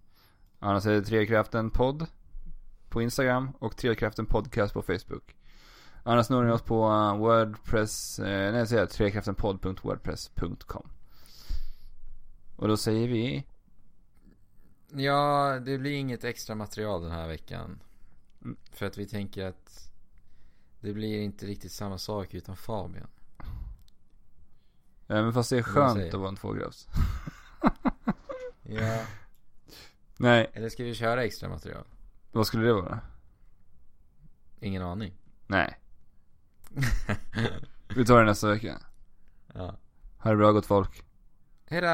Annars 0.60 0.86
är 0.86 0.92
det 0.92 1.02
trekraftenpodd 1.02 2.06
på 2.90 3.02
Instagram 3.02 3.52
och 3.60 3.78
trekraftenpodcast 3.78 4.74
på 4.74 4.82
Facebook. 4.82 5.36
Annars 6.04 6.30
når 6.30 6.44
ni 6.44 6.52
oss 6.52 6.62
på 6.62 6.90
uh, 6.90 7.18
wordpress, 7.18 8.20
eh, 8.20 8.52
nej 8.52 8.60
jag 8.60 8.68
säger 8.68 8.86
trekraftenpodd.wordpress.com 8.86 10.90
Och 12.56 12.68
då 12.68 12.78
säger 12.78 13.08
vi, 13.08 13.46
ja, 14.94 15.60
det 15.66 15.78
blir 15.78 15.92
inget 15.92 16.24
extra 16.24 16.56
material 16.56 17.02
den 17.02 17.12
här 17.12 17.28
veckan. 17.28 17.80
Mm. 18.42 18.58
För 18.72 18.86
att 18.86 18.98
vi 18.98 19.06
tänker 19.08 19.46
att 19.46 19.92
det 20.82 20.94
blir 20.94 21.22
inte 21.22 21.46
riktigt 21.46 21.72
samma 21.72 21.98
sak 21.98 22.34
utan 22.34 22.56
Fabian. 22.58 23.08
även 25.08 25.34
fast 25.34 25.50
det 25.50 25.58
är 25.58 25.64
skönt 25.64 26.14
att 26.14 26.20
vara 26.20 26.30
en 26.30 26.36
tvågravs. 26.36 26.88
Ja. 28.70 29.06
Nej, 30.18 30.50
Eller 30.54 30.70
ska 30.70 30.84
vi 30.84 30.94
köra 30.96 31.24
extra 31.24 31.50
material? 31.50 31.84
vad 32.32 32.48
skulle 32.48 32.66
det 32.66 32.74
vara? 32.74 33.00
Ingen 34.60 34.82
aning. 34.82 35.14
Nej, 35.48 35.80
vi 37.96 38.06
tar 38.06 38.20
det 38.20 38.26
nästa 38.26 38.50
vecka. 38.50 38.82
ja. 39.54 39.76
Ha 40.18 40.30
det 40.32 40.38
bra 40.38 40.52
gott 40.52 40.66
folk. 40.66 41.04
Hejdå! 41.66 41.88